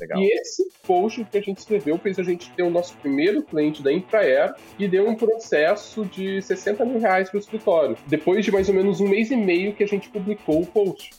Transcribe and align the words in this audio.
Legal. 0.00 0.20
E 0.20 0.32
esse 0.40 0.64
post 0.86 1.24
que 1.24 1.38
a 1.38 1.40
gente 1.40 1.58
escreveu 1.58 1.98
fez 1.98 2.20
a 2.20 2.22
gente 2.22 2.52
ter 2.52 2.62
o 2.62 2.70
nosso 2.70 2.96
primeiro 2.98 3.42
cliente 3.42 3.82
da 3.82 3.92
Infraero 3.92 4.54
e 4.78 4.86
deu 4.86 5.08
um 5.08 5.16
processo 5.16 6.04
de 6.04 6.40
60 6.40 6.84
mil 6.84 7.00
reais 7.00 7.28
para 7.28 7.36
o 7.36 7.40
escritório. 7.40 7.96
Depois 8.06 8.44
de 8.44 8.52
mais 8.52 8.68
ou 8.68 8.76
menos 8.76 9.00
um 9.00 9.08
mês 9.08 9.32
e 9.32 9.36
meio 9.36 9.74
que 9.74 9.82
a 9.82 9.88
gente 9.88 10.08
publicou 10.08 10.62
o 10.62 10.66
post. 10.66 11.10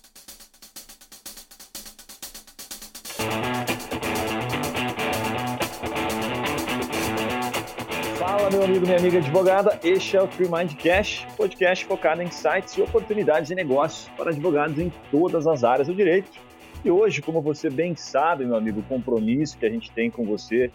Fala, 8.18 8.50
meu 8.50 8.64
amigo, 8.64 8.86
minha 8.86 8.98
amiga 8.98 9.18
advogada. 9.18 9.77
Este 9.84 10.16
é 10.16 10.21
o 10.21 10.27
Tree 10.30 10.48
Mind 10.50 10.75
Cash, 10.75 11.27
podcast 11.36 11.84
focado 11.84 12.21
em 12.21 12.27
insights 12.27 12.77
e 12.77 12.82
oportunidades 12.82 13.50
de 13.50 13.55
negócios 13.55 14.07
para 14.16 14.30
advogados 14.30 14.80
em 14.80 14.89
todas 15.11 15.46
as 15.48 15.66
áreas 15.66 15.89
do 15.89 15.93
direito 15.93 16.48
e 16.84 16.89
hoje, 16.89 17.21
como 17.21 17.41
você 17.41 17.70
bem 17.70 17.96
sabe, 17.96 18.46
meu 18.46 18.55
amigo, 18.55 18.79
o 18.79 18.84
compromisso 18.84 19.57
que 19.57 19.66
a 19.66 19.70
gente 19.70 19.91
tem 19.91 20.09
com 20.09 20.25
você 20.25 20.71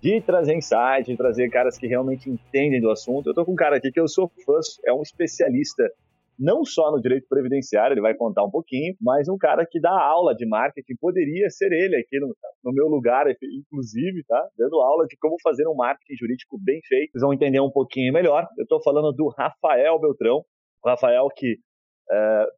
de 0.00 0.20
trazer 0.20 0.54
insight, 0.54 1.04
de 1.06 1.16
trazer 1.16 1.50
caras 1.50 1.76
que 1.76 1.86
realmente 1.86 2.30
entendem 2.30 2.80
do 2.80 2.90
assunto. 2.90 3.28
Eu 3.28 3.34
tô 3.34 3.44
com 3.44 3.52
um 3.52 3.56
cara 3.56 3.76
aqui 3.76 3.90
que 3.90 4.00
eu 4.00 4.08
sou 4.08 4.30
fã, 4.44 4.58
é 4.86 4.92
um 4.92 5.02
especialista 5.02 5.84
não 6.38 6.64
só 6.64 6.90
no 6.90 7.02
direito 7.02 7.26
previdenciário, 7.28 7.92
ele 7.92 8.00
vai 8.00 8.14
contar 8.14 8.42
um 8.42 8.50
pouquinho, 8.50 8.94
mas 8.98 9.28
um 9.28 9.36
cara 9.36 9.66
que 9.70 9.78
dá 9.78 9.90
aula 9.90 10.34
de 10.34 10.46
marketing, 10.46 10.96
poderia 10.98 11.50
ser 11.50 11.70
ele 11.70 11.96
aqui 11.96 12.18
no, 12.18 12.34
no 12.64 12.72
meu 12.72 12.86
lugar, 12.86 13.26
inclusive, 13.28 14.24
tá? 14.26 14.48
Dando 14.56 14.80
aula 14.80 15.06
de 15.06 15.18
como 15.18 15.36
fazer 15.42 15.68
um 15.68 15.74
marketing 15.74 16.16
jurídico 16.16 16.58
bem 16.58 16.80
feito. 16.88 17.10
Vocês 17.12 17.20
vão 17.20 17.34
entender 17.34 17.60
um 17.60 17.70
pouquinho 17.70 18.10
melhor. 18.10 18.46
Eu 18.56 18.62
estou 18.62 18.82
falando 18.82 19.12
do 19.12 19.28
Rafael 19.28 20.00
Beltrão, 20.00 20.42
o 20.82 20.88
Rafael 20.88 21.28
que 21.36 21.58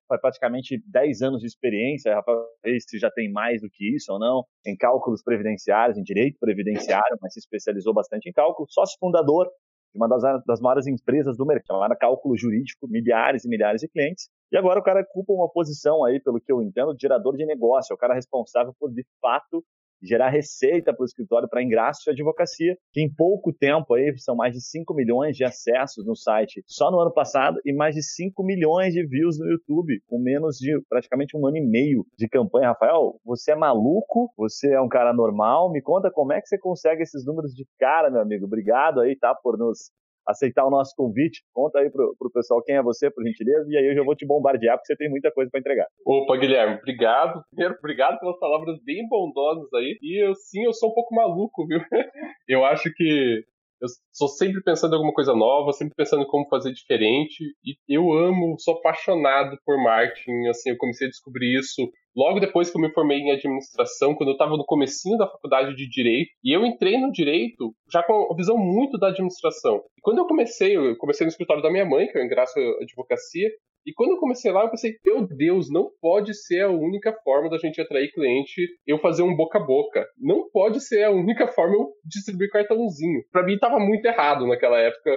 faz 0.08 0.20
praticamente 0.20 0.82
10 0.86 1.22
anos 1.22 1.40
de 1.40 1.46
experiência, 1.46 2.14
Rafael 2.14 2.44
se 2.80 2.98
já 2.98 3.10
tem 3.10 3.30
mais 3.30 3.60
do 3.60 3.68
que 3.70 3.94
isso 3.94 4.12
ou 4.12 4.18
não, 4.18 4.44
em 4.66 4.76
cálculos 4.76 5.22
previdenciários, 5.22 5.98
em 5.98 6.02
direito 6.02 6.38
previdenciário, 6.38 7.18
mas 7.20 7.34
se 7.34 7.40
especializou 7.40 7.92
bastante 7.92 8.28
em 8.28 8.32
cálculo, 8.32 8.66
sócio 8.70 8.96
fundador 8.98 9.46
de 9.92 9.98
uma 9.98 10.08
das, 10.08 10.22
das 10.46 10.60
maiores 10.60 10.86
empresas 10.86 11.36
do 11.36 11.44
mercado, 11.44 11.78
lá 11.78 11.94
cálculo 11.94 12.36
jurídico, 12.36 12.88
milhares 12.88 13.44
e 13.44 13.48
milhares 13.48 13.82
de 13.82 13.88
clientes, 13.88 14.28
e 14.50 14.56
agora 14.56 14.80
o 14.80 14.82
cara 14.82 15.00
ocupa 15.00 15.32
uma 15.32 15.50
posição 15.50 16.04
aí, 16.04 16.18
pelo 16.18 16.40
que 16.40 16.50
eu 16.50 16.62
entendo, 16.62 16.94
de 16.94 17.02
gerador 17.02 17.36
de 17.36 17.44
negócio, 17.44 17.92
é 17.92 17.94
o 17.94 17.98
cara 17.98 18.14
responsável 18.14 18.74
por, 18.78 18.90
de 18.90 19.04
fato, 19.20 19.62
gerar 20.02 20.30
receita 20.30 20.92
para 20.92 21.02
o 21.02 21.06
escritório 21.06 21.48
para 21.48 21.62
ingresso 21.62 22.00
de 22.04 22.10
advocacia, 22.10 22.76
que 22.92 23.00
em 23.00 23.12
pouco 23.12 23.52
tempo 23.52 23.94
aí 23.94 24.12
são 24.18 24.34
mais 24.34 24.54
de 24.54 24.60
5 24.60 24.94
milhões 24.94 25.36
de 25.36 25.44
acessos 25.44 26.04
no 26.06 26.16
site 26.16 26.62
só 26.66 26.90
no 26.90 27.00
ano 27.00 27.12
passado 27.12 27.58
e 27.64 27.72
mais 27.72 27.94
de 27.94 28.02
5 28.02 28.42
milhões 28.42 28.92
de 28.92 29.06
views 29.06 29.38
no 29.38 29.46
YouTube, 29.46 30.00
com 30.06 30.18
menos 30.18 30.56
de 30.56 30.80
praticamente 30.88 31.36
um 31.36 31.46
ano 31.46 31.56
e 31.56 31.66
meio 31.66 32.04
de 32.18 32.28
campanha. 32.28 32.68
Rafael, 32.68 33.20
você 33.24 33.52
é 33.52 33.56
maluco? 33.56 34.32
Você 34.36 34.72
é 34.72 34.80
um 34.80 34.88
cara 34.88 35.12
normal? 35.12 35.70
Me 35.70 35.80
conta 35.80 36.10
como 36.10 36.32
é 36.32 36.40
que 36.40 36.48
você 36.48 36.58
consegue 36.58 37.02
esses 37.02 37.24
números 37.24 37.52
de 37.52 37.66
cara, 37.78 38.10
meu 38.10 38.20
amigo. 38.20 38.46
Obrigado 38.46 39.00
aí, 39.00 39.16
tá, 39.16 39.34
por 39.34 39.56
nos 39.58 39.90
aceitar 40.26 40.66
o 40.66 40.70
nosso 40.70 40.94
convite. 40.96 41.42
Conta 41.52 41.80
aí 41.80 41.90
pro, 41.90 42.14
pro 42.18 42.30
pessoal 42.30 42.62
quem 42.62 42.76
é 42.76 42.82
você, 42.82 43.10
por 43.10 43.24
gentileza, 43.24 43.66
e 43.68 43.76
aí 43.76 43.86
eu 43.86 43.94
já 43.94 44.02
vou 44.02 44.14
te 44.14 44.26
bombardear, 44.26 44.76
porque 44.76 44.86
você 44.86 44.96
tem 44.96 45.10
muita 45.10 45.30
coisa 45.30 45.50
para 45.50 45.60
entregar. 45.60 45.86
Opa, 46.06 46.36
Guilherme, 46.36 46.76
obrigado. 46.76 47.42
Primeiro, 47.50 47.76
obrigado 47.78 48.18
pelas 48.20 48.38
palavras 48.38 48.78
bem 48.84 49.08
bondosas 49.08 49.72
aí. 49.74 49.98
E 50.02 50.24
eu, 50.24 50.34
sim, 50.34 50.64
eu 50.64 50.72
sou 50.72 50.90
um 50.90 50.94
pouco 50.94 51.14
maluco, 51.14 51.66
viu? 51.66 51.80
Eu 52.48 52.64
acho 52.64 52.92
que 52.94 53.44
eu 53.82 53.88
sou 54.12 54.28
sempre 54.28 54.62
pensando 54.62 54.92
em 54.92 54.96
alguma 54.96 55.12
coisa 55.12 55.34
nova, 55.34 55.72
sempre 55.72 55.94
pensando 55.96 56.22
em 56.22 56.26
como 56.26 56.48
fazer 56.48 56.72
diferente. 56.72 57.44
E 57.64 57.76
eu 57.88 58.12
amo, 58.12 58.56
sou 58.58 58.74
apaixonado 58.74 59.58
por 59.66 59.76
marketing. 59.82 60.46
Assim, 60.48 60.70
eu 60.70 60.76
comecei 60.76 61.08
a 61.08 61.10
descobrir 61.10 61.58
isso 61.58 61.90
logo 62.16 62.40
depois 62.40 62.70
que 62.70 62.76
eu 62.76 62.82
me 62.82 62.92
formei 62.92 63.18
em 63.18 63.32
administração, 63.32 64.14
quando 64.14 64.30
eu 64.30 64.34
estava 64.34 64.56
no 64.56 64.64
comecinho 64.64 65.16
da 65.16 65.26
faculdade 65.26 65.74
de 65.74 65.88
direito. 65.88 66.30
E 66.44 66.54
eu 66.54 66.64
entrei 66.64 66.98
no 66.98 67.10
direito 67.10 67.72
já 67.92 68.02
com 68.02 68.12
uma 68.12 68.36
visão 68.36 68.56
muito 68.56 68.98
da 68.98 69.08
administração. 69.08 69.82
E 69.96 70.00
quando 70.02 70.18
eu 70.18 70.26
comecei, 70.26 70.76
eu 70.76 70.96
comecei 70.96 71.24
no 71.24 71.30
escritório 71.30 71.62
da 71.62 71.70
minha 71.70 71.84
mãe, 71.84 72.06
que 72.06 72.18
eu 72.18 72.24
engraço 72.24 72.58
a 72.58 72.82
advocacia. 72.82 73.48
E 73.84 73.92
quando 73.92 74.12
eu 74.12 74.18
comecei 74.18 74.52
lá, 74.52 74.62
eu 74.62 74.70
pensei, 74.70 74.92
meu 75.04 75.26
Deus, 75.26 75.68
não 75.68 75.90
pode 76.00 76.34
ser 76.34 76.60
a 76.60 76.70
única 76.70 77.12
forma 77.24 77.50
da 77.50 77.58
gente 77.58 77.80
atrair 77.80 78.12
cliente 78.12 78.68
eu 78.86 78.98
fazer 78.98 79.22
um 79.22 79.34
boca 79.34 79.58
a 79.58 79.64
boca. 79.64 80.06
Não 80.16 80.48
pode 80.50 80.80
ser 80.80 81.02
a 81.02 81.10
única 81.10 81.48
forma 81.48 81.74
eu 81.74 81.88
distribuir 82.04 82.50
cartãozinho. 82.50 83.22
Para 83.32 83.42
mim 83.42 83.54
estava 83.54 83.80
muito 83.80 84.04
errado 84.04 84.46
naquela 84.46 84.78
época. 84.78 85.16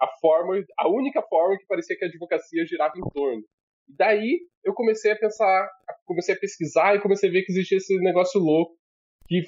A 0.00 0.08
forma, 0.20 0.60
a 0.76 0.88
única 0.88 1.22
forma 1.22 1.56
que 1.56 1.66
parecia 1.68 1.96
que 1.96 2.04
a 2.04 2.08
advocacia 2.08 2.66
girava 2.66 2.94
em 2.96 3.08
torno. 3.14 3.42
E 3.88 3.96
daí 3.96 4.40
eu 4.64 4.74
comecei 4.74 5.12
a 5.12 5.16
pensar, 5.16 5.68
comecei 6.04 6.34
a 6.34 6.38
pesquisar 6.38 6.94
e 6.94 7.00
comecei 7.00 7.28
a 7.28 7.32
ver 7.32 7.42
que 7.42 7.52
existia 7.52 7.78
esse 7.78 7.96
negócio 7.98 8.40
louco 8.40 8.76
que 9.28 9.42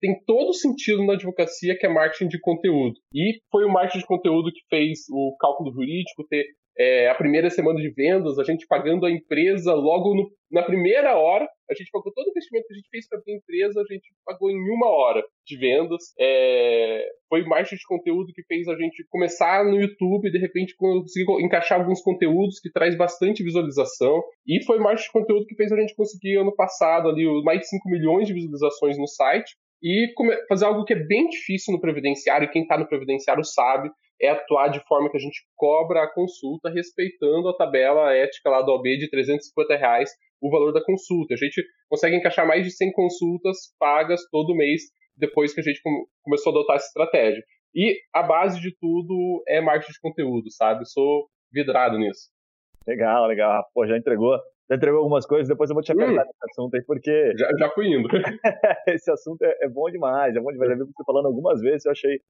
tem 0.00 0.18
todo 0.24 0.52
sentido 0.54 1.04
na 1.04 1.12
advocacia, 1.12 1.76
que 1.78 1.86
é 1.86 1.88
marketing 1.88 2.28
de 2.28 2.40
conteúdo. 2.40 2.94
E 3.14 3.40
foi 3.50 3.64
o 3.64 3.70
marketing 3.70 3.98
de 3.98 4.06
conteúdo 4.06 4.50
que 4.52 4.62
fez 4.68 5.00
o 5.10 5.36
cálculo 5.38 5.72
jurídico 5.72 6.26
ter 6.28 6.46
é, 6.80 7.10
a 7.10 7.14
primeira 7.14 7.50
semana 7.50 7.78
de 7.78 7.90
vendas, 7.90 8.38
a 8.38 8.42
gente 8.42 8.66
pagando 8.66 9.04
a 9.04 9.10
empresa 9.10 9.74
logo 9.74 10.14
no, 10.14 10.30
na 10.50 10.62
primeira 10.62 11.14
hora, 11.14 11.46
a 11.70 11.74
gente 11.74 11.90
pagou 11.92 12.10
todo 12.10 12.26
o 12.26 12.30
investimento 12.30 12.66
que 12.66 12.72
a 12.72 12.76
gente 12.76 12.88
fez 12.88 13.06
para 13.06 13.18
a 13.18 13.32
empresa, 13.32 13.82
a 13.82 13.92
gente 13.92 14.08
pagou 14.24 14.50
em 14.50 14.56
uma 14.56 14.88
hora 14.88 15.22
de 15.46 15.58
vendas. 15.58 16.02
É, 16.18 17.04
foi 17.28 17.44
marketing 17.44 17.76
de 17.76 17.86
conteúdo 17.86 18.32
que 18.34 18.42
fez 18.44 18.66
a 18.66 18.74
gente 18.76 19.04
começar 19.10 19.62
no 19.62 19.78
YouTube 19.78 20.32
de 20.32 20.38
repente 20.38 20.74
conseguir 20.74 21.30
encaixar 21.44 21.78
alguns 21.78 22.00
conteúdos 22.00 22.58
que 22.58 22.72
traz 22.72 22.96
bastante 22.96 23.44
visualização. 23.44 24.22
E 24.46 24.64
foi 24.64 24.78
marketing 24.78 25.06
de 25.06 25.12
conteúdo 25.12 25.46
que 25.46 25.56
fez 25.56 25.70
a 25.70 25.76
gente 25.76 25.94
conseguir 25.94 26.38
ano 26.38 26.56
passado 26.56 27.10
ali 27.10 27.26
mais 27.44 27.60
de 27.60 27.68
5 27.68 27.90
milhões 27.90 28.26
de 28.26 28.32
visualizações 28.32 28.96
no 28.96 29.06
site 29.06 29.54
e 29.82 30.12
fazer 30.48 30.64
algo 30.64 30.84
que 30.84 30.94
é 30.94 30.98
bem 30.98 31.28
difícil 31.28 31.74
no 31.74 31.80
previdenciário, 31.80 32.50
quem 32.50 32.62
está 32.62 32.78
no 32.78 32.88
previdenciário 32.88 33.44
sabe, 33.44 33.90
é 34.20 34.28
atuar 34.28 34.68
de 34.68 34.80
forma 34.86 35.10
que 35.10 35.16
a 35.16 35.20
gente 35.20 35.40
cobra 35.56 36.02
a 36.02 36.12
consulta 36.12 36.70
respeitando 36.70 37.48
a 37.48 37.56
tabela 37.56 38.12
ética 38.14 38.50
lá 38.50 38.62
do 38.62 38.72
OB 38.72 38.98
de 38.98 39.08
350 39.08 39.76
reais 39.76 40.10
o 40.40 40.50
valor 40.50 40.72
da 40.72 40.84
consulta. 40.84 41.34
A 41.34 41.36
gente 41.36 41.62
consegue 41.88 42.16
encaixar 42.16 42.46
mais 42.46 42.64
de 42.64 42.70
100 42.70 42.92
consultas 42.92 43.56
pagas 43.78 44.20
todo 44.30 44.54
mês 44.54 44.82
depois 45.16 45.52
que 45.52 45.60
a 45.60 45.62
gente 45.62 45.80
começou 46.22 46.52
a 46.52 46.56
adotar 46.56 46.76
essa 46.76 46.86
estratégia. 46.86 47.42
E 47.74 48.00
a 48.14 48.22
base 48.22 48.60
de 48.60 48.74
tudo 48.80 49.42
é 49.46 49.60
marketing 49.60 49.92
de 49.92 50.00
conteúdo, 50.00 50.50
sabe? 50.50 50.84
sou 50.86 51.28
vidrado 51.52 51.98
nisso. 51.98 52.30
Legal, 52.86 53.26
legal. 53.26 53.64
Pô, 53.74 53.86
já 53.86 53.96
entregou, 53.96 54.36
já 54.68 54.76
entregou 54.76 55.00
algumas 55.00 55.26
coisas, 55.26 55.46
depois 55.46 55.70
eu 55.70 55.74
vou 55.74 55.82
te 55.82 55.92
apertar 55.92 56.22
hum, 56.22 56.26
nesse 56.26 56.50
assunto 56.50 56.74
aí, 56.74 56.84
porque... 56.84 57.32
Já, 57.36 57.48
já 57.58 57.70
fui 57.70 57.86
indo. 57.86 58.08
esse 58.88 59.10
assunto 59.10 59.42
é, 59.42 59.54
é, 59.62 59.68
bom 59.68 59.90
demais, 59.90 60.34
é 60.34 60.40
bom 60.40 60.50
demais. 60.50 60.70
Já 60.70 60.76
vi 60.76 60.84
você 60.84 61.04
falando 61.04 61.26
algumas 61.26 61.60
vezes, 61.60 61.84
eu 61.84 61.92
achei 61.92 62.20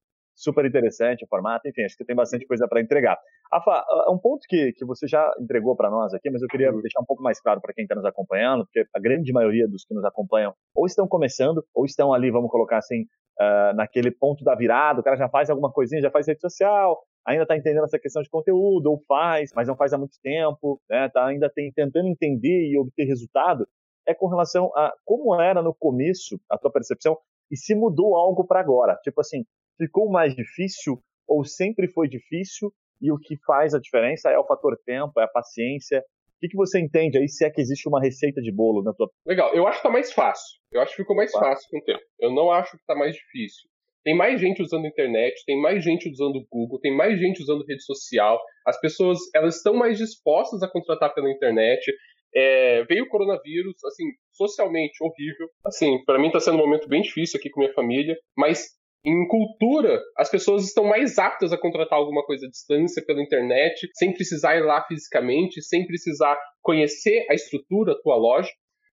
super 0.41 0.65
interessante 0.65 1.25
o 1.25 1.28
formato, 1.28 1.69
enfim, 1.69 1.83
acho 1.83 1.97
que 1.97 2.05
tem 2.05 2.17
bastante 2.17 2.47
coisa 2.47 2.67
para 2.67 2.81
entregar. 2.81 3.19
Afa, 3.53 3.84
um 4.09 4.19
ponto 4.19 4.41
que, 4.49 4.73
que 4.73 4.84
você 4.84 5.06
já 5.06 5.31
entregou 5.39 5.77
para 5.77 5.91
nós 5.91 6.15
aqui, 6.15 6.31
mas 6.31 6.41
eu 6.41 6.49
queria 6.49 6.73
uhum. 6.73 6.81
deixar 6.81 7.01
um 7.01 7.05
pouco 7.05 7.23
mais 7.23 7.41
claro 7.41 7.61
para 7.61 7.75
quem 7.75 7.84
está 7.84 7.95
nos 7.95 8.05
acompanhando, 8.05 8.65
porque 8.65 8.89
a 8.95 8.99
grande 8.99 9.33
maioria 9.33 9.69
dos 9.69 9.84
que 9.84 9.95
nos 9.95 10.05
acompanham 10.05 10.55
ou 10.75 10.87
estão 10.87 11.06
começando, 11.06 11.62
ou 11.75 11.84
estão 11.84 12.15
ali, 12.15 12.31
vamos 12.31 12.51
colocar 12.51 12.78
assim, 12.78 13.03
uh, 13.39 13.75
naquele 13.75 14.11
ponto 14.11 14.43
da 14.43 14.55
virada, 14.55 15.01
o 15.01 15.03
cara 15.03 15.17
já 15.17 15.28
faz 15.28 15.51
alguma 15.51 15.71
coisinha, 15.71 16.01
já 16.01 16.11
faz 16.11 16.27
rede 16.27 16.41
social, 16.41 16.99
ainda 17.27 17.43
está 17.43 17.57
entendendo 17.57 17.84
essa 17.84 17.99
questão 17.99 18.22
de 18.22 18.31
conteúdo, 18.31 18.87
ou 18.87 19.03
faz, 19.07 19.51
mas 19.55 19.69
não 19.69 19.77
faz 19.77 19.93
há 19.93 19.99
muito 19.99 20.17
tempo, 20.22 20.81
né, 20.89 21.11
tá 21.11 21.27
ainda 21.27 21.51
tem, 21.55 21.71
tentando 21.71 22.09
entender 22.09 22.71
e 22.71 22.78
obter 22.78 23.05
resultado, 23.05 23.69
é 24.09 24.15
com 24.15 24.27
relação 24.27 24.72
a 24.75 24.95
como 25.05 25.39
era 25.39 25.62
no 25.62 25.75
começo 25.75 26.41
a 26.49 26.57
tua 26.57 26.72
percepção 26.72 27.19
e 27.51 27.57
se 27.57 27.75
mudou 27.75 28.17
algo 28.17 28.47
para 28.47 28.61
agora. 28.61 28.97
Tipo 29.03 29.21
assim, 29.21 29.45
ficou 29.80 30.10
mais 30.10 30.34
difícil 30.34 31.00
ou 31.26 31.44
sempre 31.44 31.88
foi 31.88 32.06
difícil 32.06 32.70
e 33.00 33.10
o 33.10 33.18
que 33.18 33.36
faz 33.46 33.74
a 33.74 33.80
diferença 33.80 34.28
é 34.30 34.38
o 34.38 34.46
fator 34.46 34.76
tempo, 34.84 35.18
é 35.18 35.24
a 35.24 35.28
paciência. 35.28 36.00
O 36.00 36.41
que, 36.41 36.48
que 36.48 36.56
você 36.56 36.78
entende 36.78 37.16
aí 37.18 37.28
se 37.28 37.44
é 37.44 37.50
que 37.50 37.60
existe 37.60 37.88
uma 37.88 38.00
receita 38.00 38.42
de 38.42 38.52
bolo 38.52 38.82
na 38.82 38.92
tua. 38.92 39.10
Legal, 39.26 39.54
eu 39.54 39.66
acho 39.66 39.78
que 39.78 39.82
tá 39.82 39.91
mais 39.91 40.12
fácil. 40.12 40.58
Eu 40.72 40.80
acho 40.80 40.92
que 40.92 41.02
ficou 41.02 41.16
mais 41.16 41.30
fácil 41.32 41.68
com 41.70 41.78
o 41.78 41.84
tempo. 41.84 42.02
Eu 42.18 42.30
não 42.30 42.50
acho 42.50 42.77
que 42.77 42.84
tá 42.86 42.94
mais 42.94 43.15
difícil. 43.15 43.68
Tem 44.03 44.16
mais 44.16 44.41
gente 44.41 44.62
usando 44.62 44.86
internet, 44.86 45.42
tem 45.44 45.60
mais 45.60 45.84
gente 45.84 46.09
usando 46.09 46.47
Google, 46.50 46.80
tem 46.80 46.94
mais 46.94 47.18
gente 47.18 47.42
usando 47.42 47.65
rede 47.66 47.83
social. 47.84 48.41
As 48.66 48.80
pessoas 48.80 49.18
elas 49.34 49.56
estão 49.56 49.74
mais 49.74 49.98
dispostas 49.98 50.62
a 50.62 50.68
contratar 50.68 51.15
pela 51.15 51.30
internet. 51.30 51.92
É, 52.34 52.84
veio 52.84 53.04
o 53.04 53.09
coronavírus, 53.09 53.84
assim, 53.84 54.04
socialmente 54.33 54.97
horrível. 55.03 55.48
Assim, 55.65 56.03
para 56.04 56.18
mim 56.18 56.30
tá 56.30 56.41
sendo 56.41 56.56
um 56.56 56.60
momento 56.60 56.88
bem 56.88 57.03
difícil 57.03 57.38
aqui 57.38 57.50
com 57.50 57.60
minha 57.60 57.74
família, 57.74 58.16
mas 58.36 58.79
em 59.04 59.26
cultura, 59.28 59.98
as 60.16 60.30
pessoas 60.30 60.64
estão 60.64 60.84
mais 60.84 61.18
aptas 61.18 61.52
a 61.52 61.58
contratar 61.58 61.98
alguma 61.98 62.24
coisa 62.24 62.47
à 62.47 62.50
distância 62.50 63.02
pela 63.04 63.22
internet, 63.22 63.88
sem 63.94 64.12
precisar 64.12 64.56
ir 64.56 64.64
lá 64.64 64.84
fisicamente, 64.86 65.62
sem 65.62 65.86
precisar 65.86 66.38
conhecer 66.60 67.26
a 67.30 67.34
estrutura, 67.34 67.92
a 67.92 68.02
tua 68.02 68.16
loja. 68.16 68.50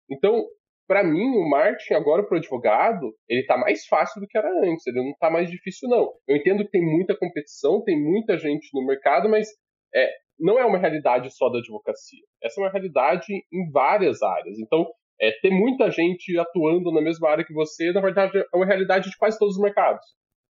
Então, 0.10 0.46
para 0.88 1.04
mim, 1.04 1.36
o 1.36 1.50
marketing 1.50 1.96
agora 1.96 2.26
para 2.26 2.36
o 2.36 2.38
advogado, 2.38 3.14
ele 3.28 3.42
está 3.42 3.58
mais 3.58 3.86
fácil 3.86 4.22
do 4.22 4.28
que 4.28 4.38
era 4.38 4.50
antes, 4.64 4.88
ele 4.88 5.04
não 5.04 5.12
está 5.12 5.30
mais 5.30 5.52
difícil 5.52 5.90
não. 5.90 6.14
Eu 6.26 6.38
entendo 6.38 6.64
que 6.64 6.72
tem 6.72 6.82
muita 6.82 7.18
competição, 7.18 7.84
tem 7.84 8.02
muita 8.02 8.38
gente 8.38 8.70
no 8.74 8.86
mercado, 8.86 9.28
mas 9.28 9.50
é, 9.94 10.10
não 10.40 10.58
é 10.58 10.66
uma 10.66 10.78
realidade 10.78 11.30
só 11.36 11.50
da 11.50 11.60
advocacia. 11.60 12.24
Essa 12.42 12.62
é 12.62 12.64
uma 12.64 12.72
realidade 12.72 13.26
em 13.52 13.70
várias 13.72 14.22
áreas. 14.22 14.58
Então, 14.60 14.88
é, 15.20 15.32
ter 15.42 15.50
muita 15.50 15.90
gente 15.92 16.38
atuando 16.38 16.92
na 16.92 17.02
mesma 17.02 17.30
área 17.30 17.46
que 17.46 17.54
você, 17.54 17.92
na 17.92 18.02
verdade, 18.02 18.38
é 18.38 18.56
uma 18.56 18.66
realidade 18.66 19.10
de 19.10 19.18
quase 19.18 19.38
todos 19.38 19.56
os 19.56 19.62
mercados. 19.62 20.06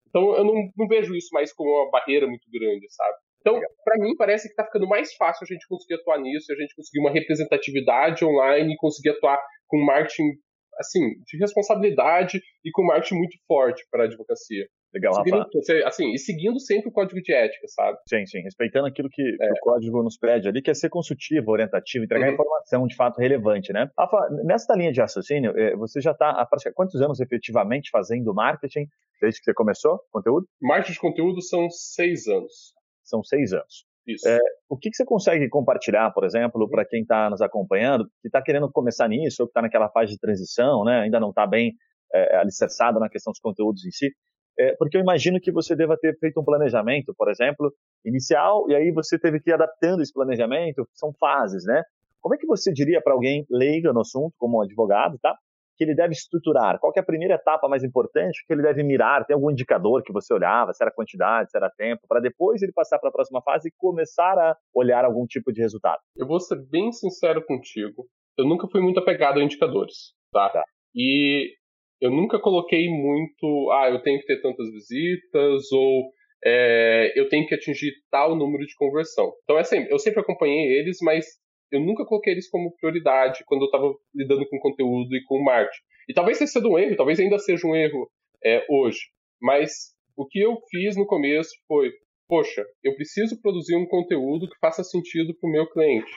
Então 0.09 0.35
eu 0.35 0.43
não, 0.43 0.53
não 0.75 0.87
vejo 0.87 1.15
isso 1.15 1.29
mais 1.31 1.53
como 1.53 1.69
uma 1.69 1.91
barreira 1.91 2.27
muito 2.27 2.49
grande, 2.51 2.85
sabe? 2.89 3.17
Então, 3.41 3.59
para 3.83 3.97
mim, 3.97 4.15
parece 4.17 4.47
que 4.47 4.53
está 4.53 4.65
ficando 4.65 4.87
mais 4.87 5.13
fácil 5.15 5.45
a 5.45 5.53
gente 5.53 5.67
conseguir 5.67 5.95
atuar 5.95 6.19
nisso, 6.19 6.51
a 6.51 6.55
gente 6.55 6.75
conseguir 6.75 6.99
uma 6.99 7.11
representatividade 7.11 8.25
online 8.25 8.73
e 8.73 8.77
conseguir 8.77 9.11
atuar 9.11 9.39
com 9.67 9.77
marketing, 9.77 10.33
assim, 10.79 10.99
de 11.25 11.37
responsabilidade 11.37 12.41
e 12.65 12.71
com 12.71 12.83
marketing 12.83 13.15
muito 13.15 13.37
forte 13.47 13.85
para 13.89 14.03
a 14.03 14.05
advocacia. 14.05 14.67
Legal, 14.93 15.13
seguindo, 15.15 15.45
Assim, 15.85 16.13
e 16.13 16.17
seguindo 16.17 16.59
sempre 16.59 16.89
o 16.89 16.91
código 16.91 17.21
de 17.21 17.33
ética, 17.33 17.67
sabe? 17.67 17.97
Sim, 18.07 18.25
sim, 18.25 18.39
respeitando 18.41 18.87
aquilo 18.87 19.09
que, 19.11 19.21
é. 19.21 19.51
o 19.51 19.59
código 19.61 20.01
nos 20.01 20.17
pede 20.17 20.47
ali, 20.47 20.61
que 20.61 20.71
é 20.71 20.73
ser 20.73 20.89
consultivo, 20.89 21.51
orientativo, 21.51 22.05
entregar 22.05 22.27
uhum. 22.27 22.33
informação 22.33 22.87
de 22.87 22.95
fato 22.95 23.17
relevante, 23.17 23.73
né? 23.73 23.89
Rafa, 23.97 24.29
nessa 24.45 24.73
linha 24.75 24.91
de 24.91 25.01
raciocínio, 25.01 25.51
é, 25.57 25.75
você 25.75 25.99
já 25.99 26.11
está 26.11 26.29
há 26.29 26.47
quantos 26.73 27.01
anos 27.01 27.19
efetivamente 27.19 27.89
fazendo 27.91 28.33
marketing, 28.33 28.87
desde 29.21 29.39
que 29.39 29.45
você 29.45 29.53
começou 29.53 29.99
conteúdo? 30.11 30.47
Marketing 30.61 30.93
de 30.93 30.99
conteúdo 30.99 31.41
são 31.41 31.69
seis 31.69 32.27
anos. 32.27 32.73
São 33.03 33.23
seis 33.23 33.53
anos. 33.53 33.85
Isso. 34.07 34.27
É, 34.27 34.39
o 34.69 34.77
que, 34.77 34.89
que, 34.89 34.95
você 34.95 35.03
consegue 35.03 35.49
compartilhar, 35.49 36.11
por 36.11 36.23
exemplo, 36.23 36.69
para 36.69 36.85
quem 36.85 37.01
está 37.01 37.29
nos 37.29 37.41
acompanhando, 37.41 38.05
que 38.21 38.29
está 38.29 38.41
querendo 38.41 38.71
começar 38.71 39.07
nisso, 39.09 39.43
ou 39.43 39.47
que 39.47 39.51
está 39.51 39.61
naquela 39.61 39.89
fase 39.89 40.13
de 40.13 40.17
transição, 40.17 40.85
né, 40.85 41.01
ainda 41.01 41.19
não 41.19 41.29
está 41.29 41.45
bem 41.45 41.73
é, 42.13 42.37
alicerçado 42.37 42.99
na 42.99 43.09
questão 43.09 43.31
dos 43.31 43.39
conteúdos 43.39 43.85
em 43.85 43.91
si? 43.91 44.09
É, 44.59 44.75
porque 44.77 44.97
eu 44.97 45.01
imagino 45.01 45.39
que 45.39 45.51
você 45.51 45.75
deva 45.75 45.95
ter 45.97 46.17
feito 46.17 46.39
um 46.39 46.43
planejamento, 46.43 47.13
por 47.15 47.29
exemplo, 47.29 47.71
inicial, 48.03 48.67
e 48.69 48.75
aí 48.75 48.91
você 48.91 49.19
teve 49.19 49.39
que 49.39 49.51
ir 49.51 49.53
adaptando 49.53 50.01
esse 50.01 50.11
planejamento, 50.11 50.87
são 50.93 51.13
fases, 51.13 51.63
né? 51.65 51.83
Como 52.19 52.33
é 52.33 52.37
que 52.37 52.47
você 52.47 52.73
diria 52.73 53.01
para 53.01 53.13
alguém 53.13 53.45
leigo 53.49 53.93
no 53.93 54.01
assunto, 54.01 54.33
como 54.37 54.57
um 54.57 54.61
advogado, 54.61 55.17
tá? 55.21 55.35
Que 55.77 55.83
ele 55.83 55.93
deve 55.93 56.13
estruturar? 56.13 56.79
Qual 56.79 56.91
é 56.95 56.99
a 56.99 57.05
primeira 57.05 57.35
etapa 57.35 57.69
mais 57.69 57.83
importante 57.83 58.43
que 58.47 58.51
ele 58.51 58.63
deve 58.63 58.83
mirar? 58.83 59.23
Tem 59.25 59.35
algum 59.35 59.51
indicador 59.51 60.01
que 60.03 60.11
você 60.11 60.33
olhava, 60.33 60.73
se 60.73 60.83
era 60.83 60.91
quantidade, 60.91 61.51
se 61.51 61.57
era 61.57 61.69
tempo, 61.69 62.01
para 62.07 62.19
depois 62.19 62.63
ele 62.63 62.73
passar 62.73 62.97
para 62.97 63.09
a 63.09 63.11
próxima 63.11 63.43
fase 63.43 63.69
e 63.69 63.73
começar 63.77 64.37
a 64.39 64.57
olhar 64.73 65.05
algum 65.05 65.27
tipo 65.27 65.53
de 65.53 65.61
resultado? 65.61 65.99
Eu 66.15 66.25
vou 66.25 66.39
ser 66.39 66.57
bem 66.67 66.91
sincero 66.91 67.45
contigo. 67.45 68.07
Eu 68.35 68.45
nunca 68.45 68.67
fui 68.67 68.81
muito 68.81 68.99
apegado 68.99 69.39
a 69.39 69.43
indicadores, 69.43 70.13
tá? 70.33 70.49
tá. 70.49 70.63
E 70.95 71.53
eu 71.99 72.11
nunca 72.11 72.39
coloquei 72.39 72.87
muito, 72.89 73.71
ah, 73.71 73.89
eu 73.89 74.01
tenho 74.01 74.19
que 74.19 74.25
ter 74.25 74.41
tantas 74.41 74.71
visitas 74.71 75.71
ou 75.71 76.11
é, 76.45 77.13
eu 77.15 77.27
tenho 77.29 77.47
que 77.47 77.55
atingir 77.55 77.93
tal 78.11 78.35
número 78.35 78.65
de 78.65 78.75
conversão. 78.75 79.33
Então, 79.43 79.57
é 79.57 79.61
assim, 79.61 79.85
eu 79.89 79.97
sempre 79.97 80.21
acompanhei 80.21 80.77
eles, 80.77 80.97
mas 81.01 81.25
eu 81.71 81.79
nunca 81.79 82.05
coloquei 82.05 82.33
eles 82.33 82.49
como 82.49 82.75
prioridade 82.75 83.43
quando 83.45 83.61
eu 83.61 83.65
estava 83.65 83.93
lidando 84.13 84.47
com 84.47 84.59
conteúdo 84.59 85.15
e 85.15 85.23
com 85.23 85.43
marketing. 85.43 85.81
E 86.07 86.13
talvez 86.13 86.37
tenha 86.37 86.47
sido 86.47 86.69
um 86.69 86.79
erro, 86.79 86.95
talvez 86.95 87.19
ainda 87.19 87.37
seja 87.39 87.67
um 87.67 87.75
erro 87.75 88.09
é, 88.43 88.65
hoje. 88.69 88.99
Mas 89.41 89.93
o 90.15 90.25
que 90.25 90.39
eu 90.39 90.57
fiz 90.69 90.95
no 90.95 91.05
começo 91.05 91.51
foi, 91.67 91.91
poxa, 92.27 92.65
eu 92.83 92.95
preciso 92.95 93.41
produzir 93.41 93.75
um 93.75 93.85
conteúdo 93.85 94.47
que 94.47 94.59
faça 94.59 94.83
sentido 94.83 95.35
para 95.39 95.49
o 95.49 95.51
meu 95.51 95.67
cliente. 95.67 96.11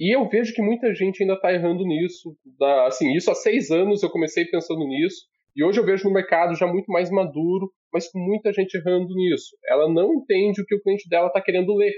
E 0.00 0.16
eu 0.16 0.26
vejo 0.26 0.54
que 0.54 0.62
muita 0.62 0.94
gente 0.94 1.22
ainda 1.22 1.34
está 1.34 1.52
errando 1.52 1.84
nisso. 1.84 2.34
Da, 2.58 2.86
assim, 2.86 3.12
isso 3.14 3.30
há 3.30 3.34
seis 3.34 3.70
anos 3.70 4.02
eu 4.02 4.08
comecei 4.08 4.46
pensando 4.46 4.82
nisso. 4.86 5.26
E 5.54 5.62
hoje 5.62 5.78
eu 5.78 5.84
vejo 5.84 6.08
no 6.08 6.14
mercado 6.14 6.54
já 6.54 6.66
muito 6.66 6.90
mais 6.90 7.10
maduro, 7.10 7.70
mas 7.92 8.10
com 8.10 8.18
muita 8.18 8.50
gente 8.50 8.76
errando 8.76 9.14
nisso. 9.14 9.54
Ela 9.68 9.92
não 9.92 10.14
entende 10.14 10.62
o 10.62 10.64
que 10.64 10.74
o 10.74 10.80
cliente 10.80 11.06
dela 11.06 11.26
está 11.26 11.42
querendo 11.42 11.74
ler. 11.74 11.92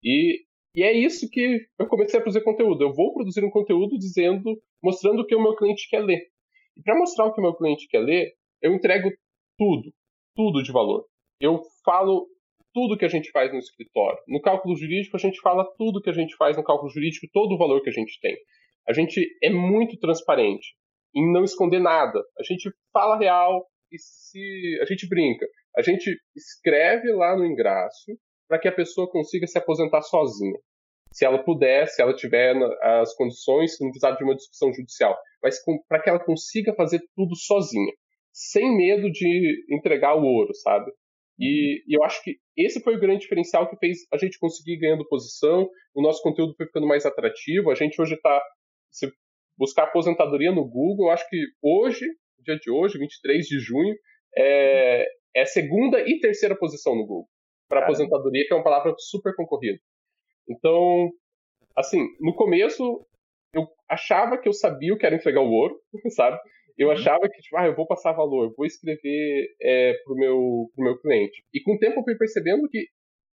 E, 0.00 0.44
e 0.76 0.84
é 0.84 0.92
isso 0.92 1.28
que 1.28 1.58
eu 1.76 1.88
comecei 1.88 2.20
a 2.20 2.22
produzir 2.22 2.44
conteúdo. 2.44 2.84
Eu 2.84 2.92
vou 2.92 3.12
produzir 3.12 3.44
um 3.44 3.50
conteúdo 3.50 3.98
dizendo, 3.98 4.56
mostrando 4.80 5.22
o 5.22 5.26
que 5.26 5.34
o 5.34 5.42
meu 5.42 5.56
cliente 5.56 5.88
quer 5.90 6.04
ler. 6.04 6.20
E 6.76 6.82
para 6.82 6.96
mostrar 6.96 7.26
o 7.26 7.34
que 7.34 7.40
o 7.40 7.42
meu 7.42 7.54
cliente 7.54 7.88
quer 7.88 7.98
ler, 7.98 8.32
eu 8.62 8.72
entrego 8.72 9.10
tudo, 9.58 9.92
tudo 10.36 10.62
de 10.62 10.70
valor. 10.70 11.04
Eu 11.40 11.60
falo 11.84 12.28
tudo 12.72 12.96
que 12.96 13.04
a 13.04 13.08
gente 13.08 13.30
faz 13.30 13.52
no 13.52 13.58
escritório. 13.58 14.18
No 14.28 14.40
cálculo 14.40 14.76
jurídico, 14.76 15.16
a 15.16 15.20
gente 15.20 15.40
fala 15.40 15.64
tudo 15.76 16.00
que 16.00 16.10
a 16.10 16.14
gente 16.14 16.36
faz 16.36 16.56
no 16.56 16.64
cálculo 16.64 16.90
jurídico, 16.90 17.26
todo 17.32 17.54
o 17.54 17.58
valor 17.58 17.82
que 17.82 17.90
a 17.90 17.92
gente 17.92 18.18
tem. 18.20 18.36
A 18.88 18.92
gente 18.92 19.24
é 19.42 19.50
muito 19.50 19.98
transparente 19.98 20.74
em 21.14 21.32
não 21.32 21.44
esconder 21.44 21.80
nada. 21.80 22.20
A 22.38 22.42
gente 22.42 22.70
fala 22.92 23.18
real 23.18 23.66
e 23.92 23.98
se 23.98 24.78
a 24.80 24.84
gente 24.84 25.08
brinca. 25.08 25.46
A 25.76 25.82
gente 25.82 26.16
escreve 26.36 27.12
lá 27.12 27.36
no 27.36 27.46
ingresso 27.46 28.16
para 28.48 28.58
que 28.58 28.68
a 28.68 28.72
pessoa 28.72 29.10
consiga 29.10 29.46
se 29.46 29.58
aposentar 29.58 30.02
sozinha. 30.02 30.58
Se 31.12 31.24
ela 31.24 31.42
puder, 31.42 31.86
se 31.88 32.00
ela 32.00 32.14
tiver 32.14 32.54
as 32.82 33.14
condições, 33.14 33.76
se 33.76 33.84
não 33.84 33.90
precisar 33.90 34.16
de 34.16 34.24
uma 34.24 34.34
discussão 34.34 34.72
judicial. 34.72 35.16
Mas 35.42 35.56
para 35.88 36.02
que 36.02 36.08
ela 36.08 36.24
consiga 36.24 36.74
fazer 36.74 37.00
tudo 37.16 37.34
sozinha. 37.36 37.92
Sem 38.32 38.76
medo 38.76 39.10
de 39.10 39.64
entregar 39.70 40.14
o 40.14 40.24
ouro, 40.24 40.54
sabe? 40.54 40.90
E, 41.40 41.82
e, 41.86 41.96
eu 41.96 42.04
acho 42.04 42.22
que 42.22 42.36
esse 42.56 42.80
foi 42.82 42.96
o 42.96 43.00
grande 43.00 43.22
diferencial 43.22 43.68
que 43.68 43.76
fez 43.76 44.00
a 44.12 44.18
gente 44.18 44.38
conseguir 44.38 44.76
ganhando 44.76 45.08
posição, 45.08 45.68
o 45.94 46.02
nosso 46.02 46.22
conteúdo 46.22 46.54
foi 46.54 46.66
ficando 46.66 46.86
mais 46.86 47.06
atrativo. 47.06 47.70
A 47.70 47.74
gente 47.74 48.00
hoje 48.00 48.14
está. 48.14 48.42
Se 48.92 49.10
buscar 49.56 49.84
aposentadoria 49.84 50.52
no 50.52 50.64
Google, 50.64 51.06
eu 51.06 51.12
acho 51.12 51.28
que 51.28 51.36
hoje, 51.62 52.06
dia 52.44 52.56
de 52.56 52.70
hoje, 52.70 52.98
23 52.98 53.46
de 53.46 53.58
junho, 53.58 53.94
é, 54.36 55.06
é 55.34 55.44
segunda 55.44 56.00
e 56.00 56.18
terceira 56.18 56.56
posição 56.56 56.94
no 56.94 57.06
Google 57.06 57.28
para 57.68 57.84
aposentadoria, 57.84 58.44
que 58.46 58.52
é 58.52 58.56
uma 58.56 58.64
palavra 58.64 58.92
super 58.98 59.34
concorrida. 59.36 59.78
Então, 60.48 61.08
assim, 61.76 62.04
no 62.20 62.34
começo 62.34 63.06
eu 63.54 63.66
achava 63.88 64.36
que 64.36 64.48
eu 64.48 64.52
sabia 64.52 64.92
o 64.92 64.98
que 64.98 65.06
era 65.06 65.14
entregar 65.14 65.40
o 65.40 65.50
ouro, 65.50 65.80
sabe? 66.10 66.38
Eu 66.80 66.86
uhum. 66.88 66.94
achava 66.94 67.28
que, 67.28 67.42
tipo, 67.42 67.58
ah, 67.58 67.66
eu 67.66 67.76
vou 67.76 67.86
passar 67.86 68.12
valor, 68.12 68.54
vou 68.56 68.64
escrever 68.64 69.54
é, 69.60 69.92
pro, 70.02 70.14
meu, 70.14 70.70
pro 70.74 70.84
meu 70.84 70.98
cliente. 70.98 71.44
E 71.52 71.60
com 71.60 71.74
o 71.74 71.78
tempo 71.78 72.00
eu 72.00 72.04
fui 72.04 72.16
percebendo 72.16 72.66
que 72.70 72.88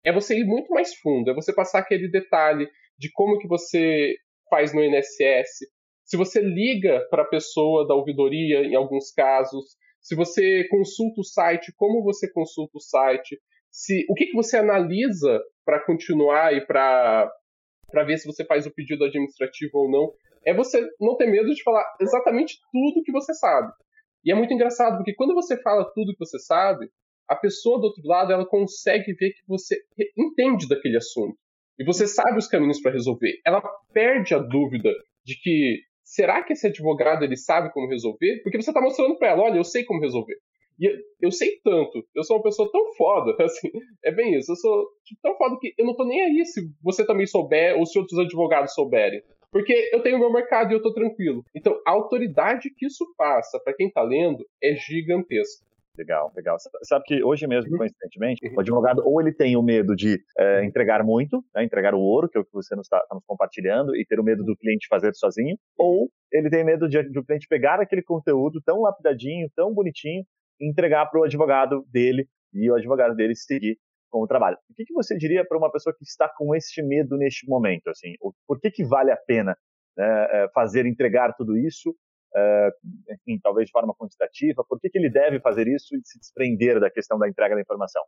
é 0.03 0.11
você 0.11 0.35
ir 0.35 0.45
muito 0.45 0.71
mais 0.71 0.95
fundo, 0.95 1.29
é 1.29 1.33
você 1.33 1.53
passar 1.53 1.77
aquele 1.79 2.09
detalhe 2.09 2.67
de 2.97 3.11
como 3.11 3.37
que 3.37 3.47
você 3.47 4.15
faz 4.49 4.73
no 4.73 4.83
INSS, 4.83 5.59
se 6.03 6.17
você 6.17 6.41
liga 6.41 7.05
para 7.11 7.21
a 7.21 7.27
pessoa 7.27 7.87
da 7.87 7.93
ouvidoria 7.93 8.63
em 8.63 8.73
alguns 8.73 9.11
casos, 9.11 9.77
se 10.01 10.15
você 10.15 10.67
consulta 10.67 11.21
o 11.21 11.23
site, 11.23 11.71
como 11.77 12.03
você 12.03 12.31
consulta 12.31 12.79
o 12.79 12.81
site, 12.81 13.39
se 13.69 14.07
o 14.09 14.15
que, 14.15 14.25
que 14.25 14.35
você 14.35 14.57
analisa 14.57 15.39
para 15.63 15.85
continuar 15.85 16.51
e 16.55 16.65
para 16.65 17.31
ver 18.05 18.17
se 18.17 18.25
você 18.25 18.45
faz 18.45 18.65
o 18.65 18.73
pedido 18.73 19.05
administrativo 19.05 19.71
ou 19.73 19.89
não 19.89 20.11
é 20.45 20.53
você 20.53 20.87
não 20.99 21.17
ter 21.17 21.25
medo 21.25 21.53
de 21.53 21.63
falar 21.63 21.83
exatamente 21.99 22.59
tudo 22.71 23.03
que 23.03 23.11
você 23.11 23.33
sabe. 23.33 23.73
E 24.23 24.31
é 24.31 24.35
muito 24.35 24.53
engraçado, 24.53 24.97
porque 24.97 25.13
quando 25.13 25.33
você 25.33 25.59
fala 25.61 25.91
tudo 25.93 26.13
que 26.13 26.19
você 26.19 26.39
sabe, 26.39 26.87
a 27.27 27.35
pessoa 27.35 27.79
do 27.79 27.85
outro 27.85 28.07
lado 28.07 28.31
ela 28.31 28.45
consegue 28.45 29.13
ver 29.13 29.31
que 29.31 29.41
você 29.47 29.77
entende 30.15 30.67
daquele 30.67 30.97
assunto. 30.97 31.35
E 31.77 31.83
você 31.83 32.07
sabe 32.07 32.37
os 32.37 32.47
caminhos 32.47 32.79
para 32.79 32.91
resolver. 32.91 33.39
Ela 33.45 33.61
perde 33.91 34.33
a 34.33 34.39
dúvida 34.39 34.91
de 35.25 35.35
que 35.41 35.81
será 36.03 36.43
que 36.43 36.53
esse 36.53 36.67
advogado 36.67 37.23
ele 37.23 37.35
sabe 37.35 37.73
como 37.73 37.89
resolver? 37.89 38.41
Porque 38.43 38.61
você 38.61 38.69
está 38.69 38.79
mostrando 38.79 39.17
para 39.17 39.29
ela, 39.29 39.43
olha, 39.43 39.57
eu 39.57 39.63
sei 39.63 39.83
como 39.83 39.99
resolver. 39.99 40.37
E 40.79 40.89
eu, 41.21 41.31
sei 41.31 41.59
tanto, 41.63 42.05
eu 42.13 42.23
sou 42.23 42.37
uma 42.37 42.43
pessoa 42.43 42.69
tão 42.71 42.93
foda, 42.95 43.35
assim, 43.43 43.69
é 44.03 44.11
bem 44.11 44.35
isso, 44.37 44.51
eu 44.51 44.55
sou 44.55 44.87
tipo, 45.03 45.21
tão 45.21 45.37
foda 45.37 45.57
que 45.59 45.73
eu 45.77 45.85
não 45.85 45.95
tô 45.95 46.05
nem 46.05 46.21
aí 46.21 46.45
se 46.45 46.61
você 46.83 47.05
também 47.05 47.25
souber 47.25 47.77
ou 47.77 47.85
se 47.85 47.97
outros 47.97 48.19
advogados 48.19 48.73
souberem. 48.73 49.21
Porque 49.51 49.89
eu 49.93 50.01
tenho 50.01 50.19
meu 50.19 50.31
mercado 50.33 50.71
e 50.71 50.75
eu 50.75 50.81
tô 50.81 50.93
tranquilo. 50.93 51.41
Então, 51.55 51.79
a 51.87 51.91
autoridade 51.91 52.69
que 52.75 52.85
isso 52.85 53.05
passa 53.17 53.57
para 53.63 53.73
quem 53.73 53.89
tá 53.89 54.01
lendo 54.01 54.45
é 54.61 54.75
gigantesca. 54.75 55.65
Legal, 55.97 56.31
legal. 56.35 56.57
Sabe 56.83 57.05
que 57.05 57.23
hoje 57.23 57.47
mesmo, 57.47 57.71
uhum. 57.71 57.77
coincidentemente, 57.77 58.53
o 58.53 58.59
advogado 58.59 59.01
ou 59.05 59.21
ele 59.21 59.31
tem 59.31 59.55
o 59.55 59.63
medo 59.63 59.95
de 59.95 60.21
é, 60.37 60.65
entregar 60.65 61.03
muito, 61.03 61.43
né, 61.55 61.63
entregar 61.63 61.95
o 61.95 61.99
ouro, 61.99 62.27
que 62.27 62.37
é 62.37 62.41
o 62.41 62.45
que 62.45 62.51
você 62.51 62.75
nos 62.75 62.85
está 62.85 62.99
tá 62.99 63.15
nos 63.15 63.23
compartilhando, 63.25 63.95
e 63.95 64.05
ter 64.05 64.19
o 64.19 64.23
medo 64.23 64.43
do 64.43 64.57
cliente 64.57 64.87
fazer 64.89 65.13
sozinho, 65.15 65.57
ou 65.77 66.09
ele 66.31 66.49
tem 66.49 66.63
medo 66.65 66.89
de, 66.89 67.01
de 67.09 67.17
o 67.17 67.23
cliente 67.23 67.47
pegar 67.47 67.79
aquele 67.79 68.01
conteúdo 68.01 68.61
tão 68.61 68.81
lapidadinho, 68.81 69.49
tão 69.55 69.73
bonitinho, 69.73 70.25
entregar 70.59 71.05
para 71.07 71.19
o 71.19 71.23
advogado 71.23 71.85
dele 71.91 72.27
e 72.53 72.69
o 72.69 72.75
advogado 72.75 73.15
dele 73.15 73.35
seguir 73.35 73.77
com 74.09 74.23
o 74.23 74.27
trabalho. 74.27 74.57
O 74.69 74.73
que, 74.73 74.85
que 74.85 74.93
você 74.93 75.17
diria 75.17 75.45
para 75.45 75.57
uma 75.57 75.71
pessoa 75.71 75.93
que 75.97 76.03
está 76.03 76.29
com 76.29 76.55
este 76.55 76.81
medo 76.81 77.17
neste 77.17 77.47
momento? 77.47 77.89
Assim, 77.89 78.13
por 78.47 78.59
que, 78.59 78.71
que 78.71 78.85
vale 78.85 79.11
a 79.11 79.17
pena 79.17 79.57
né, 79.97 80.27
é, 80.31 80.49
fazer, 80.53 80.85
entregar 80.85 81.33
tudo 81.33 81.57
isso, 81.57 81.95
enfim, 83.09 83.39
talvez 83.41 83.67
de 83.67 83.71
forma 83.71 83.93
quantitativa? 83.95 84.63
Por 84.67 84.79
que, 84.79 84.89
que 84.89 84.97
ele 84.97 85.09
deve 85.09 85.39
fazer 85.39 85.67
isso 85.67 85.95
e 85.95 86.01
se 86.03 86.19
desprender 86.19 86.79
da 86.79 86.89
questão 86.89 87.17
da 87.17 87.27
entrega 87.27 87.55
da 87.55 87.61
informação? 87.61 88.01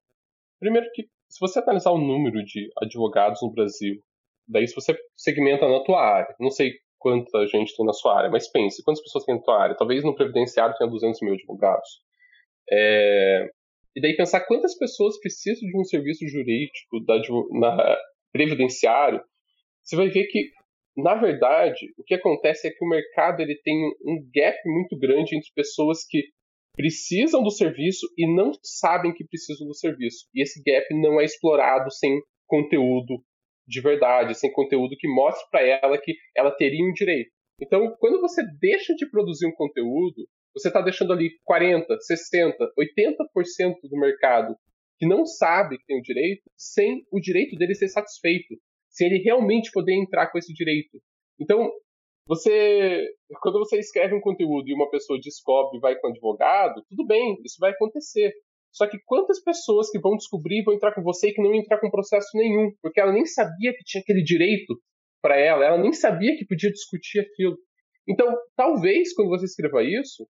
Primeiro 0.60 0.90
que, 0.94 1.04
se 1.30 1.40
você 1.40 1.60
analisar 1.60 1.92
o 1.92 1.98
número 1.98 2.44
de 2.44 2.70
advogados 2.82 3.42
no 3.42 3.52
Brasil, 3.52 4.02
daí 4.48 4.68
se 4.68 4.76
você 4.76 4.98
segmenta 5.16 5.68
na 5.68 5.84
tua 5.84 6.02
área, 6.02 6.36
não 6.40 6.50
sei 6.50 6.74
quanta 6.98 7.46
gente 7.48 7.76
tem 7.76 7.86
na 7.86 7.94
sua 7.94 8.18
área, 8.18 8.30
mas 8.30 8.50
pense, 8.50 8.84
quantas 8.84 9.04
pessoas 9.04 9.24
tem 9.24 9.36
na 9.36 9.42
tua 9.42 9.62
área? 9.62 9.78
Talvez 9.78 10.04
no 10.04 10.16
previdenciário 10.16 10.76
tenha 10.78 10.90
200 10.90 11.22
mil 11.22 11.34
advogados. 11.34 12.02
É, 12.72 13.50
e 13.96 14.02
daí 14.02 14.16
pensar 14.16 14.42
quantas 14.42 14.78
pessoas 14.78 15.20
precisam 15.20 15.68
de 15.68 15.80
um 15.80 15.84
serviço 15.84 16.28
jurídico 16.28 17.04
da, 17.06 17.20
na 17.60 17.98
previdenciário, 18.32 19.22
você 19.84 19.96
vai 19.96 20.10
ver 20.10 20.26
que 20.28 20.52
na 20.98 21.14
verdade, 21.14 21.94
o 21.96 22.04
que 22.04 22.16
acontece 22.16 22.68
é 22.68 22.72
que 22.72 22.84
o 22.84 22.90
mercado 22.90 23.40
ele 23.40 23.56
tem 23.64 23.76
um 24.04 24.28
gap 24.34 24.58
muito 24.66 24.98
grande 24.98 25.38
entre 25.38 25.52
pessoas 25.54 26.04
que 26.04 26.24
precisam 26.76 27.44
do 27.44 27.52
serviço 27.52 28.08
e 28.18 28.28
não 28.36 28.52
sabem 28.64 29.14
que 29.14 29.24
precisam 29.24 29.68
do 29.68 29.76
serviço. 29.76 30.28
E 30.34 30.42
esse 30.42 30.62
gap 30.64 30.88
não 30.96 31.22
é 31.22 31.26
explorado 31.26 31.92
sem 31.92 32.20
conteúdo 32.48 33.24
de 33.68 33.82
verdade, 33.82 34.34
sem 34.34 34.52
conteúdo 34.52 34.96
que 34.98 35.08
mostre 35.08 35.46
para 35.52 35.62
ela 35.62 36.00
que 36.02 36.16
ela 36.36 36.52
teria 36.52 36.84
um 36.84 36.94
direito. 36.94 37.30
Então, 37.62 37.96
quando 38.00 38.22
você 38.22 38.42
deixa 38.60 38.96
de 38.96 39.10
produzir 39.10 39.46
um 39.46 39.54
conteúdo, 39.54 40.28
você 40.58 40.70
está 40.70 40.82
deixando 40.82 41.14
ali 41.14 41.32
40, 41.44 41.86
60, 42.00 42.58
80% 42.78 43.76
do 43.84 44.00
mercado 44.00 44.56
que 44.98 45.06
não 45.06 45.26
sabe 45.26 45.78
que 45.78 45.86
tem 45.86 46.00
o 46.00 46.02
direito, 46.02 46.44
sem 46.56 47.06
o 47.12 47.20
direito 47.20 47.56
dele 47.56 47.76
ser 47.76 47.88
satisfeito, 47.88 48.56
sem 48.90 49.08
ele 49.08 49.24
realmente 49.24 49.72
poder 49.72 49.94
entrar 49.94 50.32
com 50.32 50.38
esse 50.38 50.54
direito. 50.54 51.00
Então, 51.40 51.72
você, 52.28 53.08
quando 53.42 53.60
você 53.60 53.80
escreve 53.80 54.16
um 54.16 54.20
conteúdo 54.20 54.68
e 54.68 54.74
uma 54.74 54.90
pessoa 54.90 55.20
descobre 55.22 55.78
e 55.78 55.80
vai 55.80 55.96
com 55.98 56.08
um 56.08 56.12
advogado, 56.12 56.84
tudo 56.90 57.06
bem, 57.06 57.38
isso 57.46 57.58
vai 57.60 57.72
acontecer. 57.72 58.34
Só 58.72 58.88
que 58.88 58.98
quantas 59.06 59.42
pessoas 59.42 59.90
que 59.90 60.00
vão 60.00 60.18
descobrir 60.18 60.64
vão 60.64 60.74
entrar 60.74 60.94
com 60.94 61.02
você 61.02 61.30
e 61.30 61.34
que 61.34 61.42
não 61.42 61.54
entrar 61.54 61.80
com 61.80 61.90
processo 61.90 62.36
nenhum, 62.36 62.72
porque 62.82 63.00
ela 63.00 63.14
nem 63.14 63.26
sabia 63.26 63.74
que 63.74 63.84
tinha 63.86 64.02
aquele 64.02 64.24
direito 64.24 64.80
para 65.22 65.40
ela, 65.40 65.66
ela 65.66 65.78
nem 65.78 65.94
sabia 65.94 66.36
que 66.36 66.46
podia 66.46 66.72
discutir 66.72 67.20
aquilo. 67.20 67.58
Então, 68.08 68.36
talvez 68.56 69.14
quando 69.14 69.30
você 69.30 69.46
escreva 69.46 69.84
isso, 69.84 70.28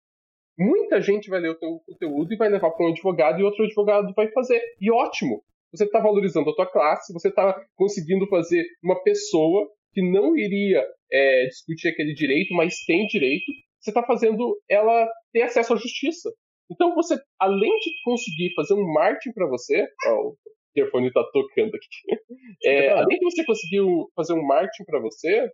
muita 0.58 1.00
gente 1.00 1.28
vai 1.28 1.40
ler 1.40 1.50
o 1.50 1.58
teu 1.58 1.80
conteúdo 1.86 2.32
e 2.32 2.36
vai 2.36 2.48
levar 2.48 2.70
para 2.70 2.86
um 2.86 2.90
advogado 2.90 3.40
e 3.40 3.44
outro 3.44 3.64
advogado 3.64 4.12
vai 4.14 4.30
fazer. 4.32 4.60
E 4.80 4.90
ótimo! 4.90 5.42
Você 5.72 5.84
está 5.84 5.98
valorizando 5.98 6.50
a 6.50 6.54
tua 6.54 6.70
classe, 6.70 7.12
você 7.12 7.28
está 7.28 7.60
conseguindo 7.74 8.28
fazer 8.28 8.64
uma 8.82 9.02
pessoa 9.02 9.68
que 9.92 10.02
não 10.02 10.36
iria 10.36 10.84
é, 11.10 11.46
discutir 11.46 11.88
aquele 11.88 12.14
direito, 12.14 12.54
mas 12.54 12.84
tem 12.86 13.06
direito, 13.06 13.44
você 13.80 13.90
está 13.90 14.02
fazendo 14.02 14.56
ela 14.68 15.08
ter 15.32 15.42
acesso 15.42 15.74
à 15.74 15.76
justiça. 15.76 16.30
Então 16.70 16.94
você, 16.94 17.16
além 17.40 17.78
de 17.78 17.90
conseguir 18.04 18.54
fazer 18.54 18.74
um 18.74 18.92
marketing 18.92 19.32
para 19.34 19.48
você, 19.48 19.86
ó, 20.06 20.28
o 20.28 20.36
telefone 20.74 21.08
está 21.08 21.22
tocando 21.32 21.74
aqui, 21.74 22.22
é, 22.64 22.90
além 22.90 23.18
de 23.18 23.24
você 23.24 23.44
conseguir 23.44 23.82
fazer 24.14 24.34
um 24.34 24.46
marketing 24.46 24.84
para 24.84 25.00
você, 25.00 25.50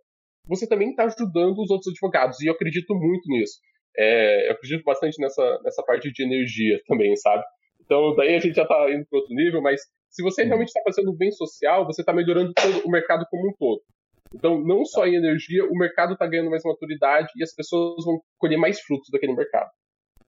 você 0.47 0.67
também 0.67 0.91
está 0.91 1.05
ajudando 1.05 1.59
os 1.59 1.69
outros 1.69 1.91
advogados, 1.91 2.39
e 2.39 2.47
eu 2.47 2.53
acredito 2.53 2.95
muito 2.95 3.27
nisso. 3.27 3.59
É, 3.97 4.47
eu 4.47 4.53
acredito 4.53 4.83
bastante 4.83 5.19
nessa, 5.19 5.59
nessa 5.63 5.83
parte 5.83 6.11
de 6.11 6.23
energia 6.23 6.79
também, 6.87 7.15
sabe? 7.15 7.43
Então, 7.83 8.15
daí 8.15 8.35
a 8.35 8.39
gente 8.39 8.55
já 8.55 8.63
está 8.63 8.89
indo 8.91 9.05
para 9.09 9.19
outro 9.19 9.35
nível, 9.35 9.61
mas 9.61 9.81
se 10.09 10.23
você 10.23 10.43
uhum. 10.43 10.47
realmente 10.47 10.69
está 10.69 10.81
fazendo 10.83 11.15
bem 11.15 11.31
social, 11.31 11.85
você 11.85 12.01
está 12.01 12.13
melhorando 12.13 12.53
todo 12.53 12.85
o 12.85 12.91
mercado 12.91 13.25
como 13.29 13.49
um 13.49 13.53
todo. 13.57 13.81
Então, 14.33 14.61
não 14.61 14.85
só 14.85 15.05
em 15.05 15.15
energia, 15.15 15.65
o 15.65 15.77
mercado 15.77 16.13
está 16.13 16.25
ganhando 16.25 16.49
mais 16.49 16.63
maturidade 16.63 17.29
e 17.35 17.43
as 17.43 17.53
pessoas 17.53 18.05
vão 18.05 18.21
colher 18.37 18.57
mais 18.57 18.79
frutos 18.79 19.09
daquele 19.11 19.35
mercado. 19.35 19.69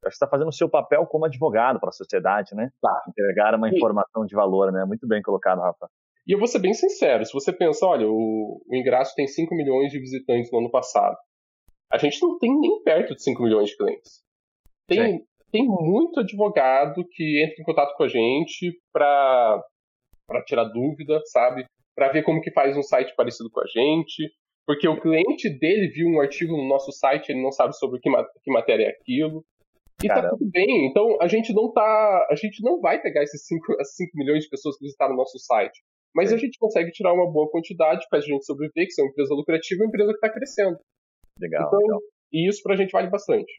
Você 0.03 0.09
está 0.09 0.27
fazendo 0.27 0.49
o 0.49 0.53
seu 0.53 0.69
papel 0.69 1.05
como 1.05 1.23
advogado 1.23 1.79
para 1.79 1.87
a 1.87 1.93
sociedade, 1.93 2.53
né? 2.53 2.69
Tá. 2.81 3.01
Entregar 3.07 3.55
uma 3.55 3.69
informação 3.69 4.25
de 4.25 4.35
valor, 4.35 4.69
né? 4.73 4.83
Muito 4.83 5.07
bem 5.07 5.21
colocado, 5.21 5.61
Rafa. 5.61 5.87
E 6.27 6.33
eu 6.33 6.39
vou 6.39 6.47
ser 6.47 6.59
bem 6.59 6.73
sincero, 6.73 7.25
se 7.25 7.33
você 7.33 7.51
pensa, 7.53 7.85
olha, 7.85 8.07
o, 8.07 8.61
o 8.65 8.75
Ingraço 8.75 9.13
tem 9.15 9.27
5 9.27 9.53
milhões 9.55 9.91
de 9.91 9.99
visitantes 9.99 10.49
no 10.51 10.59
ano 10.59 10.71
passado 10.71 11.15
a 11.93 11.97
gente 11.99 12.19
não 12.23 12.39
tem 12.39 12.59
nem 12.59 12.81
perto 12.81 13.13
de 13.13 13.21
5 13.21 13.43
milhões 13.43 13.69
de 13.69 13.77
clientes. 13.77 14.23
Tem, 14.87 15.23
tem 15.51 15.63
muito 15.63 16.21
advogado 16.21 17.05
que 17.11 17.43
entra 17.43 17.61
em 17.61 17.63
contato 17.63 17.95
com 17.95 18.03
a 18.03 18.07
gente 18.07 18.75
para 18.91 19.63
tirar 20.47 20.63
dúvida, 20.65 21.21
sabe? 21.25 21.65
Para 21.95 22.11
ver 22.11 22.23
como 22.23 22.41
que 22.41 22.51
faz 22.51 22.75
um 22.75 22.81
site 22.81 23.13
parecido 23.15 23.47
com 23.51 23.61
a 23.61 23.67
gente. 23.67 24.27
Porque 24.65 24.87
o 24.87 24.99
cliente 24.99 25.49
dele 25.59 25.87
viu 25.89 26.07
um 26.07 26.19
artigo 26.19 26.57
no 26.57 26.67
nosso 26.67 26.91
site, 26.91 27.29
ele 27.29 27.43
não 27.43 27.51
sabe 27.51 27.77
sobre 27.77 27.99
que, 27.99 28.09
que 28.43 28.51
matéria 28.51 28.85
é 28.85 28.89
aquilo. 28.89 29.45
E 30.03 30.07
tá 30.07 30.15
Caramba. 30.15 30.31
tá 30.31 30.37
tudo 30.37 30.49
bem. 30.49 30.87
Então 30.87 31.17
a 31.21 31.27
gente 31.27 31.53
não 31.53 31.71
tá. 31.71 32.27
A 32.31 32.35
gente 32.35 32.63
não 32.63 32.81
vai 32.81 32.99
pegar 32.99 33.21
esses 33.21 33.45
5, 33.45 33.61
5 33.83 34.11
milhões 34.15 34.45
de 34.45 34.49
pessoas 34.49 34.77
que 34.77 34.85
visitaram 34.85 35.13
o 35.13 35.17
nosso 35.17 35.37
site. 35.37 35.79
Mas 36.15 36.29
Sim. 36.29 36.35
a 36.35 36.37
gente 36.39 36.57
consegue 36.57 36.91
tirar 36.91 37.13
uma 37.13 37.31
boa 37.31 37.49
quantidade, 37.51 38.07
faz 38.09 38.23
a 38.23 38.27
gente 38.27 38.45
sobreviver, 38.45 38.87
que 38.87 38.99
é 38.99 39.03
uma 39.03 39.11
empresa 39.11 39.35
lucrativa 39.35 39.81
e 39.81 39.83
uma 39.83 39.89
empresa 39.89 40.09
que 40.11 40.17
está 40.17 40.29
crescendo. 40.29 40.77
Legal, 41.39 41.67
então, 41.67 41.79
legal. 41.79 41.99
E 42.31 42.49
isso 42.49 42.61
pra 42.63 42.75
gente 42.75 42.91
vale 42.91 43.09
bastante. 43.09 43.51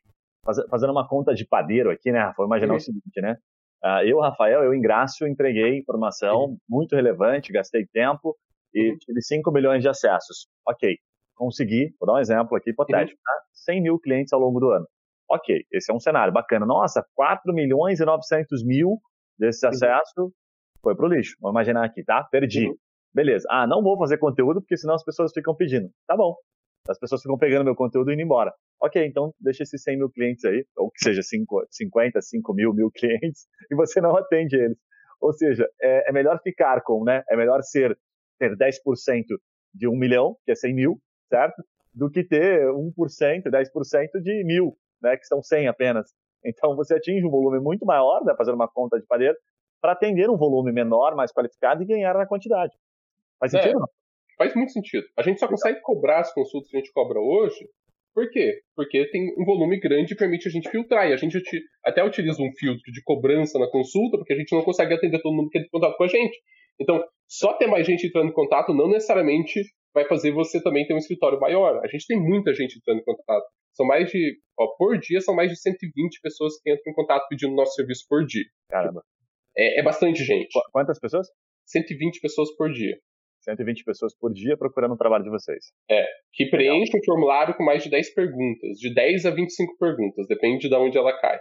Fazendo 0.71 0.91
uma 0.91 1.09
conta 1.09 1.33
de 1.35 1.47
padeiro 1.47 1.91
aqui, 1.91 2.13
né, 2.13 2.21
Rafa? 2.21 2.43
Imaginar 2.43 2.73
uhum. 2.73 2.79
o 2.79 2.81
seguinte, 2.81 3.21
né? 3.21 3.37
Uh, 3.83 4.07
eu, 4.07 4.19
Rafael, 4.19 4.63
eu, 4.63 4.75
Ingrácio, 4.75 5.27
entreguei 5.27 5.79
informação 5.79 6.47
uhum. 6.47 6.57
muito 6.69 6.95
relevante, 6.97 7.53
gastei 7.53 7.87
tempo 7.93 8.37
e 8.73 8.91
uhum. 8.91 8.99
tive 8.99 9.23
5 9.23 9.53
milhões 9.53 9.83
de 9.83 9.89
acessos. 9.89 10.47
Ok, 10.67 10.97
consegui, 11.35 11.95
vou 12.01 12.07
dar 12.07 12.15
um 12.15 12.21
exemplo 12.21 12.57
aqui 12.57 12.71
hipotético, 12.71 13.19
uhum. 13.19 13.23
tá? 13.25 13.45
100 13.53 13.83
mil 13.83 13.99
clientes 13.99 14.33
ao 14.33 14.41
longo 14.41 14.59
do 14.59 14.71
ano. 14.71 14.87
Ok, 15.31 15.65
esse 15.73 15.91
é 15.91 15.95
um 15.95 16.01
cenário 16.01 16.33
bacana. 16.33 16.67
Nossa, 16.67 17.05
4 17.15 17.53
milhões 17.53 18.01
e 18.01 18.05
900 18.05 18.65
mil 18.65 18.99
desses 19.39 19.63
uhum. 19.63 19.69
acessos 19.71 20.33
foi 20.83 20.95
pro 20.95 21.09
lixo. 21.09 21.37
Vamos 21.41 21.55
imaginar 21.55 21.85
aqui, 21.85 22.05
tá? 22.05 22.23
Perdi. 22.31 22.69
Uhum. 22.69 22.77
Beleza. 23.15 23.47
Ah, 23.51 23.67
não 23.67 23.83
vou 23.83 23.97
fazer 23.97 24.19
conteúdo 24.19 24.61
porque 24.61 24.77
senão 24.77 24.95
as 24.95 25.05
pessoas 25.05 25.33
ficam 25.33 25.55
pedindo. 25.55 25.89
Tá 26.07 26.17
bom. 26.17 26.35
As 26.89 26.99
pessoas 26.99 27.23
ficam 27.23 27.39
pegando 27.39 27.65
meu 27.65 27.75
conteúdo 27.75 28.11
e 28.11 28.15
indo 28.15 28.23
embora. 28.23 28.53
Ok, 28.81 29.05
então 29.07 29.33
deixa 29.41 29.63
esses 29.63 29.83
100 29.83 29.97
mil 29.97 30.11
clientes 30.11 30.45
aí, 30.45 30.67
ou 30.77 30.91
que 30.91 31.03
seja 31.03 31.23
5, 31.23 31.67
50, 31.71 32.21
5 32.21 32.55
mil, 32.55 32.75
mil 32.75 32.91
clientes, 32.91 33.47
e 33.73 33.75
você 33.75 34.01
não 34.01 34.15
atende 34.17 34.57
eles. 34.57 34.77
Ou 35.21 35.33
seja, 35.33 35.67
é, 35.81 36.11
é 36.11 36.13
melhor 36.13 36.39
ficar 36.43 36.83
com, 36.83 37.03
né? 37.03 37.23
É 37.31 37.37
melhor 37.37 37.63
ser 37.63 37.99
ter 38.39 38.55
10% 38.55 38.75
de 39.73 39.89
1 39.89 39.97
milhão, 39.97 40.37
que 40.45 40.53
é 40.53 40.55
100 40.55 40.75
mil, 40.75 41.01
certo? 41.31 41.63
Do 41.95 42.11
que 42.11 42.23
ter 42.23 42.67
1%, 42.67 42.93
10% 43.45 44.21
de 44.23 44.45
mil, 44.45 44.77
né? 45.01 45.17
Que 45.17 45.25
são 45.25 45.43
100 45.43 45.69
apenas. 45.69 46.11
Então 46.45 46.77
você 46.77 46.95
atinge 46.97 47.25
um 47.25 47.31
volume 47.31 47.61
muito 47.61 47.87
maior, 47.87 48.23
né? 48.25 48.35
Fazendo 48.37 48.57
uma 48.57 48.69
conta 48.69 49.01
de 49.01 49.07
padeiro, 49.07 49.37
para 49.81 49.93
atender 49.93 50.29
um 50.29 50.37
volume 50.37 50.73
menor, 50.73 51.15
mais 51.15 51.33
qualificado 51.33 51.83
e 51.83 51.87
ganhar 51.87 52.15
na 52.15 52.27
quantidade. 52.27 52.75
Faz 53.41 53.55
é. 53.55 53.63
sentido? 53.63 53.89
Faz 54.37 54.55
muito 54.55 54.73
sentido. 54.73 55.07
A 55.17 55.23
gente 55.23 55.39
só 55.39 55.49
consegue 55.49 55.81
cobrar 55.81 56.21
as 56.21 56.33
consultas 56.33 56.71
que 56.71 56.77
a 56.77 56.81
gente 56.81 56.93
cobra 56.93 57.21
hoje. 57.21 57.69
Por 58.15 58.31
quê? 58.31 58.61
Porque 58.77 59.11
tem 59.11 59.35
um 59.37 59.45
volume 59.45 59.79
grande 59.81 60.15
e 60.15 60.17
permite 60.17 60.47
a 60.47 60.51
gente 60.51 60.71
filtrar. 60.71 61.09
E 61.09 61.13
a 61.13 61.17
gente 61.17 61.41
até 61.85 62.05
utiliza 62.05 62.41
um 62.43 62.53
filtro 62.53 62.93
de 62.93 63.03
cobrança 63.03 63.59
na 63.59 63.69
consulta, 63.69 64.17
porque 64.17 64.33
a 64.33 64.37
gente 64.37 64.55
não 64.55 64.63
consegue 64.63 64.95
atender 64.95 65.21
todo 65.21 65.35
mundo 65.35 65.51
que 65.51 65.59
entra 65.59 65.67
em 65.67 65.71
contato 65.71 65.97
com 65.97 66.05
a 66.05 66.09
gente. 66.09 66.39
Então, 66.81 67.05
só 67.29 67.55
ter 67.55 67.67
mais 67.67 67.87
gente 67.87 68.07
entrando 68.07 68.29
em 68.29 68.33
contato 68.33 68.73
não 68.73 68.89
necessariamente 68.89 69.61
vai 69.93 70.05
fazer 70.07 70.33
você 70.33 70.63
também 70.63 70.87
ter 70.87 70.95
um 70.95 70.99
escritório 70.99 71.39
maior. 71.41 71.81
A 71.85 71.89
gente 71.89 72.07
tem 72.07 72.21
muita 72.21 72.53
gente 72.53 72.79
entrando 72.79 73.01
em 73.01 73.05
contato. 73.05 73.45
São 73.75 73.87
mais 73.87 74.11
de, 74.11 74.39
ó, 74.59 74.69
por 74.77 74.99
dia, 74.99 75.21
são 75.21 75.35
mais 75.35 75.51
de 75.51 75.57
120 75.57 76.21
pessoas 76.21 76.61
que 76.61 76.73
entram 76.73 76.93
em 76.93 76.95
contato 76.95 77.27
pedindo 77.29 77.55
nosso 77.55 77.75
serviço 77.75 78.05
por 78.09 78.25
dia. 78.25 78.45
Caramba. 78.69 79.03
É, 79.57 79.81
é 79.81 79.83
bastante 79.83 80.25
gente. 80.25 80.49
Quantas 80.73 80.99
pessoas? 80.99 81.29
120 81.67 82.21
pessoas 82.21 82.55
por 82.57 82.71
dia. 82.73 82.97
120 83.45 83.85
pessoas 83.85 84.17
por 84.19 84.33
dia 84.33 84.57
procurando 84.57 84.95
o 84.95 84.97
trabalho 84.99 85.25
de 85.25 85.31
vocês. 85.31 85.67
É, 85.91 86.07
que 86.33 86.47
preenche 86.47 86.97
um 86.97 87.05
formulário 87.05 87.55
com 87.55 87.65
mais 87.65 87.83
de 87.83 87.91
10 87.91 88.15
perguntas, 88.15 88.79
de 88.79 88.93
10 88.93 89.27
a 89.27 89.31
25 89.31 89.79
perguntas, 89.79 90.27
depende 90.27 90.69
de 90.69 90.75
onde 90.75 90.99
ela 90.99 91.19
cai. 91.21 91.39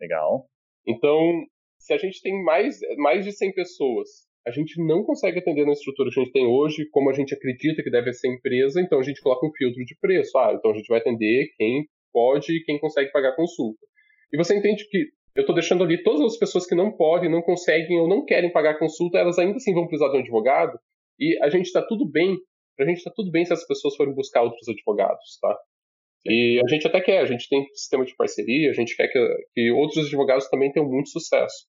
Legal. 0.00 0.46
Então, 0.86 1.44
se 1.78 1.92
a 1.92 1.98
gente 1.98 2.20
tem 2.20 2.42
mais, 2.42 2.78
mais 2.96 3.24
de 3.24 3.32
100 3.32 3.54
pessoas, 3.54 4.08
a 4.46 4.50
gente 4.50 4.82
não 4.82 5.04
consegue 5.04 5.38
atender 5.38 5.66
na 5.66 5.72
estrutura 5.72 6.10
que 6.10 6.20
a 6.20 6.24
gente 6.24 6.32
tem 6.32 6.46
hoje, 6.46 6.88
como 6.90 7.10
a 7.10 7.12
gente 7.12 7.34
acredita 7.34 7.82
que 7.82 7.90
deve 7.90 8.12
ser 8.12 8.28
empresa, 8.28 8.80
então 8.80 8.98
a 8.98 9.02
gente 9.02 9.20
coloca 9.20 9.46
um 9.46 9.52
filtro 9.52 9.84
de 9.84 9.96
preço. 10.00 10.36
Ah, 10.38 10.54
então 10.54 10.70
a 10.70 10.74
gente 10.74 10.88
vai 10.88 10.98
atender 10.98 11.52
quem 11.56 11.86
pode 12.12 12.56
e 12.56 12.64
quem 12.64 12.78
consegue 12.78 13.12
pagar 13.12 13.36
consulta. 13.36 13.86
E 14.32 14.36
você 14.36 14.56
entende 14.56 14.88
que 14.88 15.06
eu 15.36 15.42
estou 15.42 15.54
deixando 15.54 15.84
ali 15.84 16.02
todas 16.02 16.32
as 16.32 16.38
pessoas 16.38 16.66
que 16.66 16.74
não 16.74 16.90
podem, 16.90 17.30
não 17.30 17.42
conseguem 17.42 18.00
ou 18.00 18.08
não 18.08 18.24
querem 18.24 18.50
pagar 18.50 18.78
consulta, 18.78 19.18
elas 19.18 19.38
ainda 19.38 19.56
assim 19.56 19.72
vão 19.72 19.86
precisar 19.86 20.10
de 20.10 20.16
um 20.16 20.20
advogado, 20.20 20.78
e 21.18 21.38
a 21.42 21.48
gente 21.48 21.66
está 21.66 21.82
tudo 21.82 22.08
bem, 22.08 22.38
a 22.78 22.84
gente 22.84 22.98
está 22.98 23.10
tudo 23.10 23.30
bem 23.30 23.44
se 23.44 23.52
as 23.52 23.66
pessoas 23.66 23.96
forem 23.96 24.14
buscar 24.14 24.42
outros 24.42 24.68
advogados, 24.68 25.38
tá? 25.40 25.58
E 26.26 26.60
a 26.64 26.68
gente 26.68 26.86
até 26.86 27.00
quer, 27.00 27.20
a 27.20 27.26
gente 27.26 27.48
tem 27.48 27.66
sistema 27.74 28.04
de 28.04 28.14
parceria, 28.14 28.70
a 28.70 28.74
gente 28.74 28.96
quer 28.96 29.08
que, 29.08 29.18
que 29.54 29.70
outros 29.70 30.06
advogados 30.06 30.48
também 30.48 30.70
tenham 30.72 30.88
muito 30.88 31.08
sucesso. 31.08 31.66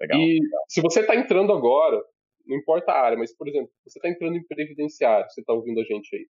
Legal, 0.00 0.18
e 0.18 0.38
se 0.68 0.80
você 0.80 1.00
está 1.00 1.14
entrando 1.14 1.52
agora, 1.52 2.02
não 2.46 2.56
importa 2.56 2.92
a 2.92 3.00
área, 3.00 3.18
mas, 3.18 3.36
por 3.36 3.48
exemplo, 3.48 3.70
você 3.86 3.98
está 3.98 4.08
entrando 4.08 4.36
em 4.36 4.46
previdenciário, 4.46 5.28
você 5.28 5.40
está 5.40 5.52
ouvindo 5.52 5.80
a 5.80 5.84
gente 5.84 6.14
aí, 6.14 6.26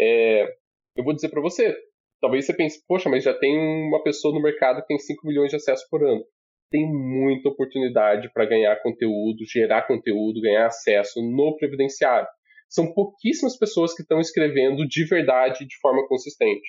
é, 0.00 0.56
eu 0.96 1.04
vou 1.04 1.14
dizer 1.14 1.28
para 1.28 1.40
você, 1.40 1.76
talvez 2.20 2.44
você 2.46 2.54
pense, 2.54 2.84
poxa, 2.86 3.08
mas 3.08 3.24
já 3.24 3.34
tem 3.34 3.56
uma 3.56 4.02
pessoa 4.02 4.34
no 4.34 4.42
mercado 4.42 4.80
que 4.80 4.88
tem 4.88 4.98
5 4.98 5.26
milhões 5.26 5.50
de 5.50 5.56
acessos 5.56 5.88
por 5.88 6.04
ano 6.04 6.24
tem 6.70 6.86
muita 6.86 7.48
oportunidade 7.48 8.30
para 8.32 8.46
ganhar 8.46 8.76
conteúdo, 8.82 9.44
gerar 9.46 9.86
conteúdo, 9.86 10.40
ganhar 10.40 10.66
acesso 10.66 11.20
no 11.22 11.56
previdenciário. 11.56 12.28
São 12.68 12.92
pouquíssimas 12.92 13.56
pessoas 13.58 13.94
que 13.94 14.02
estão 14.02 14.20
escrevendo 14.20 14.86
de 14.86 15.04
verdade, 15.04 15.66
de 15.66 15.78
forma 15.80 16.06
consistente. 16.06 16.68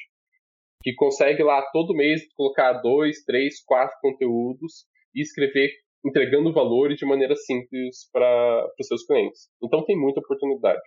Que 0.81 0.93
consegue 0.95 1.43
lá 1.43 1.61
todo 1.73 1.95
mês 1.95 2.21
colocar 2.35 2.73
dois, 2.73 3.23
três, 3.25 3.61
quatro 3.65 3.97
conteúdos 4.01 4.85
e 5.13 5.21
escrever 5.21 5.71
entregando 6.05 6.53
valor 6.53 6.93
de 6.95 7.05
maneira 7.05 7.35
simples 7.35 8.09
para 8.13 8.65
os 8.79 8.87
seus 8.87 9.05
clientes. 9.05 9.49
Então 9.61 9.83
tem 9.83 9.97
muita 9.97 10.21
oportunidade. 10.21 10.79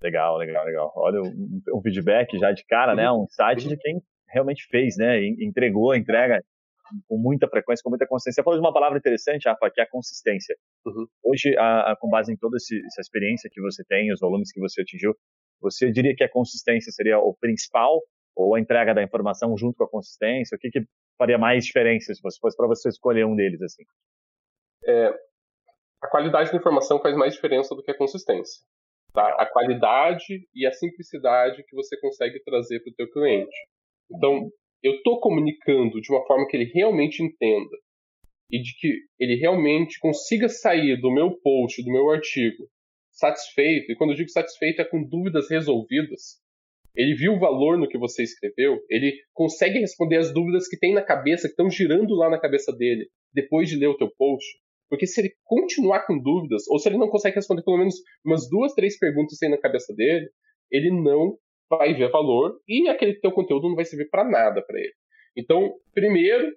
Legal, 0.00 0.36
legal, 0.36 0.64
legal. 0.64 0.92
Olha, 0.96 1.20
um, 1.20 1.60
um 1.74 1.82
feedback 1.82 2.38
já 2.38 2.52
de 2.52 2.64
cara, 2.66 2.94
né? 2.94 3.10
Um 3.10 3.26
site 3.28 3.68
de 3.68 3.76
quem 3.76 4.00
realmente 4.28 4.66
fez, 4.70 4.96
né? 4.96 5.24
Entregou, 5.40 5.94
entrega 5.94 6.40
com 7.08 7.18
muita 7.18 7.48
frequência, 7.48 7.82
com 7.82 7.90
muita 7.90 8.06
consistência. 8.06 8.42
Você 8.42 8.44
falou 8.44 8.58
de 8.58 8.64
uma 8.64 8.72
palavra 8.72 8.98
interessante, 8.98 9.48
Rafa, 9.48 9.70
que 9.70 9.80
é 9.80 9.84
a 9.84 9.88
consistência. 9.88 10.56
Uhum. 10.86 11.06
Hoje, 11.24 11.56
a, 11.56 11.92
a, 11.92 11.96
com 11.96 12.08
base 12.08 12.32
em 12.32 12.36
toda 12.36 12.56
essa 12.56 13.00
experiência 13.00 13.50
que 13.52 13.60
você 13.60 13.84
tem, 13.84 14.12
os 14.12 14.20
volumes 14.20 14.52
que 14.52 14.60
você 14.60 14.82
atingiu, 14.82 15.14
você 15.60 15.90
diria 15.90 16.14
que 16.14 16.24
a 16.24 16.28
consistência 16.28 16.90
seria 16.92 17.18
o 17.18 17.34
principal 17.34 18.00
ou 18.34 18.54
a 18.54 18.60
entrega 18.60 18.94
da 18.94 19.02
informação 19.02 19.56
junto 19.56 19.76
com 19.76 19.84
a 19.84 19.88
consistência? 19.88 20.56
O 20.56 20.58
que, 20.58 20.70
que 20.70 20.84
faria 21.16 21.38
mais 21.38 21.64
diferença 21.64 22.12
se 22.12 22.20
fosse 22.20 22.56
para 22.56 22.66
você 22.66 22.88
escolher 22.88 23.24
um 23.24 23.36
deles 23.36 23.62
assim? 23.62 23.84
É, 24.84 25.08
a 26.02 26.08
qualidade 26.08 26.50
da 26.50 26.58
informação 26.58 27.00
faz 27.00 27.16
mais 27.16 27.34
diferença 27.34 27.74
do 27.74 27.82
que 27.82 27.90
a 27.90 27.96
consistência. 27.96 28.60
Tá? 29.12 29.26
A 29.38 29.46
qualidade 29.46 30.48
e 30.54 30.66
a 30.66 30.72
simplicidade 30.72 31.62
que 31.64 31.76
você 31.76 31.98
consegue 32.00 32.42
trazer 32.42 32.80
para 32.80 32.90
o 32.90 32.94
teu 32.94 33.10
cliente. 33.10 33.56
Então, 34.10 34.50
eu 34.82 34.94
estou 34.94 35.20
comunicando 35.20 36.00
de 36.00 36.12
uma 36.12 36.24
forma 36.26 36.46
que 36.46 36.56
ele 36.56 36.70
realmente 36.72 37.22
entenda 37.22 37.76
e 38.50 38.60
de 38.60 38.74
que 38.78 38.98
ele 39.18 39.36
realmente 39.36 39.98
consiga 39.98 40.48
sair 40.48 41.00
do 41.00 41.10
meu 41.10 41.30
post, 41.40 41.82
do 41.82 41.90
meu 41.90 42.10
artigo, 42.10 42.68
satisfeito. 43.10 43.90
E 43.90 43.96
quando 43.96 44.10
eu 44.10 44.16
digo 44.16 44.28
satisfeito, 44.28 44.82
é 44.82 44.84
com 44.84 45.02
dúvidas 45.02 45.48
resolvidas. 45.48 46.42
Ele 46.94 47.14
viu 47.14 47.32
o 47.32 47.38
valor 47.38 47.78
no 47.78 47.88
que 47.88 47.96
você 47.96 48.22
escreveu, 48.22 48.78
ele 48.90 49.14
consegue 49.32 49.78
responder 49.78 50.18
as 50.18 50.32
dúvidas 50.32 50.68
que 50.68 50.78
tem 50.78 50.92
na 50.92 51.00
cabeça, 51.00 51.48
que 51.48 51.52
estão 51.52 51.70
girando 51.70 52.14
lá 52.14 52.28
na 52.28 52.38
cabeça 52.38 52.70
dele, 52.70 53.08
depois 53.32 53.70
de 53.70 53.76
ler 53.76 53.86
o 53.86 53.96
teu 53.96 54.10
post. 54.18 54.46
Porque 54.90 55.06
se 55.06 55.22
ele 55.22 55.32
continuar 55.42 56.06
com 56.06 56.20
dúvidas, 56.20 56.68
ou 56.68 56.78
se 56.78 56.90
ele 56.90 56.98
não 56.98 57.08
consegue 57.08 57.36
responder 57.36 57.62
pelo 57.62 57.78
menos 57.78 57.94
umas 58.22 58.46
duas, 58.46 58.74
três 58.74 58.98
perguntas 58.98 59.42
aí 59.42 59.48
na 59.48 59.56
cabeça 59.56 59.94
dele, 59.94 60.28
ele 60.70 60.90
não 60.90 61.38
vai 61.76 61.94
ver 61.94 62.10
valor 62.10 62.58
e 62.68 62.88
aquele 62.88 63.18
teu 63.20 63.32
conteúdo 63.32 63.68
não 63.68 63.74
vai 63.76 63.84
servir 63.84 64.08
para 64.10 64.24
nada 64.24 64.62
para 64.64 64.78
ele. 64.78 64.92
Então, 65.36 65.72
primeiro, 65.94 66.52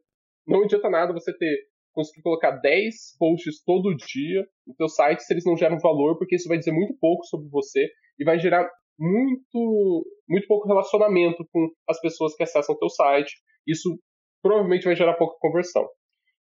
não 0.48 0.63
adianta 0.63 0.89
nada 0.89 1.13
você 1.13 1.36
ter 1.38 1.67
conseguir 1.93 2.22
colocar 2.22 2.51
10 2.51 3.17
posts 3.17 3.63
todo 3.63 3.95
dia 3.95 4.45
no 4.67 4.75
teu 4.75 4.89
site 4.89 5.24
se 5.24 5.34
eles 5.34 5.45
não 5.45 5.55
geram 5.55 5.79
valor, 5.79 6.17
porque 6.17 6.36
isso 6.36 6.50
vai 6.50 6.57
dizer 6.57 6.74
muito 6.74 6.93
pouco 7.00 7.24
sobre 7.25 7.48
você 7.48 7.88
e 8.19 8.25
vai 8.25 8.38
gerar 8.38 8.69
muito 9.00 10.05
muito 10.27 10.48
pouco 10.48 10.67
relacionamento 10.67 11.45
com 11.51 11.69
as 11.88 12.00
pessoas 12.01 12.36
que 12.36 12.43
acessam 12.43 12.75
o 12.75 12.77
teu 12.77 12.89
site. 12.89 13.34
Isso 13.65 13.98
provavelmente 14.41 14.86
vai 14.86 14.95
gerar 14.95 15.13
pouca 15.13 15.38
conversão. 15.39 15.88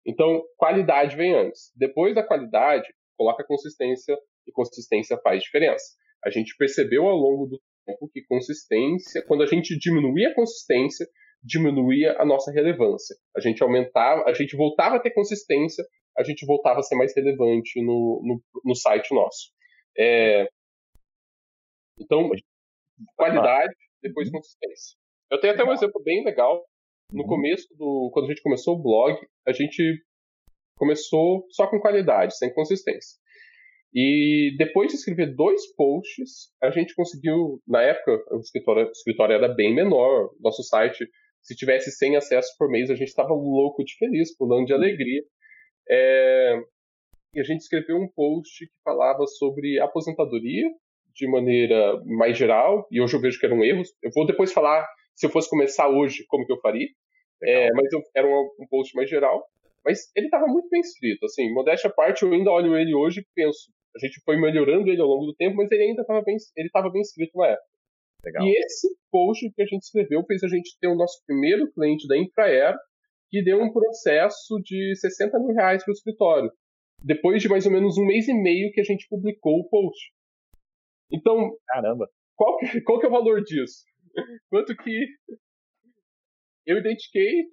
Então, 0.07 0.43
qualidade 0.57 1.17
vem 1.17 1.35
antes. 1.35 1.71
Depois 1.77 2.15
da 2.15 2.27
qualidade, 2.27 2.89
coloca 3.17 3.45
consistência 3.47 4.17
e 4.47 4.53
consistência 4.53 5.19
faz 5.23 5.43
diferença. 5.43 5.85
A 6.25 6.31
gente 6.31 6.57
percebeu 6.57 7.07
ao 7.07 7.17
longo 7.17 7.47
do 7.47 7.61
que 8.13 8.23
consistência, 8.27 9.25
quando 9.27 9.43
a 9.43 9.47
gente 9.47 9.77
diminuía 9.79 10.31
a 10.31 10.35
consistência, 10.35 11.07
diminuía 11.43 12.17
a 12.19 12.25
nossa 12.25 12.53
relevância. 12.53 13.17
A 13.37 13.41
gente 13.41 13.63
aumentava, 13.63 14.25
a 14.29 14.35
gente 14.35 14.57
voltava 14.57 14.97
a 14.97 15.01
ter 15.01 15.11
consistência, 15.11 15.85
a 16.17 16.23
gente 16.23 16.47
voltava 16.47 16.81
a 16.81 16.83
ser 16.83 16.95
mais 16.97 17.15
relevante 17.17 17.81
no, 17.83 18.23
no, 18.25 18.43
no 18.65 18.75
site 18.75 19.15
nosso. 19.15 19.51
É, 19.99 20.47
então, 22.01 22.31
qualidade, 23.17 23.75
depois 24.03 24.29
uhum. 24.29 24.35
consistência. 24.35 24.97
Eu 25.31 25.41
tenho 25.41 25.55
até 25.55 25.65
um 25.65 25.73
exemplo 25.73 26.03
bem 26.03 26.25
legal. 26.25 26.65
No 27.11 27.23
uhum. 27.23 27.29
começo 27.29 27.67
do. 27.77 28.11
Quando 28.13 28.27
a 28.27 28.29
gente 28.29 28.43
começou 28.43 28.75
o 28.75 28.83
blog, 28.83 29.19
a 29.47 29.53
gente 29.53 30.03
começou 30.77 31.47
só 31.51 31.67
com 31.69 31.81
qualidade, 31.81 32.37
sem 32.37 32.53
consistência. 32.53 33.21
E 33.95 34.55
depois 34.57 34.89
de 34.89 34.97
escrever 34.97 35.35
dois 35.35 35.75
posts, 35.75 36.51
a 36.63 36.71
gente 36.71 36.95
conseguiu, 36.95 37.61
na 37.67 37.83
época, 37.83 38.25
o 38.31 38.41
escritório, 38.41 38.87
o 38.87 38.91
escritório 38.91 39.35
era 39.35 39.49
bem 39.49 39.75
menor, 39.75 40.31
nosso 40.41 40.63
site, 40.63 41.07
se 41.43 41.55
tivesse 41.55 41.91
100 41.91 42.17
acessos 42.17 42.57
por 42.57 42.71
mês, 42.71 42.91
a 42.91 42.95
gente 42.95 43.09
estava 43.09 43.35
louco 43.35 43.85
de 43.85 43.95
feliz, 43.97 44.35
pulando 44.37 44.67
de 44.67 44.73
alegria. 44.73 45.23
É, 45.91 46.59
e 47.35 47.41
a 47.41 47.43
gente 47.43 47.61
escreveu 47.61 47.97
um 47.97 48.09
post 48.09 48.67
que 48.67 48.73
falava 48.85 49.27
sobre 49.27 49.79
aposentadoria 49.81 50.69
de 51.15 51.29
maneira 51.29 52.03
mais 52.07 52.39
geral, 52.39 52.87
e 52.91 53.01
hoje 53.01 53.15
eu 53.15 53.21
vejo 53.21 53.39
que 53.39 53.45
eram 53.45 53.63
erros. 53.63 53.89
Eu 54.03 54.11
vou 54.15 54.25
depois 54.25 54.53
falar, 54.53 54.87
se 55.15 55.27
eu 55.27 55.31
fosse 55.31 55.51
começar 55.51 55.89
hoje, 55.89 56.25
como 56.29 56.47
que 56.47 56.53
eu 56.53 56.61
faria. 56.61 56.89
É, 57.43 57.73
mas 57.75 57.93
eu, 57.93 58.01
era 58.15 58.27
um, 58.27 58.51
um 58.61 58.67
post 58.69 58.95
mais 58.97 59.11
geral. 59.11 59.45
Mas 59.85 60.11
ele 60.17 60.27
estava 60.27 60.47
muito 60.47 60.69
bem 60.71 60.81
escrito, 60.81 61.27
assim, 61.27 61.53
modéstia 61.53 61.91
à 61.91 61.93
parte, 61.93 62.23
eu 62.23 62.33
ainda 62.33 62.51
olho 62.51 62.77
ele 62.77 62.95
hoje 62.95 63.21
e 63.21 63.27
penso, 63.35 63.73
a 63.95 63.99
gente 63.99 64.21
foi 64.25 64.37
melhorando 64.37 64.89
ele 64.89 65.01
ao 65.01 65.09
longo 65.09 65.27
do 65.27 65.35
tempo, 65.35 65.57
mas 65.57 65.71
ele 65.71 65.85
ainda 65.85 66.03
estava 66.03 66.23
bem, 66.23 66.37
ele 66.57 66.67
estava 66.67 66.91
bem 66.91 67.03
escrito 67.03 67.37
na 67.37 67.49
época. 67.49 67.67
Legal. 68.25 68.45
E 68.45 68.65
esse 68.65 68.89
post 69.11 69.51
que 69.51 69.63
a 69.63 69.67
gente 69.67 69.83
escreveu 69.83 70.25
fez 70.25 70.43
a 70.45 70.49
gente 70.49 70.77
ter 70.81 70.89
o 70.89 70.95
nosso 70.95 71.23
primeiro 71.27 71.71
cliente 71.73 72.07
da 72.07 72.17
Infraero, 72.17 72.79
que 73.29 73.43
deu 73.43 73.61
um 73.61 73.73
processo 73.73 74.61
de 74.63 74.95
60 74.97 75.39
mil 75.41 75.55
reais 75.55 75.85
para 75.85 75.91
o 75.91 75.95
escritório. 75.95 76.53
Depois 77.03 77.43
de 77.43 77.49
mais 77.49 77.67
ou 77.67 77.73
menos 77.73 77.99
um 77.99 78.07
mês 78.07 78.29
e 78.29 78.35
meio 78.35 78.71
que 78.73 78.81
a 78.81 78.85
gente 78.85 79.09
publicou 79.09 79.59
o 79.59 79.69
post. 79.69 80.13
Então, 81.11 81.53
caramba, 81.67 82.09
qual 82.37 82.59
que, 82.59 82.81
qual 82.83 83.01
que 83.01 83.07
é 83.07 83.09
o 83.09 83.13
valor 83.13 83.43
disso? 83.43 83.85
Quanto 84.51 84.77
que 84.77 85.07
eu 86.65 86.79
identifiquei, 86.79 87.45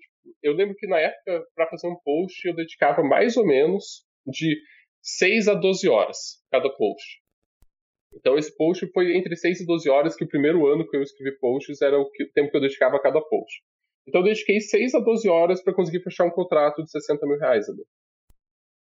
eu 0.43 0.53
lembro 0.53 0.75
que 0.75 0.87
na 0.87 0.99
época, 0.99 1.43
para 1.55 1.69
fazer 1.69 1.87
um 1.87 1.97
post, 2.03 2.47
eu 2.47 2.55
dedicava 2.55 3.01
mais 3.01 3.35
ou 3.37 3.45
menos 3.45 4.05
de 4.27 4.55
6 5.01 5.47
a 5.47 5.53
12 5.53 5.87
horas 5.87 6.17
cada 6.51 6.69
post. 6.69 7.19
Então 8.13 8.37
esse 8.37 8.55
post 8.55 8.87
foi 8.91 9.15
entre 9.15 9.35
6 9.35 9.61
e 9.61 9.65
12 9.65 9.89
horas, 9.89 10.15
que 10.15 10.23
o 10.23 10.27
primeiro 10.27 10.67
ano 10.67 10.87
que 10.87 10.97
eu 10.97 11.01
escrevi 11.01 11.37
posts 11.39 11.81
era 11.81 11.97
o, 11.97 12.09
que, 12.09 12.23
o 12.23 12.31
tempo 12.31 12.49
que 12.49 12.57
eu 12.57 12.61
dedicava 12.61 12.97
a 12.97 13.01
cada 13.01 13.21
post. 13.21 13.61
Então 14.07 14.21
eu 14.21 14.25
dediquei 14.25 14.59
6 14.59 14.95
a 14.95 14.99
12 14.99 15.29
horas 15.29 15.63
para 15.63 15.73
conseguir 15.73 16.03
fechar 16.03 16.25
um 16.25 16.31
contrato 16.31 16.83
de 16.83 16.89
60 16.89 17.25
mil 17.27 17.37
reais 17.37 17.69
ali. 17.69 17.83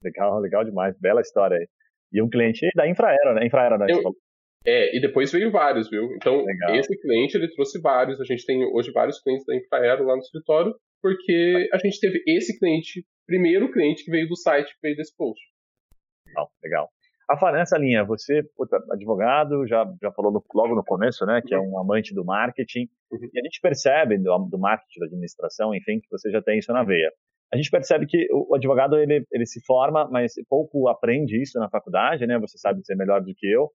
Legal, 0.05 0.39
legal 0.41 0.65
demais. 0.65 0.95
Bela 1.01 1.21
história 1.21 1.57
aí. 1.57 1.67
E 2.13 2.23
um 2.23 2.29
cliente 2.29 2.69
da 2.77 2.89
Infraero, 2.89 3.35
né? 3.35 3.47
Infraero, 3.47 3.79
né? 3.79 3.87
Eu, 3.89 4.03
é, 4.67 4.97
e 4.97 5.01
depois 5.01 5.31
veio 5.31 5.51
vários, 5.51 5.89
viu? 5.89 6.13
Então, 6.17 6.45
Legal. 6.45 6.75
esse 6.75 7.01
cliente, 7.01 7.37
ele 7.37 7.49
trouxe 7.53 7.81
vários. 7.81 8.21
A 8.21 8.25
gente 8.25 8.45
tem 8.45 8.65
hoje 8.65 8.91
vários 8.91 9.21
clientes 9.23 9.47
da 9.47 9.55
Infraero 9.55 10.05
lá 10.05 10.15
no 10.15 10.21
escritório, 10.21 10.75
porque 11.01 11.69
a 11.73 11.79
gente 11.79 12.01
teve 12.01 12.21
esse 12.27 12.59
cliente, 12.59 13.05
primeiro 13.27 13.71
cliente 13.71 14.05
que 14.05 14.11
veio 14.11 14.29
do 14.29 14.37
site, 14.37 14.69
que 14.75 14.81
veio 14.83 14.97
desse 14.97 15.17
post. 15.17 15.41
Legal, 16.27 16.51
legal. 16.63 16.91
Rafa, 17.29 17.51
nessa 17.51 17.77
linha, 17.77 18.05
você, 18.05 18.43
puta, 18.57 18.81
advogado, 18.91 19.67
já, 19.67 19.85
já 20.01 20.13
falou 20.13 20.31
no, 20.31 20.45
logo 20.55 20.77
no 20.77 20.85
começo, 20.85 21.27
né, 21.27 21.43
que 21.45 21.53
é 21.53 21.59
um 21.59 21.79
amante 21.79 22.15
do 22.15 22.25
marketing, 22.25 22.89
uhum. 23.11 23.29
e 23.35 23.41
a 23.41 23.43
gente 23.43 23.61
percebe 23.61 24.17
do, 24.17 24.39
do 24.49 24.59
marketing, 24.59 25.01
da 25.01 25.07
administração, 25.07 25.75
enfim, 25.75 25.99
que 25.99 26.09
você 26.09 26.31
já 26.31 26.41
tem 26.41 26.59
isso 26.59 26.73
na 26.73 26.85
veia. 26.85 27.11
A 27.53 27.57
gente 27.57 27.71
percebe 27.71 28.07
que 28.07 28.29
o 28.33 28.55
advogado, 28.55 28.97
ele, 28.97 29.27
ele 29.33 29.47
se 29.47 29.61
forma, 29.65 30.09
mas 30.09 30.35
pouco 30.49 30.89
aprende 30.89 31.41
isso 31.41 31.59
na 31.59 31.69
faculdade, 31.69 32.27
né, 32.27 32.39
você 32.39 32.59
sabe 32.59 32.81
dizer 32.81 32.95
melhor 32.95 33.21
do 33.21 33.35
que 33.35 33.51
eu, 33.51 33.71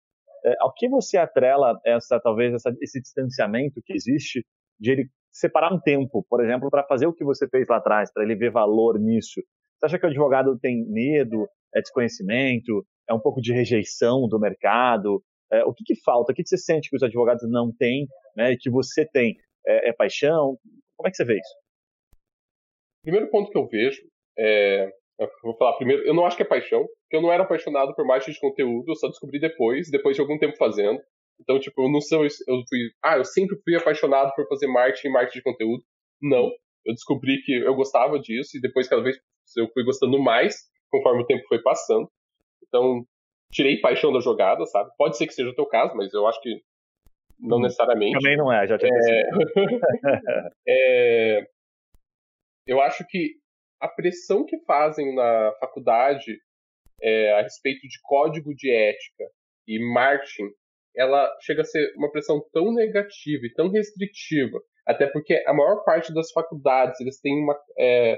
é, 0.45 0.55
ao 0.59 0.73
que 0.73 0.87
você 0.87 1.17
atrela 1.17 1.79
essa 1.85 2.19
talvez 2.19 2.53
essa, 2.53 2.73
esse 2.81 2.99
distanciamento 3.01 3.81
que 3.85 3.93
existe 3.93 4.45
de 4.79 4.91
ele 4.91 5.09
separar 5.31 5.73
um 5.73 5.79
tempo, 5.79 6.25
por 6.29 6.43
exemplo, 6.43 6.69
para 6.69 6.83
fazer 6.83 7.05
o 7.05 7.13
que 7.13 7.23
você 7.23 7.47
fez 7.47 7.67
lá 7.67 7.77
atrás, 7.77 8.11
para 8.11 8.23
ele 8.23 8.35
ver 8.35 8.51
valor 8.51 8.99
nisso? 8.99 9.41
Você 9.77 9.85
acha 9.85 9.99
que 9.99 10.05
o 10.05 10.09
advogado 10.09 10.57
tem 10.59 10.85
medo, 10.89 11.47
é 11.75 11.81
desconhecimento, 11.81 12.85
é 13.09 13.13
um 13.13 13.19
pouco 13.19 13.41
de 13.41 13.53
rejeição 13.53 14.27
do 14.27 14.39
mercado? 14.39 15.23
É, 15.51 15.63
o 15.65 15.73
que, 15.73 15.83
que 15.83 15.95
falta? 16.01 16.31
O 16.31 16.35
que, 16.35 16.43
que 16.43 16.49
você 16.49 16.57
sente 16.57 16.89
que 16.89 16.95
os 16.95 17.03
advogados 17.03 17.49
não 17.49 17.71
têm, 17.75 18.07
né, 18.35 18.53
e 18.53 18.57
que 18.57 18.69
você 18.69 19.05
tem? 19.05 19.35
É, 19.67 19.89
é 19.89 19.93
paixão? 19.93 20.57
Como 20.97 21.07
é 21.07 21.11
que 21.11 21.17
você 21.17 21.25
vê 21.25 21.35
isso? 21.35 21.55
Primeiro 23.03 23.29
ponto 23.29 23.51
que 23.51 23.57
eu 23.57 23.67
vejo 23.67 24.01
é 24.37 24.91
eu 25.21 25.29
vou 25.43 25.55
falar 25.55 25.73
primeiro, 25.73 26.03
eu 26.03 26.15
não 26.15 26.25
acho 26.25 26.35
que 26.35 26.41
é 26.41 26.45
paixão, 26.45 26.81
porque 26.81 27.15
eu 27.15 27.21
não 27.21 27.31
era 27.31 27.43
apaixonado 27.43 27.93
por 27.93 28.05
marketing 28.05 28.31
de 28.31 28.39
conteúdo, 28.39 28.89
eu 28.89 28.95
só 28.95 29.07
descobri 29.07 29.39
depois, 29.39 29.89
depois 29.91 30.15
de 30.15 30.21
algum 30.21 30.37
tempo 30.37 30.57
fazendo. 30.57 30.99
Então, 31.39 31.59
tipo, 31.59 31.83
eu 31.83 31.91
não 31.91 32.01
sou, 32.01 32.23
eu 32.23 32.63
fui, 32.67 32.79
ah, 33.03 33.17
eu 33.17 33.25
sempre 33.25 33.57
fui 33.63 33.75
apaixonado 33.75 34.31
por 34.35 34.47
fazer 34.47 34.67
marketing 34.67 35.07
e 35.07 35.11
marketing 35.11 35.37
de 35.37 35.43
conteúdo. 35.43 35.83
Não. 36.21 36.51
Eu 36.85 36.93
descobri 36.93 37.41
que 37.43 37.53
eu 37.53 37.75
gostava 37.75 38.19
disso 38.19 38.57
e 38.57 38.61
depois 38.61 38.87
cada 38.87 39.01
vez 39.01 39.17
eu 39.57 39.67
fui 39.73 39.83
gostando 39.83 40.19
mais 40.19 40.55
conforme 40.91 41.23
o 41.23 41.25
tempo 41.25 41.47
foi 41.47 41.61
passando. 41.61 42.09
Então, 42.67 43.05
tirei 43.51 43.79
paixão 43.79 44.11
da 44.11 44.19
jogada, 44.19 44.65
sabe? 44.65 44.91
Pode 44.97 45.17
ser 45.17 45.27
que 45.27 45.33
seja 45.33 45.49
o 45.49 45.55
teu 45.55 45.65
caso, 45.65 45.95
mas 45.95 46.13
eu 46.13 46.27
acho 46.27 46.39
que 46.41 46.61
não 47.39 47.57
hum, 47.57 47.61
necessariamente. 47.61 48.13
Também 48.13 48.37
não 48.37 48.51
é, 48.51 48.67
já 48.67 48.77
tinha 48.77 48.91
é... 48.93 49.29
é... 51.39 51.47
Eu 52.67 52.79
acho 52.81 53.05
que 53.07 53.35
a 53.79 53.87
pressão 53.87 54.45
que 54.45 54.57
fazem 54.65 55.15
na 55.15 55.53
faculdade 55.59 56.37
é, 57.01 57.33
a 57.33 57.41
respeito 57.41 57.87
de 57.87 57.99
código 58.03 58.53
de 58.53 58.71
ética 58.71 59.25
e 59.67 59.79
marketing, 59.93 60.49
ela 60.95 61.29
chega 61.41 61.61
a 61.61 61.65
ser 61.65 61.91
uma 61.95 62.11
pressão 62.11 62.39
tão 62.53 62.71
negativa 62.73 63.45
e 63.45 63.53
tão 63.53 63.69
restritiva, 63.69 64.59
até 64.85 65.07
porque 65.07 65.43
a 65.47 65.53
maior 65.53 65.83
parte 65.83 66.13
das 66.13 66.31
faculdades 66.31 66.99
eles 66.99 67.19
têm 67.19 67.33
uma, 67.43 67.57
é, 67.79 68.17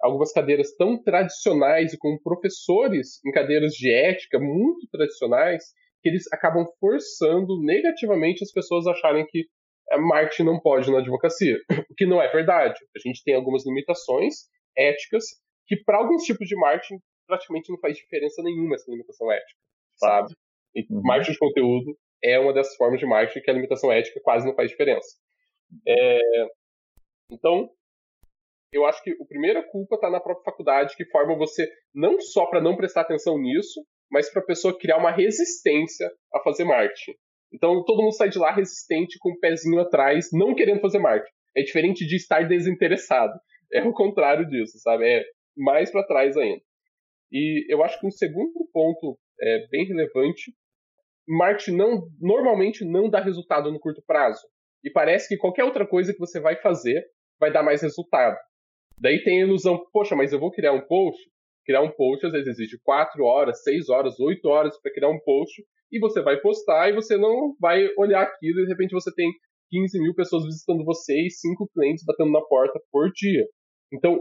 algumas 0.00 0.32
cadeiras 0.32 0.74
tão 0.76 1.00
tradicionais 1.02 1.92
e 1.92 1.98
com 1.98 2.18
professores 2.22 3.20
em 3.24 3.30
cadeiras 3.30 3.72
de 3.72 3.92
ética 3.92 4.38
muito 4.38 4.88
tradicionais 4.90 5.64
que 6.02 6.08
eles 6.08 6.24
acabam 6.32 6.64
forçando 6.78 7.60
negativamente 7.62 8.42
as 8.42 8.50
pessoas 8.50 8.86
a 8.86 8.92
acharem 8.92 9.26
que 9.28 9.44
a 9.90 9.98
marketing 9.98 10.44
não 10.44 10.60
pode 10.60 10.90
na 10.90 10.98
advocacia, 10.98 11.58
o 11.90 11.94
que 11.94 12.06
não 12.06 12.22
é 12.22 12.28
verdade. 12.30 12.78
A 12.96 13.08
gente 13.08 13.22
tem 13.24 13.34
algumas 13.34 13.66
limitações 13.66 14.34
éticas 14.76 15.24
que 15.66 15.76
para 15.84 15.98
alguns 15.98 16.22
tipos 16.22 16.48
de 16.48 16.56
marketing 16.56 16.98
praticamente 17.26 17.70
não 17.70 17.78
faz 17.78 17.96
diferença 17.96 18.42
nenhuma 18.42 18.74
essa 18.74 18.90
limitação 18.90 19.30
ética, 19.30 19.58
sabe? 19.96 20.34
E 20.74 20.86
uhum. 20.90 21.02
marketing 21.02 21.32
de 21.32 21.38
conteúdo 21.38 21.98
é 22.22 22.38
uma 22.38 22.52
dessas 22.52 22.74
formas 22.76 22.98
de 23.00 23.06
marketing 23.06 23.40
que 23.40 23.50
a 23.50 23.54
limitação 23.54 23.92
ética 23.92 24.20
quase 24.22 24.46
não 24.46 24.54
faz 24.54 24.70
diferença. 24.70 25.16
É... 25.86 26.18
Então, 27.30 27.70
eu 28.72 28.86
acho 28.86 29.02
que 29.02 29.10
a 29.10 29.26
primeira 29.26 29.62
culpa 29.62 29.96
está 29.96 30.08
na 30.08 30.20
própria 30.20 30.44
faculdade, 30.44 30.96
que 30.96 31.04
forma 31.06 31.36
você 31.36 31.68
não 31.94 32.20
só 32.20 32.46
para 32.46 32.60
não 32.60 32.76
prestar 32.76 33.02
atenção 33.02 33.38
nisso, 33.38 33.84
mas 34.10 34.30
para 34.30 34.42
a 34.42 34.46
pessoa 34.46 34.78
criar 34.78 34.98
uma 34.98 35.10
resistência 35.10 36.10
a 36.32 36.40
fazer 36.40 36.64
marketing. 36.64 37.14
Então 37.52 37.84
todo 37.84 38.02
mundo 38.02 38.14
sai 38.14 38.28
de 38.28 38.38
lá 38.38 38.52
resistente 38.52 39.18
com 39.18 39.30
o 39.30 39.32
um 39.32 39.38
pezinho 39.40 39.80
atrás, 39.80 40.28
não 40.32 40.54
querendo 40.54 40.80
fazer 40.80 40.98
marketing. 40.98 41.32
É 41.56 41.62
diferente 41.62 42.06
de 42.06 42.16
estar 42.16 42.46
desinteressado. 42.46 43.38
É 43.72 43.82
o 43.82 43.92
contrário 43.92 44.48
disso, 44.48 44.78
sabe? 44.78 45.04
É 45.06 45.24
mais 45.56 45.90
para 45.90 46.06
trás 46.06 46.36
ainda. 46.36 46.62
E 47.32 47.66
eu 47.72 47.82
acho 47.82 47.98
que 47.98 48.06
um 48.06 48.10
segundo 48.10 48.68
ponto 48.72 49.18
é, 49.40 49.66
bem 49.68 49.84
relevante, 49.84 50.52
marketing 51.28 51.76
não, 51.76 52.08
normalmente 52.20 52.84
não 52.84 53.08
dá 53.08 53.20
resultado 53.20 53.70
no 53.70 53.80
curto 53.80 54.02
prazo. 54.06 54.40
E 54.82 54.90
parece 54.90 55.28
que 55.28 55.36
qualquer 55.36 55.64
outra 55.64 55.86
coisa 55.86 56.12
que 56.12 56.18
você 56.18 56.40
vai 56.40 56.56
fazer 56.56 57.04
vai 57.38 57.52
dar 57.52 57.62
mais 57.62 57.82
resultado. 57.82 58.36
Daí 59.00 59.24
tem 59.24 59.42
a 59.42 59.46
ilusão, 59.46 59.82
poxa, 59.92 60.14
mas 60.14 60.32
eu 60.32 60.38
vou 60.38 60.52
criar 60.52 60.72
um 60.72 60.86
post? 60.86 61.20
Criar 61.64 61.80
um 61.80 61.90
post 61.90 62.26
às 62.26 62.32
vezes 62.32 62.48
exige 62.48 62.78
4 62.82 63.24
horas, 63.24 63.62
6 63.62 63.88
horas, 63.88 64.20
8 64.20 64.46
horas 64.46 64.78
para 64.80 64.92
criar 64.92 65.08
um 65.08 65.18
post 65.20 65.64
e 65.90 65.98
você 65.98 66.20
vai 66.20 66.38
postar 66.40 66.90
e 66.90 66.92
você 66.92 67.16
não 67.16 67.54
vai 67.58 67.88
olhar 67.96 68.22
aquilo 68.22 68.60
e 68.60 68.64
de 68.64 68.68
repente 68.68 68.92
você 68.92 69.12
tem 69.14 69.30
15 69.70 70.00
mil 70.00 70.14
pessoas 70.14 70.44
visitando 70.44 70.84
você 70.84 71.14
e 71.26 71.30
5 71.30 71.68
clientes 71.72 72.04
batendo 72.04 72.30
na 72.30 72.42
porta 72.42 72.78
por 72.92 73.10
dia. 73.12 73.46
Então, 73.92 74.18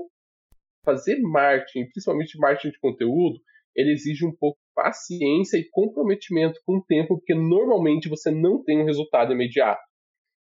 fazer 0.85 1.19
marketing, 1.19 1.89
principalmente 1.89 2.39
marketing 2.39 2.71
de 2.71 2.79
conteúdo, 2.79 3.39
ele 3.75 3.91
exige 3.91 4.25
um 4.25 4.35
pouco 4.35 4.57
de 4.57 4.73
paciência 4.73 5.57
e 5.57 5.69
comprometimento 5.71 6.59
com 6.65 6.77
o 6.77 6.85
tempo, 6.85 7.17
porque 7.17 7.33
normalmente 7.33 8.09
você 8.09 8.31
não 8.31 8.63
tem 8.63 8.81
um 8.81 8.85
resultado 8.85 9.33
imediato. 9.33 9.81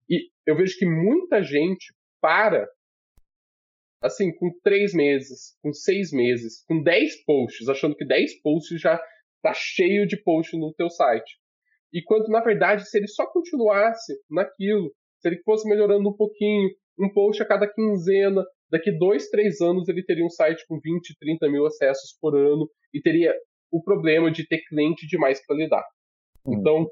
E 0.08 0.28
eu 0.46 0.56
vejo 0.56 0.76
que 0.78 0.86
muita 0.86 1.42
gente 1.42 1.92
para 2.20 2.68
assim, 4.02 4.34
com 4.36 4.50
três 4.62 4.92
meses, 4.92 5.56
com 5.62 5.72
seis 5.72 6.12
meses, 6.12 6.64
com 6.66 6.82
dez 6.82 7.24
posts, 7.24 7.68
achando 7.68 7.96
que 7.96 8.04
dez 8.04 8.40
posts 8.40 8.80
já 8.80 9.00
tá 9.42 9.52
cheio 9.54 10.06
de 10.06 10.16
posts 10.22 10.58
no 10.58 10.72
teu 10.74 10.90
site. 10.90 11.38
E 11.92 12.02
quando, 12.02 12.28
na 12.28 12.40
verdade, 12.40 12.88
se 12.88 12.98
ele 12.98 13.08
só 13.08 13.26
continuasse 13.26 14.14
naquilo, 14.30 14.92
se 15.20 15.28
ele 15.28 15.40
fosse 15.42 15.68
melhorando 15.68 16.08
um 16.08 16.16
pouquinho, 16.16 16.68
um 16.98 17.12
post 17.12 17.42
a 17.42 17.46
cada 17.46 17.66
quinzena, 17.66 18.44
daqui 18.70 18.90
dois, 18.90 19.28
três 19.28 19.60
anos 19.60 19.88
ele 19.88 20.04
teria 20.04 20.24
um 20.24 20.30
site 20.30 20.64
com 20.68 20.78
20, 20.80 21.16
30 21.18 21.48
mil 21.48 21.66
acessos 21.66 22.16
por 22.20 22.36
ano 22.36 22.68
e 22.92 23.00
teria 23.00 23.34
o 23.70 23.82
problema 23.82 24.30
de 24.30 24.46
ter 24.46 24.62
cliente 24.68 25.06
demais 25.06 25.44
para 25.44 25.56
lidar. 25.56 25.84
Hum. 26.44 26.54
Então, 26.54 26.86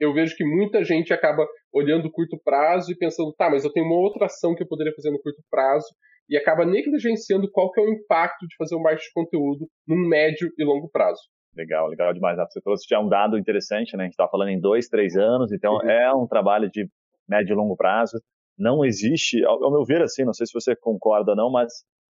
eu 0.00 0.12
vejo 0.12 0.36
que 0.36 0.44
muita 0.44 0.84
gente 0.84 1.12
acaba 1.12 1.46
olhando 1.72 2.06
o 2.06 2.10
curto 2.10 2.38
prazo 2.42 2.90
e 2.90 2.96
pensando, 2.96 3.32
tá, 3.34 3.48
mas 3.50 3.64
eu 3.64 3.72
tenho 3.72 3.86
uma 3.86 4.00
outra 4.00 4.26
ação 4.26 4.54
que 4.54 4.62
eu 4.62 4.68
poderia 4.68 4.94
fazer 4.94 5.10
no 5.10 5.20
curto 5.20 5.42
prazo 5.50 5.86
e 6.28 6.36
acaba 6.36 6.64
negligenciando 6.64 7.50
qual 7.50 7.70
que 7.70 7.80
é 7.80 7.84
o 7.84 7.92
impacto 7.92 8.46
de 8.46 8.56
fazer 8.56 8.74
o 8.74 8.82
marketing 8.82 9.06
de 9.06 9.12
conteúdo 9.14 9.68
num 9.86 10.08
médio 10.08 10.48
e 10.58 10.64
longo 10.64 10.88
prazo. 10.90 11.20
Legal, 11.56 11.88
legal 11.88 12.12
demais. 12.12 12.36
Você 12.36 12.60
trouxe 12.60 12.86
já 12.88 13.00
um 13.00 13.08
dado 13.08 13.38
interessante, 13.38 13.96
né? 13.96 14.04
A 14.04 14.06
gente 14.06 14.14
está 14.14 14.28
falando 14.28 14.48
em 14.48 14.60
dois, 14.60 14.88
três 14.88 15.16
anos, 15.16 15.52
então 15.52 15.74
uhum. 15.74 15.88
é 15.88 16.14
um 16.14 16.26
trabalho 16.26 16.68
de 16.70 16.88
médio 17.28 17.52
e 17.52 17.56
longo 17.56 17.76
prazo. 17.76 18.18
Não 18.58 18.84
existe, 18.84 19.44
ao, 19.44 19.70
meu 19.70 19.84
ver, 19.84 20.02
assim, 20.02 20.24
não 20.24 20.32
sei 20.32 20.46
se 20.46 20.52
você 20.52 20.74
concorda 20.76 21.32
ou 21.32 21.36
não, 21.36 21.50
mas 21.50 21.72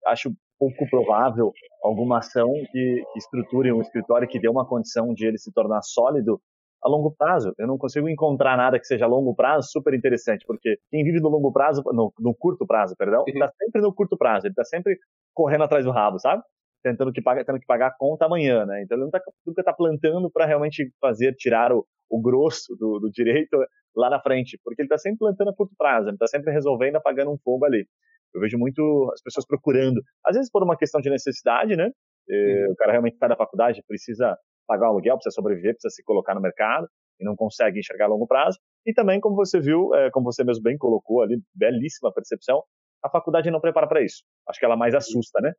acho 0.06 0.30
pouco 0.58 0.88
provável 0.88 1.52
alguma 1.82 2.18
ação 2.18 2.52
que, 2.70 3.02
que 3.12 3.18
estruture 3.18 3.72
um 3.72 3.80
escritório 3.80 4.28
que 4.28 4.38
dê 4.38 4.48
uma 4.48 4.66
condição 4.66 5.12
de 5.12 5.26
ele 5.26 5.38
se 5.38 5.52
tornar 5.52 5.82
sólido 5.82 6.40
a 6.84 6.88
longo 6.88 7.10
prazo. 7.16 7.54
Eu 7.58 7.66
não 7.66 7.78
consigo 7.78 8.08
encontrar 8.08 8.56
nada 8.56 8.78
que 8.78 8.86
seja 8.86 9.06
a 9.06 9.08
longo 9.08 9.34
prazo 9.34 9.68
super 9.70 9.94
interessante, 9.94 10.44
porque 10.46 10.76
quem 10.90 11.02
vive 11.02 11.18
no 11.20 11.30
longo 11.30 11.50
prazo, 11.50 11.82
no, 11.86 12.12
no 12.18 12.34
curto 12.34 12.66
prazo, 12.66 12.94
perdão, 12.96 13.24
está 13.26 13.46
uhum. 13.46 13.50
sempre 13.58 13.80
no 13.80 13.94
curto 13.94 14.16
prazo, 14.18 14.46
ele 14.46 14.52
está 14.52 14.64
sempre 14.64 14.98
correndo 15.32 15.64
atrás 15.64 15.84
do 15.84 15.90
rabo, 15.90 16.18
sabe? 16.18 16.42
Tentando 16.82 17.12
que 17.12 17.22
paga, 17.22 17.42
tendo 17.44 17.58
que 17.58 17.66
pagar 17.66 17.86
a 17.86 17.94
conta 17.96 18.26
amanhã, 18.26 18.66
né? 18.66 18.82
Então 18.82 18.98
ele 18.98 19.10
tá, 19.10 19.20
nunca 19.46 19.62
está 19.62 19.72
plantando 19.72 20.30
para 20.30 20.44
realmente 20.44 20.92
fazer, 21.00 21.34
tirar 21.34 21.72
o, 21.72 21.86
o 22.10 22.20
grosso 22.20 22.76
do, 22.76 23.00
do 23.00 23.10
direito 23.10 23.56
lá 23.96 24.10
na 24.10 24.20
frente, 24.20 24.60
porque 24.62 24.82
ele 24.82 24.86
está 24.86 24.98
sempre 24.98 25.20
plantando 25.20 25.48
a 25.48 25.54
curto 25.54 25.74
prazo, 25.78 26.08
ele 26.08 26.16
está 26.16 26.26
sempre 26.26 26.52
resolvendo, 26.52 26.96
apagando 26.96 27.32
um 27.32 27.38
fogo 27.42 27.64
ali. 27.64 27.86
Eu 28.34 28.40
vejo 28.40 28.58
muito 28.58 29.10
as 29.14 29.22
pessoas 29.22 29.46
procurando, 29.46 30.02
às 30.26 30.36
vezes 30.36 30.50
por 30.50 30.62
uma 30.62 30.76
questão 30.76 31.00
de 31.00 31.08
necessidade, 31.08 31.76
né? 31.76 31.90
Uhum. 32.28 32.72
O 32.72 32.76
cara 32.76 32.92
realmente 32.92 33.14
está 33.14 33.28
na 33.28 33.36
faculdade, 33.36 33.82
precisa 33.86 34.36
pagar 34.66 34.88
o 34.88 34.92
aluguel, 34.92 35.16
precisa 35.16 35.34
sobreviver, 35.34 35.74
precisa 35.74 35.94
se 35.94 36.02
colocar 36.04 36.34
no 36.34 36.40
mercado 36.40 36.88
e 37.20 37.24
não 37.24 37.36
consegue 37.36 37.78
enxergar 37.78 38.06
a 38.06 38.08
longo 38.08 38.26
prazo. 38.26 38.58
E 38.86 38.92
também, 38.92 39.20
como 39.20 39.36
você 39.36 39.60
viu, 39.60 39.94
é, 39.94 40.10
como 40.10 40.30
você 40.30 40.44
mesmo 40.44 40.62
bem 40.62 40.76
colocou 40.76 41.22
ali, 41.22 41.40
belíssima 41.54 42.12
percepção, 42.12 42.62
a 43.02 43.08
faculdade 43.08 43.50
não 43.50 43.60
prepara 43.60 43.86
para 43.86 44.02
isso. 44.02 44.22
Acho 44.48 44.58
que 44.58 44.64
ela 44.64 44.76
mais 44.76 44.94
assusta, 44.94 45.40
né? 45.40 45.52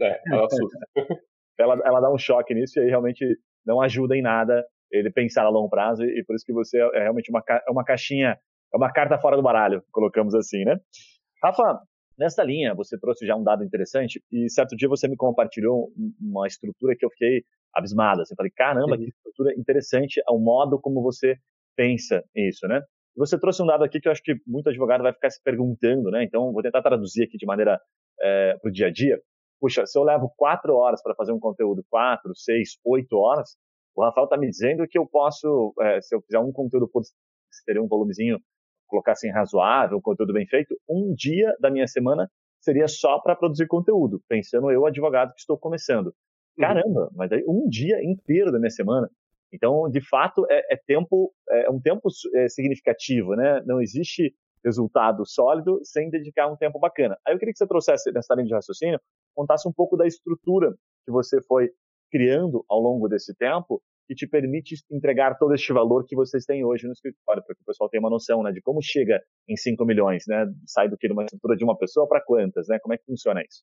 É, 0.00 0.20
ela 0.32 0.46
assusta. 0.46 0.78
ela, 1.58 1.80
ela 1.84 2.00
dá 2.00 2.12
um 2.12 2.18
choque 2.18 2.54
nisso 2.54 2.78
e 2.78 2.82
aí 2.82 2.88
realmente 2.88 3.24
não 3.64 3.80
ajuda 3.80 4.16
em 4.16 4.22
nada 4.22 4.64
ele 4.90 5.10
pensar 5.10 5.44
a 5.44 5.50
longo 5.50 5.68
prazo 5.68 6.02
e, 6.04 6.24
por 6.24 6.34
isso 6.34 6.44
que 6.44 6.52
você 6.52 6.78
é 6.94 7.02
realmente 7.02 7.30
uma, 7.30 7.42
é 7.48 7.70
uma 7.70 7.84
caixinha, 7.84 8.38
é 8.72 8.76
uma 8.76 8.90
carta 8.90 9.18
fora 9.18 9.36
do 9.36 9.42
baralho, 9.42 9.82
colocamos 9.92 10.34
assim, 10.34 10.64
né? 10.64 10.78
Rafa, 11.42 11.80
nessa 12.18 12.42
linha, 12.42 12.74
você 12.74 12.98
trouxe 12.98 13.26
já 13.26 13.36
um 13.36 13.44
dado 13.44 13.62
interessante 13.62 14.22
e 14.32 14.48
certo 14.50 14.74
dia 14.76 14.88
você 14.88 15.06
me 15.06 15.16
compartilhou 15.16 15.92
uma 16.20 16.46
estrutura 16.46 16.96
que 16.96 17.04
eu 17.04 17.10
fiquei 17.10 17.42
abismada. 17.74 18.22
Assim, 18.22 18.34
falei, 18.34 18.52
caramba, 18.54 18.96
que 18.96 19.04
estrutura 19.04 19.54
interessante 19.56 20.20
ao 20.26 20.38
modo 20.38 20.80
como 20.80 21.02
você 21.02 21.36
pensa 21.76 22.22
isso, 22.34 22.66
né? 22.66 22.82
Você 23.16 23.38
trouxe 23.38 23.62
um 23.62 23.66
dado 23.66 23.82
aqui 23.82 24.00
que 24.00 24.08
eu 24.08 24.12
acho 24.12 24.22
que 24.22 24.36
muito 24.46 24.68
advogado 24.68 25.02
vai 25.02 25.12
ficar 25.12 25.30
se 25.30 25.42
perguntando, 25.42 26.10
né? 26.10 26.22
Então, 26.22 26.52
vou 26.52 26.62
tentar 26.62 26.82
traduzir 26.82 27.24
aqui 27.24 27.36
de 27.36 27.46
maneira 27.46 27.80
é, 28.20 28.56
para 28.60 28.68
o 28.68 28.72
dia 28.72 28.86
a 28.86 28.92
dia. 28.92 29.20
Puxa, 29.60 29.84
se 29.86 29.98
eu 29.98 30.04
levo 30.04 30.32
quatro 30.36 30.74
horas 30.76 31.02
para 31.02 31.14
fazer 31.14 31.32
um 31.32 31.40
conteúdo, 31.40 31.84
quatro, 31.90 32.32
seis, 32.36 32.78
oito 32.84 33.16
horas, 33.16 33.56
o 33.96 34.04
Rafael 34.04 34.24
está 34.24 34.36
me 34.36 34.48
dizendo 34.48 34.86
que 34.86 34.96
eu 34.96 35.04
posso, 35.06 35.74
é, 35.80 36.00
se 36.00 36.14
eu 36.14 36.22
fizer 36.22 36.38
um 36.38 36.52
conteúdo 36.52 36.88
por 36.88 37.02
teria 37.66 37.82
um 37.82 37.88
volumezinho, 37.88 38.38
colocar 38.86 39.12
assim 39.12 39.30
razoável, 39.30 39.98
um 39.98 40.00
conteúdo 40.02 40.32
bem 40.32 40.46
feito, 40.46 40.76
um 40.88 41.12
dia 41.14 41.54
da 41.60 41.70
minha 41.70 41.86
semana 41.86 42.30
seria 42.60 42.86
só 42.86 43.18
para 43.20 43.36
produzir 43.36 43.66
conteúdo, 43.66 44.22
pensando 44.28 44.70
eu, 44.70 44.86
advogado 44.86 45.32
que 45.34 45.40
estou 45.40 45.58
começando. 45.58 46.14
Uhum. 46.58 46.62
Caramba, 46.62 47.10
mas 47.14 47.30
aí 47.32 47.44
um 47.46 47.68
dia 47.68 48.02
inteiro 48.02 48.50
da 48.50 48.58
minha 48.58 48.70
semana. 48.70 49.08
Então, 49.52 49.88
de 49.88 50.00
fato, 50.00 50.44
é, 50.50 50.74
é 50.74 50.76
tempo, 50.76 51.32
é 51.50 51.70
um 51.70 51.80
tempo 51.80 52.08
é, 52.34 52.48
significativo, 52.48 53.34
né? 53.34 53.62
Não 53.64 53.80
existe 53.80 54.34
resultado 54.64 55.24
sólido 55.24 55.80
sem 55.84 56.10
dedicar 56.10 56.48
um 56.48 56.56
tempo 56.56 56.78
bacana. 56.78 57.16
Aí 57.26 57.32
eu 57.34 57.38
queria 57.38 57.52
que 57.52 57.58
você 57.58 57.66
trouxesse 57.66 58.12
nessa 58.12 58.34
linha 58.34 58.48
de 58.48 58.54
raciocínio, 58.54 59.00
contasse 59.34 59.66
um 59.68 59.72
pouco 59.72 59.96
da 59.96 60.06
estrutura 60.06 60.74
que 61.04 61.12
você 61.12 61.40
foi 61.42 61.70
criando 62.10 62.64
ao 62.68 62.80
longo 62.80 63.08
desse 63.08 63.34
tempo 63.36 63.80
que 64.06 64.14
te 64.14 64.26
permite 64.26 64.74
entregar 64.90 65.36
todo 65.36 65.54
este 65.54 65.72
valor 65.72 66.04
que 66.06 66.16
vocês 66.16 66.44
têm 66.44 66.64
hoje 66.64 66.86
no 66.86 66.92
escritório, 66.92 67.42
para 67.44 67.54
que 67.54 67.60
o 67.60 67.64
pessoal 67.64 67.90
tenha 67.90 68.00
uma 68.00 68.08
noção, 68.08 68.42
né, 68.42 68.50
de 68.50 68.60
como 68.62 68.80
chega 68.82 69.22
em 69.46 69.54
5 69.54 69.84
milhões, 69.84 70.24
né? 70.26 70.46
Sai 70.66 70.88
do 70.88 70.96
que 70.96 71.06
de 71.06 71.12
uma 71.12 71.24
estrutura 71.24 71.54
de 71.56 71.62
uma 71.62 71.76
pessoa 71.76 72.08
para 72.08 72.22
quantas, 72.24 72.66
né? 72.68 72.78
Como 72.80 72.94
é 72.94 72.98
que 72.98 73.04
funciona 73.04 73.42
isso? 73.42 73.62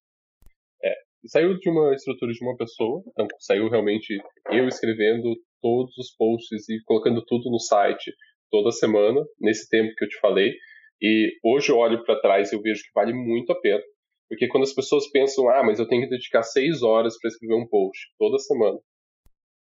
É, 0.84 0.94
saiu 1.28 1.58
de 1.58 1.70
uma 1.70 1.94
estrutura 1.94 2.32
de 2.32 2.44
uma 2.44 2.56
pessoa, 2.56 3.02
então 3.10 3.28
saiu 3.40 3.70
realmente 3.70 4.18
eu 4.52 4.68
escrevendo 4.68 5.36
todos 5.62 5.98
os 5.98 6.16
posts 6.16 6.70
e 6.70 6.82
colocando 6.86 7.24
tudo 7.26 7.50
no 7.50 7.60
site 7.60 8.12
toda 8.52 8.72
semana, 8.72 9.22
nesse 9.40 9.68
tempo 9.70 9.94
que 9.96 10.06
eu 10.06 10.10
te 10.10 10.20
falei. 10.20 10.54
E 11.02 11.38
hoje 11.44 11.72
eu 11.72 11.78
olho 11.78 12.04
para 12.06 12.20
trás 12.20 12.52
e 12.52 12.56
eu 12.56 12.62
vejo 12.62 12.82
que 12.82 12.94
vale 12.94 13.14
muito 13.14 13.52
a 13.52 13.60
pena. 13.60 13.82
Porque 14.30 14.48
quando 14.48 14.64
as 14.64 14.74
pessoas 14.74 15.10
pensam, 15.12 15.50
ah, 15.50 15.64
mas 15.64 15.80
eu 15.80 15.88
tenho 15.88 16.04
que 16.04 16.10
dedicar 16.10 16.44
seis 16.44 16.82
horas 16.82 17.18
para 17.20 17.30
escrever 17.30 17.56
um 17.56 17.68
post 17.68 18.00
toda 18.18 18.40
semana. 18.40 18.80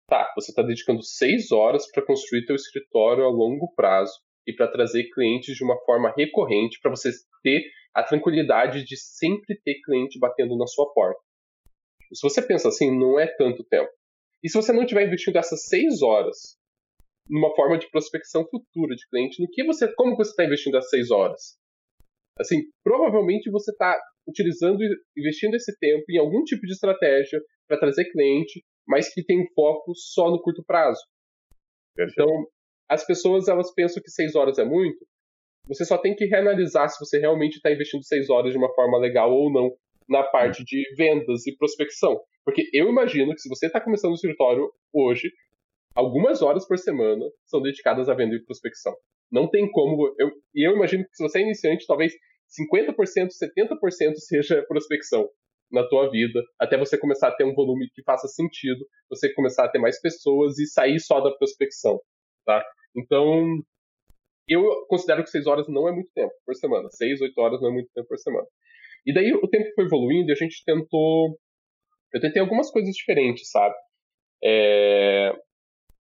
Tá, 0.10 0.32
você 0.36 0.52
está 0.52 0.63
dedicando 0.63 1.04
seis 1.04 1.52
horas 1.52 1.89
para 1.91 2.06
construir 2.06 2.46
teu 2.46 2.56
escritório 2.56 3.26
a 3.26 3.30
longo 3.30 3.74
prazo 3.76 4.13
e 4.48 4.54
para 4.54 4.72
trazer 4.72 5.10
clientes 5.13 5.56
de 5.56 5.63
uma 5.63 5.78
forma 5.86 6.13
recorrente 6.15 6.80
para 6.82 6.91
você 6.91 7.10
ter 7.43 7.62
a 7.93 8.04
tranquilidade 8.04 8.86
de 8.86 8.96
sempre 8.96 9.60
ter 9.63 9.82
cliente 9.84 10.17
batendo 10.17 10.58
na 10.58 10.65
sua 10.65 10.91
porta. 10.93 11.20
Se 12.13 12.28
você 12.28 12.41
pensa 12.41 12.70
assim, 12.70 12.98
não 12.98 13.20
é 13.20 13.28
tanto 13.28 13.63
tempo. 13.63 13.89
E 14.43 14.50
se 14.50 14.56
você 14.56 14.72
não 14.72 14.84
estiver 14.84 15.06
investindo 15.06 15.38
essas 15.38 15.65
seis 15.65 16.02
horas 16.02 16.58
numa 17.30 17.54
forma 17.56 17.78
de 17.78 17.89
prospecção 17.89 18.48
futura 18.48 18.96
de 18.96 19.08
cliente, 19.10 19.41
no 19.41 19.50
que 19.50 19.63
você, 19.65 19.93
como 19.96 20.15
você 20.15 20.32
está 20.32 20.46
investindo 20.46 20.78
essas 20.78 20.89
seis 20.89 21.12
horas? 21.12 21.58
Assim, 22.39 22.62
provavelmente 22.84 23.50
você 23.50 23.72
está 23.72 24.00
utilizando, 24.28 24.80
investindo 25.17 25.56
esse 25.56 25.78
tempo 25.80 26.06
em 26.10 26.17
algum 26.17 26.43
tipo 26.43 26.65
de 26.65 26.74
estratégia 26.74 27.41
para 27.67 27.80
trazer 27.80 28.06
cliente, 28.12 28.63
mas 28.88 29.13
que 29.13 29.24
tem 29.24 29.46
foco 29.54 29.93
só 29.96 30.30
no 30.30 30.41
curto 30.41 30.63
prazo. 30.65 31.02
Perfeito. 31.96 32.22
Então, 32.22 32.48
as 32.89 33.06
pessoas 33.06 33.48
elas 33.48 33.74
pensam 33.74 34.02
que 34.02 34.12
seis 34.12 34.36
horas 34.36 34.58
é 34.58 34.65
muito. 34.65 35.06
Você 35.67 35.84
só 35.84 35.98
tem 35.98 36.15
que 36.15 36.26
reanalisar 36.26 36.88
se 36.89 37.00
você 37.00 37.20
realmente 37.20 37.56
está 37.56 37.72
investindo 37.72 38.04
seis 38.04 38.30
horas 38.30 38.52
de 38.52 38.58
uma 38.58 38.74
forma 38.74 38.98
legal 38.98 39.34
ou 39.34 39.52
não 39.52 39.76
na 40.08 40.24
parte 40.24 40.63
de 40.63 40.84
vendas 40.96 41.46
e 41.46 41.56
prospecção. 41.56 42.20
Porque 42.46 42.70
eu 42.74 42.88
imagino 42.88 43.34
que 43.34 43.41
se 43.41 43.50
você 43.50 43.67
está 43.67 43.82
começando 43.82 44.12
o 44.12 44.15
escritório 44.15 44.72
hoje, 44.93 45.32
algumas 45.93 46.41
horas 46.41 46.67
por 46.67 46.78
semana 46.78 47.26
são 47.46 47.62
dedicadas 47.62 48.08
a 48.08 48.13
venda 48.13 48.36
e 48.36 48.43
prospecção. 48.43 48.96
Não 49.32 49.50
tem 49.50 49.70
como. 49.70 50.13
Eu, 50.17 50.32
e 50.56 50.67
eu 50.67 50.74
imagino 50.74 51.04
que 51.04 51.15
se 51.15 51.24
você 51.24 51.39
é 51.39 51.41
iniciante, 51.41 51.86
talvez 51.86 52.13
50%, 52.60 52.96
70% 52.96 54.15
seja 54.15 54.63
prospecção 54.67 55.30
na 55.70 55.86
tua 55.88 56.10
vida, 56.10 56.41
até 56.60 56.78
você 56.78 56.98
começar 56.98 57.28
a 57.28 57.36
ter 57.36 57.43
um 57.43 57.54
volume 57.54 57.89
que 57.93 58.02
faça 58.04 58.28
sentido, 58.28 58.86
você 59.10 59.34
começar 59.34 59.65
a 59.65 59.70
ter 59.70 59.80
mais 59.80 60.00
pessoas 60.00 60.58
e 60.60 60.65
sair 60.65 61.00
só 61.00 61.20
da 61.20 61.32
prospecção, 61.32 62.00
tá? 62.46 62.63
Então, 62.96 63.62
eu 64.48 64.63
considero 64.88 65.24
que 65.24 65.30
seis 65.30 65.46
horas 65.46 65.67
não 65.67 65.88
é 65.89 65.91
muito 65.91 66.10
tempo 66.13 66.34
por 66.46 66.56
semana. 66.56 66.88
Seis, 66.89 67.20
oito 67.20 67.38
horas 67.39 67.60
não 67.62 67.70
é 67.70 67.74
muito 67.74 67.89
tempo 67.93 68.08
por 68.08 68.17
semana. 68.17 68.48
E 69.08 69.13
daí 69.13 69.34
o 69.34 69.48
tempo 69.48 69.72
foi 69.74 69.86
evoluindo 69.86 70.30
e 70.30 70.34
a 70.34 70.36
gente 70.36 70.62
tentou. 70.65 71.39
Eu 72.13 72.20
tentei 72.20 72.41
algumas 72.41 72.70
coisas 72.70 72.93
diferentes, 72.93 73.50
sabe? 73.50 73.74
É... 74.43 75.32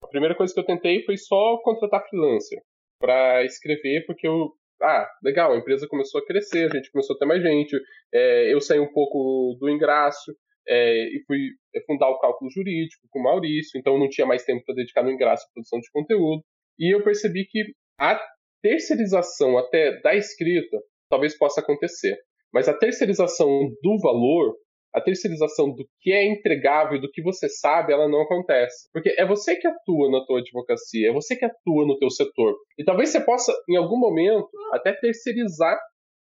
A 0.03 0.07
primeira 0.07 0.35
coisa 0.35 0.53
que 0.53 0.59
eu 0.59 0.65
tentei 0.65 1.03
foi 1.03 1.15
só 1.15 1.57
contratar 1.63 2.05
freelancer 2.09 2.61
para 2.99 3.45
escrever, 3.45 4.05
porque 4.05 4.27
eu. 4.27 4.51
Ah, 4.81 5.09
legal, 5.23 5.53
a 5.53 5.57
empresa 5.57 5.87
começou 5.87 6.21
a 6.21 6.25
crescer, 6.25 6.69
a 6.69 6.75
gente 6.75 6.91
começou 6.91 7.15
a 7.15 7.19
ter 7.19 7.25
mais 7.25 7.41
gente. 7.41 7.75
É, 8.13 8.53
eu 8.53 8.61
saí 8.61 8.79
um 8.79 8.91
pouco 8.91 9.57
do 9.59 9.69
ingresso 9.69 10.35
é, 10.67 11.07
e 11.15 11.23
fui 11.25 11.49
fundar 11.87 12.09
o 12.09 12.19
cálculo 12.19 12.51
jurídico 12.51 13.07
com 13.09 13.19
o 13.19 13.23
Maurício, 13.23 13.79
então 13.79 13.97
não 13.97 14.07
tinha 14.07 14.27
mais 14.27 14.43
tempo 14.43 14.63
para 14.65 14.75
dedicar 14.75 15.01
no 15.01 15.09
ingresso 15.09 15.45
à 15.45 15.53
produção 15.53 15.79
de 15.79 15.89
conteúdo. 15.91 16.43
E 16.77 16.93
eu 16.93 17.03
percebi 17.03 17.45
que 17.45 17.63
a 17.99 18.21
terceirização 18.61 19.57
até 19.57 19.99
da 20.01 20.13
escrita 20.13 20.77
talvez 21.09 21.35
possa 21.35 21.61
acontecer. 21.61 22.15
Mas 22.53 22.67
a 22.67 22.73
terceirização 22.73 23.69
do 23.81 23.99
valor, 23.99 24.55
a 24.93 25.01
terceirização 25.01 25.73
do 25.73 25.85
que 26.01 26.11
é 26.11 26.25
entregável, 26.25 26.99
do 26.99 27.09
que 27.11 27.21
você 27.21 27.47
sabe, 27.49 27.93
ela 27.93 28.07
não 28.09 28.21
acontece. 28.21 28.89
Porque 28.91 29.13
é 29.17 29.25
você 29.25 29.55
que 29.55 29.67
atua 29.67 30.09
na 30.09 30.25
tua 30.25 30.39
advocacia, 30.39 31.09
é 31.09 31.13
você 31.13 31.35
que 31.35 31.45
atua 31.45 31.85
no 31.85 31.97
teu 31.99 32.09
setor. 32.09 32.55
E 32.77 32.83
talvez 32.83 33.09
você 33.09 33.21
possa, 33.23 33.53
em 33.69 33.75
algum 33.75 33.97
momento, 33.97 34.49
até 34.73 34.93
terceirizar 34.93 35.77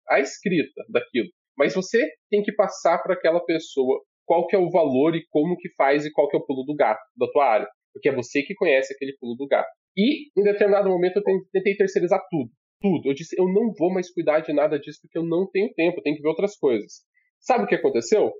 a 0.09 0.19
escrita 0.19 0.83
daquilo. 0.89 1.29
Mas 1.57 1.73
você 1.73 2.07
tem 2.29 2.43
que 2.43 2.53
passar 2.53 3.01
para 3.01 3.15
aquela 3.15 3.43
pessoa 3.43 3.99
qual 4.25 4.45
que 4.45 4.55
é 4.55 4.59
o 4.59 4.69
valor 4.69 5.15
e 5.15 5.25
como 5.31 5.57
que 5.57 5.69
faz 5.75 6.05
e 6.05 6.11
qual 6.11 6.29
que 6.29 6.35
é 6.35 6.39
o 6.39 6.45
pulo 6.45 6.63
do 6.63 6.75
gato 6.75 7.01
da 7.17 7.27
tua 7.31 7.45
área. 7.45 7.67
Porque 7.93 8.09
é 8.09 8.15
você 8.15 8.43
que 8.43 8.53
conhece 8.53 8.93
aquele 8.93 9.15
pulo 9.19 9.35
do 9.35 9.47
gato. 9.47 9.69
E, 9.95 10.29
em 10.39 10.43
determinado 10.43 10.89
momento, 10.89 11.17
eu 11.17 11.23
tentei 11.51 11.75
terceirizar 11.75 12.21
tudo 12.29 12.51
tudo. 12.81 13.09
Eu 13.09 13.13
disse, 13.13 13.35
eu 13.39 13.45
não 13.45 13.73
vou 13.77 13.91
mais 13.91 14.11
cuidar 14.11 14.39
de 14.41 14.53
nada 14.53 14.79
disso 14.79 14.99
porque 15.01 15.17
eu 15.17 15.23
não 15.23 15.49
tenho 15.49 15.73
tempo, 15.73 16.01
tenho 16.01 16.15
que 16.15 16.21
ver 16.21 16.29
outras 16.29 16.57
coisas. 16.57 17.03
Sabe 17.39 17.63
o 17.63 17.67
que 17.67 17.75
aconteceu? 17.75 18.31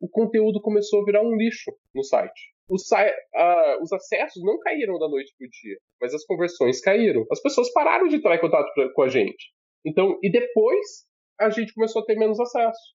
O 0.00 0.08
conteúdo 0.08 0.60
começou 0.60 1.02
a 1.02 1.04
virar 1.04 1.22
um 1.22 1.36
lixo 1.36 1.70
no 1.94 2.02
site. 2.02 2.52
Os, 2.68 2.82
uh, 2.90 3.82
os 3.82 3.92
acessos 3.92 4.42
não 4.42 4.58
caíram 4.58 4.98
da 4.98 5.08
noite 5.08 5.34
para 5.36 5.46
o 5.46 5.50
dia, 5.50 5.78
mas 6.00 6.14
as 6.14 6.24
conversões 6.24 6.80
caíram. 6.80 7.24
As 7.30 7.40
pessoas 7.40 7.72
pararam 7.72 8.08
de 8.08 8.16
entrar 8.16 8.34
em 8.34 8.40
contato 8.40 8.68
com 8.94 9.02
a 9.02 9.08
gente. 9.08 9.52
Então, 9.84 10.18
e 10.22 10.30
depois 10.30 11.06
a 11.38 11.50
gente 11.50 11.74
começou 11.74 12.02
a 12.02 12.04
ter 12.04 12.16
menos 12.16 12.38
acesso. 12.40 12.94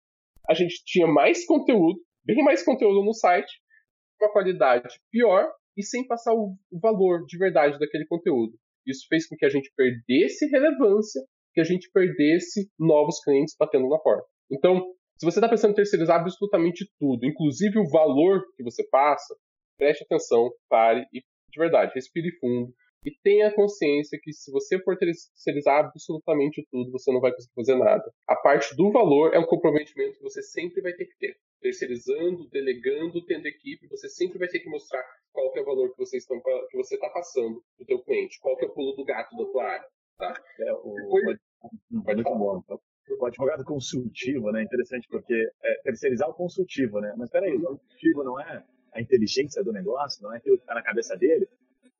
A 0.47 0.53
gente 0.53 0.83
tinha 0.85 1.07
mais 1.07 1.45
conteúdo, 1.45 1.99
bem 2.25 2.43
mais 2.43 2.63
conteúdo 2.63 3.03
no 3.03 3.13
site, 3.13 3.51
com 4.19 4.25
a 4.25 4.31
qualidade 4.31 4.99
pior 5.11 5.49
e 5.77 5.83
sem 5.83 6.05
passar 6.05 6.33
o 6.33 6.55
valor 6.71 7.25
de 7.25 7.37
verdade 7.37 7.79
daquele 7.79 8.05
conteúdo. 8.05 8.53
Isso 8.85 9.05
fez 9.07 9.27
com 9.27 9.35
que 9.35 9.45
a 9.45 9.49
gente 9.49 9.71
perdesse 9.75 10.47
relevância, 10.47 11.21
que 11.53 11.61
a 11.61 11.63
gente 11.63 11.89
perdesse 11.91 12.69
novos 12.79 13.19
clientes 13.23 13.55
batendo 13.57 13.87
na 13.89 13.99
porta. 13.99 14.27
Então, 14.51 14.83
se 15.17 15.25
você 15.25 15.39
está 15.39 15.47
pensando 15.47 15.71
em 15.71 15.75
terceirizar 15.75 16.19
absolutamente 16.19 16.89
tudo, 16.99 17.25
inclusive 17.25 17.79
o 17.79 17.89
valor 17.89 18.43
que 18.55 18.63
você 18.63 18.83
passa, 18.89 19.35
preste 19.77 20.03
atenção, 20.03 20.51
pare 20.69 21.05
e, 21.13 21.19
de 21.19 21.59
verdade, 21.59 21.93
respire 21.93 22.31
fundo 22.39 22.73
e 23.05 23.11
tenha 23.21 23.53
consciência 23.53 24.19
que 24.21 24.31
se 24.31 24.51
você 24.51 24.81
for 24.81 24.97
terceirizar 24.97 25.85
absolutamente 25.85 26.65
tudo, 26.71 26.91
você 26.91 27.11
não 27.11 27.19
vai 27.19 27.33
conseguir 27.33 27.53
fazer 27.55 27.75
nada. 27.75 28.03
A 28.27 28.35
parte 28.35 28.75
do 28.75 28.91
valor 28.91 29.33
é 29.33 29.39
um 29.39 29.45
comprometimento 29.45 30.17
que 30.17 30.23
você 30.23 30.41
sempre 30.41 30.81
vai 30.81 30.93
ter 30.93 31.05
que 31.05 31.17
ter. 31.17 31.35
Terceirizando, 31.63 32.49
delegando, 32.49 33.25
tendo 33.25 33.47
equipe, 33.47 33.87
você 33.87 34.09
sempre 34.09 34.37
vai 34.37 34.47
ter 34.47 34.59
que 34.59 34.69
mostrar 34.69 35.03
qual 35.31 35.51
que 35.51 35.59
é 35.59 35.61
o 35.61 35.65
valor 35.65 35.91
que 35.91 35.97
você 35.97 36.17
está 36.17 36.35
que 36.69 36.77
você 36.77 36.95
está 36.95 37.09
passando 37.09 37.63
para 37.77 37.83
o 37.83 37.87
teu 37.87 38.03
cliente, 38.03 38.39
qual 38.39 38.57
que 38.57 38.65
é 38.65 38.67
o 38.67 38.73
pulo 38.73 38.95
do 38.95 39.05
gato 39.05 39.35
da 39.35 39.45
tua 39.45 39.63
área. 39.63 39.87
Tá? 40.17 40.43
É, 40.59 40.73
o, 40.73 40.93
Depois, 40.93 41.39
pode, 41.89 42.17
muito 42.17 42.23
bom. 42.23 42.63
O 43.19 43.25
advogado 43.25 43.63
consultivo, 43.63 44.51
né? 44.51 44.63
Interessante 44.63 45.07
porque 45.09 45.33
é 45.63 45.81
terceirizar 45.83 46.29
o 46.29 46.33
consultivo, 46.33 46.99
né? 46.99 47.13
Mas 47.17 47.29
peraí, 47.29 47.55
o 47.55 47.61
consultivo 47.61 48.23
não 48.23 48.39
é 48.39 48.63
a 48.93 49.01
inteligência 49.01 49.63
do 49.63 49.71
negócio, 49.71 50.21
não 50.21 50.33
é 50.33 50.37
aquilo 50.37 50.57
que 50.57 50.63
está 50.63 50.75
na 50.75 50.83
cabeça 50.83 51.17
dele? 51.17 51.47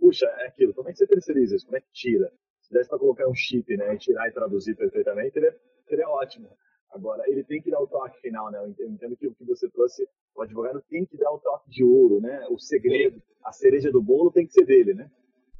puxa, 0.04 0.26
é 0.26 0.48
aquilo, 0.48 0.74
como 0.74 0.90
é 0.90 0.92
que 0.92 0.98
você 0.98 1.08
terceiriza 1.08 1.56
isso? 1.56 1.66
Como 1.66 1.78
é 1.78 1.82
que 1.82 1.92
tira? 1.94 2.30
Se 2.62 2.74
desse 2.74 2.90
para 2.90 3.00
colocar 3.00 3.26
um 3.28 3.34
chip, 3.34 3.76
né, 3.78 3.96
e 3.96 3.98
tirar 3.98 4.28
e 4.28 4.34
traduzir 4.34 4.76
perfeitamente, 4.76 5.34
seria, 5.34 5.56
seria 5.88 6.10
ótimo. 6.10 6.50
Agora, 6.94 7.24
ele 7.28 7.44
tem 7.44 7.60
que 7.60 7.72
dar 7.72 7.82
o 7.82 7.88
toque 7.88 8.22
final, 8.22 8.52
né? 8.52 8.60
Eu 8.60 8.88
entendo 8.88 9.18
que 9.18 9.28
o 9.28 9.34
que 9.34 9.44
você 9.44 9.68
trouxe, 9.70 10.08
o 10.36 10.42
advogado 10.44 10.84
tem 10.90 11.04
que 11.06 11.18
dar 11.18 11.32
o 11.32 11.40
toque 11.40 11.70
de 11.70 11.84
ouro, 11.84 12.22
né? 12.22 12.46
O 12.50 12.60
segredo, 12.60 13.22
a 13.44 13.52
cereja 13.52 13.92
do 13.92 14.02
bolo 14.02 14.32
tem 14.32 14.46
que 14.46 14.54
ser 14.54 14.66
dele, 14.66 14.94
né? 14.94 15.10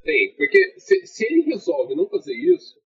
Tem, 0.02 0.34
porque 0.36 0.78
se, 0.78 1.06
se 1.06 1.26
ele 1.26 1.42
resolve 1.42 1.96
não 1.96 2.08
fazer 2.08 2.34
isso, 2.34 2.78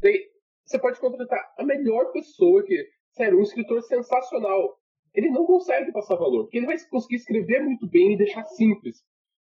tem, 0.00 0.28
você 0.64 0.80
pode 0.80 0.98
contratar 0.98 1.54
a 1.56 1.64
melhor 1.64 2.10
pessoa 2.12 2.64
que, 2.64 2.76
sério, 3.12 3.38
um 3.38 3.42
escritor 3.42 3.80
sensacional. 3.82 4.76
Ele 5.14 5.30
não 5.30 5.44
consegue 5.44 5.92
passar 5.92 6.16
valor, 6.16 6.44
porque 6.44 6.56
ele 6.56 6.66
vai 6.66 6.76
conseguir 6.90 7.16
escrever 7.16 7.62
muito 7.62 7.86
bem 7.88 8.14
e 8.14 8.18
deixar 8.18 8.44
simples. 8.46 8.96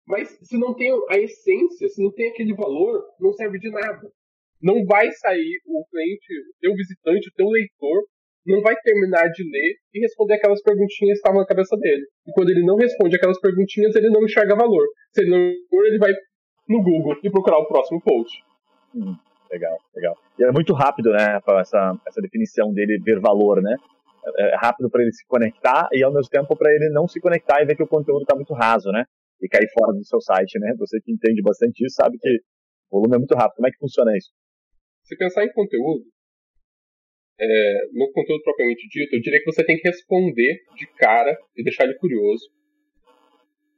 Mas 0.05 0.29
se 0.43 0.57
não 0.57 0.75
tem 0.75 0.91
a 1.09 1.17
essência, 1.17 1.87
se 1.87 2.03
não 2.03 2.11
tem 2.11 2.29
aquele 2.29 2.53
valor, 2.53 3.03
não 3.19 3.31
serve 3.33 3.57
de 3.57 3.71
nada. 3.71 4.11
Não 4.61 4.85
vai 4.85 5.11
sair 5.13 5.61
o 5.65 5.85
cliente, 5.85 6.33
o 6.33 6.59
teu 6.59 6.75
visitante, 6.75 7.29
o 7.29 7.33
teu 7.33 7.47
leitor, 7.47 8.03
não 8.45 8.61
vai 8.61 8.75
terminar 8.83 9.27
de 9.29 9.43
ler 9.43 9.75
e 9.93 9.99
responder 9.99 10.35
aquelas 10.35 10.61
perguntinhas 10.61 11.17
que 11.17 11.19
estavam 11.19 11.41
na 11.41 11.45
cabeça 11.45 11.75
dele. 11.77 12.03
E 12.27 12.31
quando 12.33 12.49
ele 12.49 12.65
não 12.65 12.75
responde 12.75 13.15
aquelas 13.15 13.39
perguntinhas, 13.39 13.95
ele 13.95 14.09
não 14.09 14.23
enxerga 14.23 14.55
valor. 14.55 14.85
Se 15.13 15.21
ele 15.21 15.29
não 15.29 15.85
ele 15.85 15.97
vai 15.97 16.11
no 16.67 16.83
Google 16.83 17.15
e 17.23 17.29
procurar 17.29 17.57
o 17.59 17.67
próximo 17.67 18.01
post. 18.01 18.39
Hum, 18.95 19.15
legal, 19.51 19.77
legal. 19.95 20.15
E 20.39 20.43
é 20.43 20.51
muito 20.51 20.73
rápido, 20.73 21.11
né, 21.11 21.39
essa, 21.59 21.93
essa 22.07 22.21
definição 22.21 22.73
dele 22.73 22.99
ver 23.03 23.19
valor, 23.19 23.61
né? 23.61 23.75
É, 24.37 24.53
é 24.53 24.55
rápido 24.55 24.89
para 24.89 25.01
ele 25.01 25.11
se 25.11 25.25
conectar 25.27 25.87
e 25.91 26.03
ao 26.03 26.13
mesmo 26.13 26.29
tempo 26.29 26.55
para 26.55 26.71
ele 26.71 26.89
não 26.89 27.07
se 27.07 27.19
conectar 27.19 27.61
e 27.61 27.65
ver 27.65 27.75
que 27.75 27.83
o 27.83 27.87
conteúdo 27.87 28.21
está 28.21 28.35
muito 28.35 28.53
raso, 28.53 28.91
né? 28.91 29.03
e 29.41 29.49
cair 29.49 29.67
fora 29.73 29.91
do 29.91 30.05
seu 30.05 30.21
site, 30.21 30.59
né? 30.59 30.73
Você 30.77 31.01
que 31.01 31.11
entende 31.11 31.41
bastante 31.41 31.83
isso 31.83 31.95
sabe 31.95 32.17
que 32.19 32.29
o 32.89 32.99
volume 32.99 33.15
é 33.15 33.19
muito 33.19 33.35
rápido. 33.35 33.55
Como 33.55 33.67
é 33.67 33.71
que 33.71 33.79
funciona 33.79 34.15
isso? 34.15 34.29
Se 35.03 35.17
pensar 35.17 35.43
em 35.43 35.51
conteúdo, 35.51 36.05
é, 37.39 37.87
no 37.93 38.11
conteúdo 38.11 38.43
propriamente 38.43 38.87
dito, 38.87 39.15
eu 39.15 39.21
diria 39.21 39.39
que 39.39 39.51
você 39.51 39.63
tem 39.63 39.77
que 39.77 39.87
responder 39.87 40.61
de 40.75 40.87
cara 40.87 41.37
e 41.55 41.63
deixar 41.63 41.85
ele 41.85 41.95
curioso. 41.95 42.49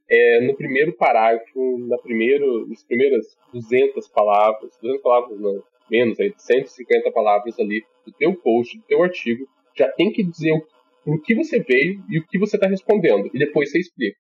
É, 0.10 0.42
no 0.42 0.56
primeiro 0.56 0.94
parágrafo, 0.94 1.78
na 1.88 1.98
primeiro, 1.98 2.68
nas 2.68 2.84
primeiras 2.84 3.26
200 3.54 4.08
palavras, 4.10 4.78
200 4.82 5.02
palavras 5.02 5.40
não, 5.40 5.64
menos, 5.90 6.20
aí, 6.20 6.34
150 6.38 7.12
palavras 7.12 7.58
ali 7.60 7.84
do 8.06 8.12
teu 8.14 8.36
post, 8.36 8.78
do 8.78 8.84
teu 8.84 9.02
artigo, 9.02 9.46
já 9.76 9.90
tem 9.92 10.12
que 10.12 10.24
dizer 10.24 10.52
o, 10.52 11.14
o 11.14 11.22
que 11.22 11.34
você 11.34 11.60
veio 11.60 12.04
e 12.10 12.20
o 12.20 12.28
que 12.28 12.38
você 12.38 12.58
está 12.58 12.68
respondendo. 12.68 13.30
E 13.34 13.40
depois 13.40 13.72
você 13.72 13.80
explica. 13.80 14.18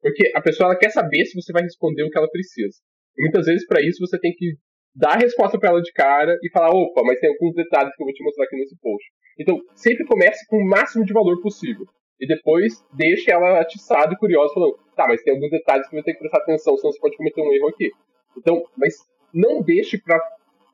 Porque 0.00 0.32
a 0.34 0.40
pessoa 0.40 0.68
ela 0.68 0.78
quer 0.78 0.90
saber 0.90 1.24
se 1.24 1.40
você 1.40 1.52
vai 1.52 1.62
responder 1.62 2.02
o 2.02 2.10
que 2.10 2.18
ela 2.18 2.28
precisa. 2.28 2.76
E 3.16 3.22
muitas 3.22 3.46
vezes, 3.46 3.66
para 3.66 3.80
isso, 3.80 4.00
você 4.00 4.18
tem 4.18 4.32
que 4.32 4.56
dar 4.94 5.14
a 5.14 5.18
resposta 5.18 5.58
para 5.58 5.70
ela 5.70 5.82
de 5.82 5.92
cara 5.92 6.38
e 6.42 6.50
falar: 6.50 6.70
opa, 6.70 7.02
mas 7.04 7.18
tem 7.20 7.30
alguns 7.30 7.54
detalhes 7.54 7.94
que 7.94 8.02
eu 8.02 8.06
vou 8.06 8.14
te 8.14 8.24
mostrar 8.24 8.44
aqui 8.44 8.56
nesse 8.56 8.76
post. 8.80 9.06
Então, 9.38 9.60
sempre 9.74 10.04
comece 10.06 10.46
com 10.48 10.56
o 10.56 10.68
máximo 10.68 11.04
de 11.04 11.12
valor 11.12 11.40
possível. 11.40 11.86
E 12.20 12.26
depois 12.26 12.84
deixe 12.92 13.30
ela 13.30 13.60
atiçada 13.60 14.12
e 14.12 14.16
curiosa, 14.16 14.54
falando: 14.54 14.78
tá, 14.94 15.06
mas 15.08 15.22
tem 15.22 15.34
alguns 15.34 15.50
detalhes 15.50 15.88
que 15.88 15.94
eu 15.94 15.98
vou 15.98 16.04
ter 16.04 16.12
que 16.12 16.20
prestar 16.20 16.38
atenção, 16.38 16.76
senão 16.76 16.92
você 16.92 17.00
pode 17.00 17.16
cometer 17.16 17.40
um 17.40 17.52
erro 17.52 17.68
aqui. 17.68 17.90
Então, 18.36 18.62
mas 18.76 18.94
não 19.32 19.62
deixe 19.62 19.98
para 19.98 20.20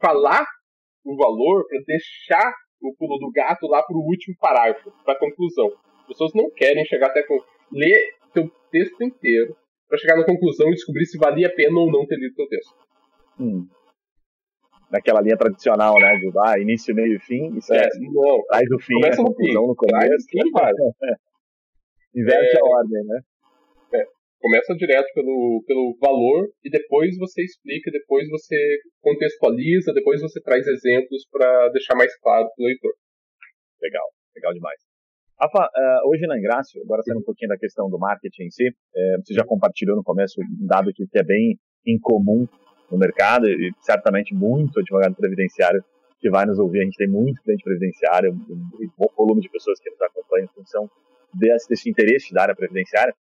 falar 0.01 0.47
o 1.05 1.17
valor, 1.17 1.67
para 1.69 1.81
deixar 1.87 2.53
o 2.83 2.95
pulo 2.95 3.19
do 3.19 3.31
gato 3.33 3.67
lá 3.67 3.83
para 3.83 3.97
o 3.97 4.03
último 4.03 4.37
parágrafo, 4.39 4.93
para 5.05 5.15
a 5.15 5.19
conclusão. 5.19 5.73
As 6.01 6.07
pessoas 6.07 6.33
não 6.35 6.51
querem 6.51 6.85
chegar 6.85 7.09
até 7.09 7.23
com. 7.23 7.39
ler 7.73 7.99
seu 8.33 8.51
texto 8.71 9.03
inteiro 9.03 9.57
para 9.89 9.99
chegar 9.99 10.17
na 10.17 10.25
conclusão 10.25 10.69
e 10.69 10.75
descobrir 10.75 11.07
se 11.07 11.19
valia 11.19 11.49
a 11.49 11.53
pena 11.53 11.79
ou 11.79 11.91
não 11.91 12.07
ter 12.07 12.17
lido 12.17 12.35
seu 12.35 12.47
texto. 12.47 12.75
Hum. 13.41 13.67
Naquela 14.91 15.21
linha 15.21 15.37
tradicional, 15.37 15.95
né? 16.01 16.17
De 16.17 16.31
ah, 16.45 16.59
início, 16.59 16.95
meio 16.95 17.17
e 17.17 17.21
fim. 17.21 17.47
É, 17.71 17.89
não. 18.01 18.43
Traz 18.49 18.71
o 18.71 18.79
fim, 18.79 18.95
Começa 18.95 19.23
no 19.23 19.35
fim. 19.35 19.53
no 19.53 19.77
começo. 19.77 20.07
Traz 20.07 20.25
fim, 20.31 20.41
Inverte 22.15 22.57
é. 22.57 22.61
a 22.61 22.65
ordem, 22.65 23.05
né? 23.05 23.21
É. 23.95 24.05
Começa 24.41 24.75
direto 24.75 25.13
pelo, 25.15 25.63
pelo 25.67 25.97
valor 26.01 26.49
e 26.65 26.71
depois 26.71 27.17
você 27.19 27.43
explica, 27.43 27.91
depois 27.91 28.29
você 28.31 28.57
contextualiza, 29.03 29.93
depois 29.93 30.21
você 30.23 30.41
traz 30.41 30.67
exemplos 30.67 31.27
para 31.31 31.69
deixar 31.71 31.95
mais 31.95 32.17
claro 32.21 32.49
para 32.55 32.63
o 32.63 32.67
leitor. 32.67 32.93
Legal, 33.83 34.07
legal 34.35 34.55
demais. 34.55 34.81
Rafa, 35.41 35.71
uh, 35.71 36.09
hoje 36.11 36.27
na 36.27 36.37
Ingrácio, 36.37 36.83
agora 36.83 37.03
saindo 37.03 37.21
um 37.21 37.25
pouquinho 37.25 37.51
da 37.51 37.57
questão 37.57 37.89
do 37.89 37.99
marketing 37.99 38.45
em 38.45 38.51
si, 38.51 38.67
é, 38.67 39.17
você 39.23 39.35
já 39.35 39.45
compartilhou 39.45 39.97
no 39.97 40.03
começo 40.03 40.41
um 40.41 40.67
dado 40.67 40.93
que 40.93 41.05
é 41.15 41.23
bem 41.23 41.57
incomum 41.87 42.45
no 42.91 42.99
mercado 42.99 43.49
e 43.49 43.73
certamente 43.81 44.35
muito 44.35 44.81
advogado 44.81 45.15
previdenciário 45.15 45.83
que 46.21 46.31
vai 46.31 46.47
nos 46.47 46.59
ouvir. 46.59 46.81
A 46.81 46.85
gente 46.85 46.97
tem 46.97 47.09
muito 47.09 47.43
cliente 47.43 47.63
previdenciário, 47.63 48.33
um 48.33 48.91
bom 48.97 49.09
volume 49.17 49.41
de 49.41 49.51
pessoas 49.51 49.79
que 49.81 49.91
nos 49.91 50.01
acompanham 50.01 50.45
em 50.47 50.55
função 50.55 50.91
desse, 51.33 51.69
desse 51.69 51.89
interesse 51.89 52.33
da 52.33 52.43
área 52.43 52.57
previdenciária, 52.57 53.15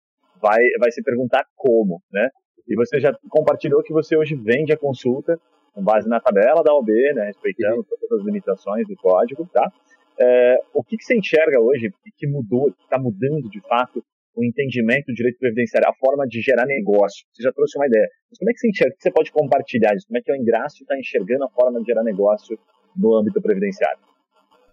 vai, 0.41 0.61
vai 0.79 0.91
se 0.91 1.01
perguntar 1.01 1.45
como, 1.55 2.01
né? 2.11 2.29
E 2.67 2.75
você 2.75 2.99
já 2.99 3.15
compartilhou 3.29 3.83
que 3.83 3.93
você 3.93 4.15
hoje 4.15 4.35
vende 4.35 4.73
a 4.73 4.77
consulta 4.77 5.39
com 5.73 5.83
base 5.83 6.07
na 6.07 6.19
tabela 6.19 6.63
da 6.63 6.73
OB, 6.73 6.89
né, 7.13 7.25
respeitando 7.25 7.77
uhum. 7.77 7.83
todas 7.83 8.19
as 8.19 8.25
limitações 8.25 8.87
do 8.87 8.95
código, 8.95 9.47
tá? 9.51 9.71
É, 10.17 10.59
o 10.73 10.81
que, 10.81 10.95
que, 10.97 11.03
você 11.03 11.15
enxerga 11.15 11.59
hoje 11.59 11.93
que 12.17 12.25
mudou, 12.25 12.71
que 12.71 12.83
está 12.83 12.97
mudando 12.97 13.49
de 13.49 13.59
fato 13.59 14.01
o 14.35 14.43
entendimento 14.43 15.05
do 15.07 15.13
direito 15.13 15.37
previdenciário, 15.39 15.89
a 15.89 15.93
forma 15.93 16.27
de 16.27 16.41
gerar 16.41 16.65
negócio? 16.65 17.25
Você 17.31 17.43
já 17.43 17.51
trouxe 17.51 17.77
uma 17.77 17.87
ideia. 17.87 18.07
Mas 18.29 18.39
como 18.39 18.49
é 18.49 18.53
que 18.53 18.59
você 18.59 18.69
enxerga? 18.69 18.95
Você 18.99 19.11
pode 19.11 19.31
compartilhar 19.31 19.95
isso? 19.95 20.07
Como 20.07 20.17
é 20.17 20.21
que 20.21 20.31
o 20.31 20.35
Ingrácio 20.35 20.83
está 20.83 20.97
enxergando 20.97 21.45
a 21.45 21.49
forma 21.49 21.79
de 21.79 21.85
gerar 21.85 22.03
negócio 22.03 22.59
no 22.95 23.15
âmbito 23.15 23.41
previdenciário? 23.41 23.99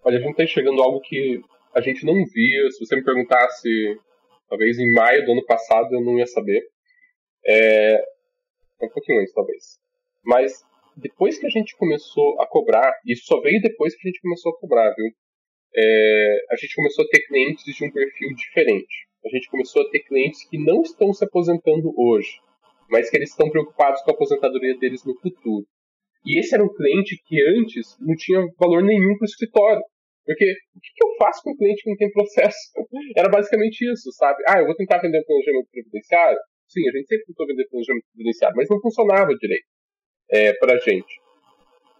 Olha, 0.05 0.19
a 0.19 0.21
gente 0.21 0.33
está 0.33 0.45
enxergando 0.45 0.83
algo 0.83 1.01
que 1.01 1.41
a 1.75 1.81
gente 1.81 2.05
não 2.05 2.15
via. 2.15 2.71
Se 2.71 2.85
você 2.85 2.97
me 2.97 3.05
perguntasse, 3.05 3.99
talvez 4.49 4.79
em 4.79 4.93
maio 4.93 5.25
do 5.25 5.33
ano 5.33 5.45
passado, 5.47 5.95
eu 5.95 6.01
não 6.01 6.19
ia 6.19 6.27
saber. 6.27 6.61
É, 7.47 8.03
um 8.83 8.89
pouquinho 8.89 9.21
antes, 9.21 9.33
talvez. 9.33 9.79
Mas 10.25 10.65
depois 10.97 11.39
que 11.39 11.47
a 11.47 11.51
gente 11.51 11.77
começou 11.77 12.41
a 12.41 12.47
cobrar, 12.47 12.93
isso 13.07 13.25
só 13.27 13.41
veio 13.41 13.61
depois 13.61 13.95
que 13.95 14.07
a 14.07 14.11
gente 14.11 14.21
começou 14.21 14.53
a 14.53 14.59
cobrar, 14.59 14.93
viu? 14.95 15.07
É, 15.75 16.37
a 16.51 16.57
gente 16.57 16.75
começou 16.75 17.05
a 17.05 17.09
ter 17.09 17.21
clientes 17.27 17.65
de 17.65 17.85
um 17.85 17.91
perfil 17.91 18.35
diferente. 18.35 19.09
A 19.25 19.29
gente 19.29 19.49
começou 19.51 19.83
a 19.83 19.91
ter 19.91 20.01
clientes 20.01 20.49
que 20.49 20.59
não 20.59 20.83
estão 20.83 21.13
se 21.13 21.25
aposentando 21.25 21.93
hoje, 21.97 22.41
mas 22.91 23.09
que 23.09 23.17
eles 23.17 23.31
estão 23.31 23.49
preocupados 23.51 24.03
com 24.03 24.11
a 24.11 24.15
aposentadoria 24.15 24.77
deles 24.79 25.05
no 25.05 25.15
futuro. 25.21 25.67
E 26.25 26.39
esse 26.39 26.55
era 26.55 26.65
um 26.65 26.73
cliente 26.73 27.21
que 27.27 27.41
antes 27.43 27.97
não 28.01 28.15
tinha 28.17 28.47
valor 28.59 28.83
nenhum 28.83 29.17
para 29.17 29.25
o 29.25 29.31
escritório. 29.31 29.83
Porque 30.25 30.45
o 30.45 30.81
que, 30.81 31.05
eu 31.05 31.17
faço 31.19 31.43
com 31.43 31.51
um 31.51 31.57
cliente 31.57 31.83
que 31.83 31.91
não 31.91 31.97
tem 31.97 32.13
processo? 32.13 32.59
Era 33.17 33.29
basicamente 33.29 33.83
isso, 33.91 34.13
sabe? 34.13 34.41
Ah, 34.47 34.61
eu 34.61 34.67
vou 34.67 34.77
tentar 34.77 34.99
vender 34.99 35.19
um 35.19 35.25
planejamento 35.25 35.69
previdenciário? 35.71 36.39
Sim, 36.69 36.89
a 36.89 36.93
gente 36.93 37.09
sempre 37.09 37.27
tentou 37.27 37.47
vender 37.47 37.69
planejamento 37.69 38.07
previdenciário, 38.15 38.57
mas 38.57 38.69
não 38.71 38.81
funcionava 38.81 39.35
direito 39.35 39.67
é, 40.31 40.53
para 40.55 40.75
a 40.75 40.79
gente. 40.79 41.13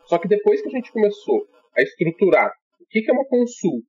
Só 0.07 0.19
que 0.19 0.29
depois 0.29 0.63
que 0.63 0.69
a 0.69 0.71
gente 0.71 0.93
começou 0.93 1.47
a 1.77 1.83
estruturar 1.83 2.53
o 2.81 2.87
que 2.87 3.11
é 3.11 3.13
uma 3.13 3.27
consulta, 3.27 3.87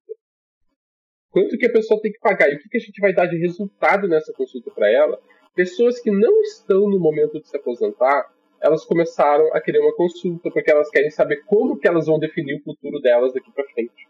quanto 1.33 1.57
que 1.57 1.65
a 1.65 1.71
pessoa 1.71 1.99
tem 2.01 2.11
que 2.11 2.19
pagar 2.19 2.49
e 2.49 2.55
o 2.55 2.59
que, 2.59 2.69
que 2.69 2.77
a 2.77 2.79
gente 2.79 3.01
vai 3.01 3.13
dar 3.13 3.25
de 3.25 3.37
resultado 3.37 4.07
nessa 4.07 4.31
consulta 4.31 4.71
para 4.71 4.89
ela, 4.89 5.19
pessoas 5.53 5.99
que 5.99 6.09
não 6.09 6.41
estão 6.41 6.87
no 6.87 6.99
momento 6.99 7.41
de 7.41 7.49
se 7.49 7.57
aposentar 7.57 8.31
elas 8.63 8.85
começaram 8.85 9.53
a 9.53 9.59
querer 9.59 9.79
uma 9.79 9.93
consulta, 9.93 10.49
porque 10.49 10.71
elas 10.71 10.89
querem 10.89 11.11
saber 11.11 11.43
como 11.45 11.77
que 11.77 11.85
elas 11.85 12.05
vão 12.05 12.17
definir 12.17 12.55
o 12.55 12.63
futuro 12.63 13.01
delas 13.01 13.33
daqui 13.33 13.51
para 13.51 13.65
frente. 13.65 14.07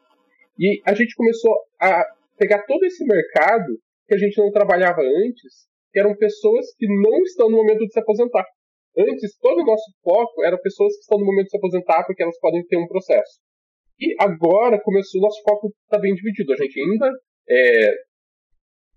E 0.60 0.80
a 0.86 0.94
gente 0.94 1.16
começou 1.16 1.52
a 1.82 2.06
pegar 2.38 2.64
todo 2.68 2.84
esse 2.86 3.04
mercado 3.04 3.80
que 4.08 4.14
a 4.14 4.18
gente 4.18 4.38
não 4.38 4.52
trabalhava 4.52 5.02
antes, 5.02 5.68
que 5.92 6.00
eram 6.00 6.16
pessoas 6.16 6.68
que 6.78 6.86
não 6.88 7.24
estão 7.24 7.50
no 7.50 7.58
momento 7.58 7.80
de 7.80 7.92
se 7.92 8.00
aposentar. 8.00 8.46
Antes, 8.96 9.36
todo 9.40 9.62
o 9.62 9.66
nosso 9.66 9.92
foco 10.04 10.44
era 10.44 10.56
pessoas 10.60 10.94
que 10.94 11.02
estão 11.02 11.18
no 11.18 11.26
momento 11.26 11.46
de 11.46 11.52
se 11.52 11.58
aposentar 11.58 12.04
porque 12.06 12.22
elas 12.22 12.40
podem 12.40 12.64
ter 12.68 12.78
um 12.78 12.88
processo. 12.88 13.40
E 14.00 14.16
agora 14.20 14.82
começou, 14.82 15.22
o 15.22 15.24
nosso 15.24 15.42
foco 15.44 15.74
está 15.84 16.00
bem 16.00 16.14
dividido. 16.14 16.54
A 16.54 16.58
gente 16.58 16.80
ainda 16.80 17.12
é, 17.50 17.92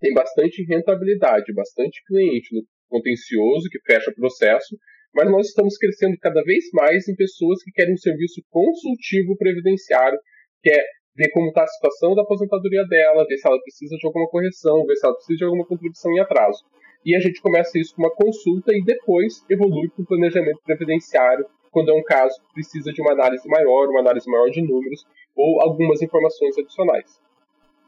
tem 0.01 0.15
bastante 0.15 0.65
rentabilidade, 0.65 1.53
bastante 1.55 2.03
cliente 2.07 2.55
no 2.55 2.63
contencioso 2.89 3.69
que 3.71 3.81
fecha 3.81 4.13
processo, 4.15 4.77
mas 5.15 5.31
nós 5.31 5.49
estamos 5.49 5.77
crescendo 5.77 6.17
cada 6.21 6.43
vez 6.43 6.65
mais 6.73 7.09
em 7.09 7.17
pessoas 7.17 7.63
que 7.63 7.73
querem 7.73 7.95
um 7.95 7.99
serviço 7.99 8.43
consultivo 8.51 9.37
previdenciário, 9.37 10.19
que 10.63 10.71
é 10.71 10.85
ver 11.17 11.31
como 11.31 11.49
está 11.49 11.63
a 11.63 11.67
situação 11.67 12.15
da 12.15 12.23
aposentadoria 12.23 12.85
dela, 12.87 13.27
ver 13.27 13.39
se 13.39 13.49
ela 13.49 13.61
precisa 13.63 13.97
de 13.97 14.07
alguma 14.07 14.29
correção, 14.29 14.85
ver 14.85 14.97
se 14.97 15.07
ela 15.07 15.15
precisa 15.15 15.39
de 15.39 15.45
alguma 15.45 15.67
contribuição 15.67 16.13
em 16.13 16.21
atraso. 16.21 16.63
E 17.05 17.17
a 17.17 17.21
gente 17.21 17.41
começa 17.41 17.79
isso 17.79 17.95
com 17.95 18.03
uma 18.03 18.15
consulta 18.15 18.73
e 18.75 18.85
depois 18.85 19.43
evolui 19.49 19.89
para 19.89 20.03
o 20.03 20.07
planejamento 20.07 20.61
previdenciário, 20.65 21.47
quando 21.77 21.91
é 21.91 21.93
um 21.93 22.03
caso 22.03 22.41
que 22.41 22.55
precisa 22.55 22.91
de 22.91 23.03
uma 23.03 23.13
análise 23.13 23.47
maior, 23.47 23.87
uma 23.91 24.01
análise 24.01 24.31
maior 24.31 24.49
de 24.49 24.63
números 24.63 25.05
ou 25.37 25.61
algumas 25.61 26.01
informações 26.01 26.57
adicionais. 26.57 27.21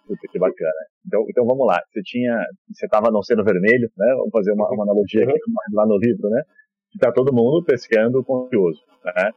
Puta, 0.06 0.28
que 0.30 0.38
bacana. 0.38 0.84
Então, 1.06 1.24
então 1.26 1.46
vamos 1.46 1.66
lá. 1.66 1.80
Você 1.88 2.02
tinha, 2.02 2.44
você 2.70 2.84
estava 2.84 3.10
não 3.10 3.22
sendo 3.22 3.42
vermelho, 3.42 3.90
né? 3.96 4.14
Vamos 4.14 4.30
fazer 4.30 4.52
uma, 4.52 4.68
uma 4.68 4.84
analogia 4.84 5.22
aqui 5.22 5.32
uhum. 5.32 5.54
lá 5.72 5.86
no 5.86 5.96
livro, 5.96 6.28
né? 6.28 6.42
está 6.94 7.10
todo 7.12 7.32
mundo 7.32 7.64
pescando 7.64 8.22
conteúdo, 8.24 8.76
né? 9.04 9.30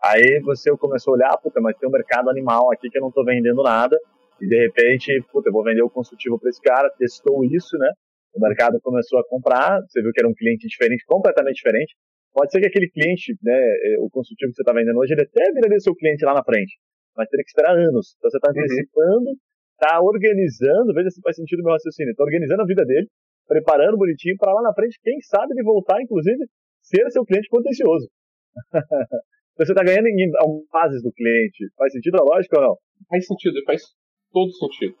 Aí 0.00 0.40
você 0.44 0.70
começou 0.76 1.14
a 1.14 1.16
olhar, 1.16 1.38
puta, 1.38 1.60
mas 1.60 1.76
tem 1.76 1.88
um 1.88 1.92
mercado 1.92 2.30
animal 2.30 2.72
aqui 2.72 2.88
que 2.88 2.98
eu 2.98 3.02
não 3.02 3.08
estou 3.08 3.24
vendendo 3.24 3.62
nada, 3.62 3.96
e 4.40 4.46
de 4.46 4.56
repente, 4.56 5.12
puta, 5.32 5.48
eu 5.48 5.52
vou 5.52 5.64
vender 5.64 5.82
o 5.82 5.90
consultivo 5.90 6.38
para 6.38 6.50
esse 6.50 6.60
cara, 6.60 6.90
testou 6.96 7.44
isso, 7.44 7.76
né? 7.78 7.90
O 8.34 8.40
mercado 8.40 8.78
começou 8.82 9.18
a 9.18 9.24
comprar, 9.28 9.80
você 9.82 10.00
viu 10.00 10.12
que 10.12 10.20
era 10.20 10.28
um 10.28 10.34
cliente 10.34 10.68
diferente, 10.68 11.04
completamente 11.06 11.56
diferente. 11.56 11.94
Pode 12.36 12.52
ser 12.52 12.60
que 12.60 12.68
aquele 12.68 12.90
cliente, 12.92 13.32
né, 13.40 13.56
é, 13.56 13.96
o 13.98 14.10
consultivo 14.12 14.52
que 14.52 14.56
você 14.56 14.62
está 14.62 14.74
vendendo 14.76 15.00
hoje, 15.00 15.14
ele 15.14 15.24
até 15.24 15.50
viraria 15.56 15.80
seu 15.80 15.96
cliente 15.96 16.22
lá 16.22 16.34
na 16.34 16.44
frente, 16.44 16.76
mas 17.16 17.30
teria 17.30 17.42
que 17.42 17.48
esperar 17.48 17.72
anos. 17.72 18.12
Então 18.18 18.28
você 18.28 18.36
está 18.36 18.52
uhum. 18.52 18.60
antecipando, 18.60 19.30
está 19.72 20.00
organizando, 20.04 20.92
veja 20.92 21.08
se 21.08 21.22
faz 21.22 21.34
sentido 21.34 21.60
o 21.60 21.64
meu 21.64 21.72
raciocínio, 21.72 22.10
está 22.10 22.22
organizando 22.22 22.60
a 22.60 22.66
vida 22.66 22.84
dele, 22.84 23.08
preparando 23.48 23.96
bonitinho 23.96 24.36
para 24.36 24.52
lá 24.52 24.60
na 24.60 24.74
frente, 24.74 25.00
quem 25.02 25.16
sabe 25.22 25.54
ele 25.54 25.64
voltar, 25.64 25.96
inclusive, 26.02 26.44
ser 26.82 27.10
seu 27.10 27.24
cliente 27.24 27.48
contencioso. 27.48 28.06
você 29.56 29.72
está 29.72 29.82
ganhando 29.82 30.08
em 30.08 30.30
fases 30.70 31.02
do 31.02 31.12
cliente. 31.12 31.72
Faz 31.74 31.90
sentido 31.90 32.20
a 32.20 32.36
lógica 32.36 32.60
ou 32.60 32.68
não? 32.68 32.76
Faz 33.08 33.26
sentido, 33.26 33.56
faz 33.64 33.80
todo 34.30 34.52
sentido. 34.52 34.94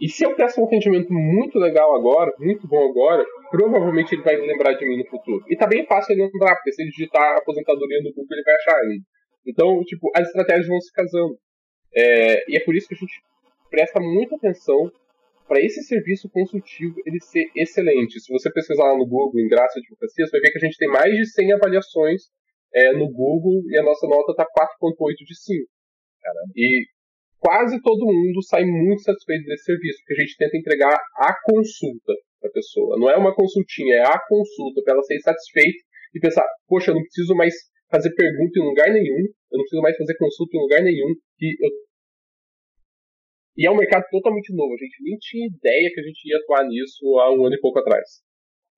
E 0.00 0.08
se 0.08 0.24
eu 0.24 0.34
peço 0.34 0.60
um 0.60 0.66
atendimento 0.66 1.12
muito 1.12 1.58
legal 1.58 1.94
agora, 1.94 2.32
muito 2.38 2.66
bom 2.66 2.90
agora, 2.90 3.24
provavelmente 3.50 4.14
ele 4.14 4.22
vai 4.22 4.36
lembrar 4.36 4.72
de 4.74 4.86
mim 4.86 4.98
no 4.98 5.06
futuro. 5.06 5.44
E 5.48 5.56
tá 5.56 5.66
bem 5.66 5.86
fácil 5.86 6.12
ele 6.12 6.24
lembrar, 6.24 6.56
porque 6.56 6.72
se 6.72 6.82
ele 6.82 6.90
digitar 6.90 7.36
aposentadoria 7.36 8.02
no 8.02 8.10
Google, 8.10 8.26
ele 8.32 8.42
vai 8.42 8.54
achar 8.54 8.76
ainda. 8.80 9.04
Então, 9.46 9.82
tipo, 9.84 10.10
as 10.14 10.26
estratégias 10.26 10.66
vão 10.66 10.80
se 10.80 10.92
casando. 10.92 11.36
É, 11.94 12.50
e 12.50 12.56
é 12.56 12.60
por 12.64 12.74
isso 12.74 12.88
que 12.88 12.94
a 12.94 12.98
gente 12.98 13.12
presta 13.70 14.00
muita 14.00 14.36
atenção 14.36 14.90
para 15.46 15.60
esse 15.60 15.82
serviço 15.82 16.30
consultivo 16.30 16.94
ele 17.04 17.20
ser 17.20 17.44
excelente. 17.54 18.20
Se 18.20 18.32
você 18.32 18.50
pesquisar 18.50 18.84
lá 18.84 18.96
no 18.96 19.06
Google, 19.06 19.40
em 19.40 19.48
Graça 19.48 19.78
Advocacia, 19.78 20.26
você 20.26 20.30
vai 20.30 20.40
ver 20.40 20.52
que 20.52 20.58
a 20.58 20.66
gente 20.66 20.78
tem 20.78 20.88
mais 20.88 21.12
de 21.12 21.26
100 21.26 21.52
avaliações 21.52 22.22
é, 22.74 22.92
no 22.92 23.10
Google 23.10 23.62
e 23.68 23.78
a 23.78 23.82
nossa 23.82 24.06
nota 24.06 24.32
está 24.32 24.44
4.8 24.44 25.14
de 25.26 25.36
5. 25.36 25.68
Caramba. 26.22 26.52
E 26.56 26.86
quase 27.42 27.82
todo 27.82 28.06
mundo 28.06 28.40
sai 28.46 28.64
muito 28.64 29.02
satisfeito 29.02 29.44
desse 29.46 29.64
serviço, 29.64 29.98
porque 29.98 30.14
a 30.14 30.24
gente 30.24 30.36
tenta 30.38 30.56
entregar 30.56 30.94
a 30.94 31.34
consulta 31.42 32.14
para 32.38 32.48
a 32.48 32.52
pessoa. 32.52 32.98
Não 32.98 33.10
é 33.10 33.16
uma 33.16 33.34
consultinha, 33.34 33.96
é 33.96 34.06
a 34.06 34.20
consulta, 34.28 34.80
para 34.84 34.94
ela 34.94 35.02
ser 35.02 35.18
satisfeita 35.18 35.82
e 36.14 36.20
pensar, 36.20 36.46
poxa, 36.68 36.92
eu 36.92 36.94
não 36.94 37.02
preciso 37.02 37.34
mais 37.34 37.52
fazer 37.90 38.14
pergunta 38.14 38.58
em 38.58 38.62
lugar 38.64 38.88
nenhum, 38.92 39.26
eu 39.50 39.58
não 39.58 39.64
preciso 39.66 39.82
mais 39.82 39.96
fazer 39.96 40.16
consulta 40.16 40.56
em 40.56 40.60
lugar 40.60 40.82
nenhum, 40.82 41.14
que 41.36 41.56
eu 41.60 41.70
e 43.54 43.66
é 43.66 43.70
um 43.70 43.76
mercado 43.76 44.04
totalmente 44.10 44.48
novo. 44.54 44.72
A 44.72 44.78
gente 44.78 44.96
nem 45.02 45.18
tinha 45.20 45.46
ideia 45.46 45.90
que 45.92 46.00
a 46.00 46.02
gente 46.02 46.24
ia 46.24 46.38
atuar 46.38 46.64
nisso 46.64 47.04
há 47.20 47.30
um 47.34 47.44
ano 47.44 47.54
e 47.54 47.60
pouco 47.60 47.80
atrás. 47.80 48.22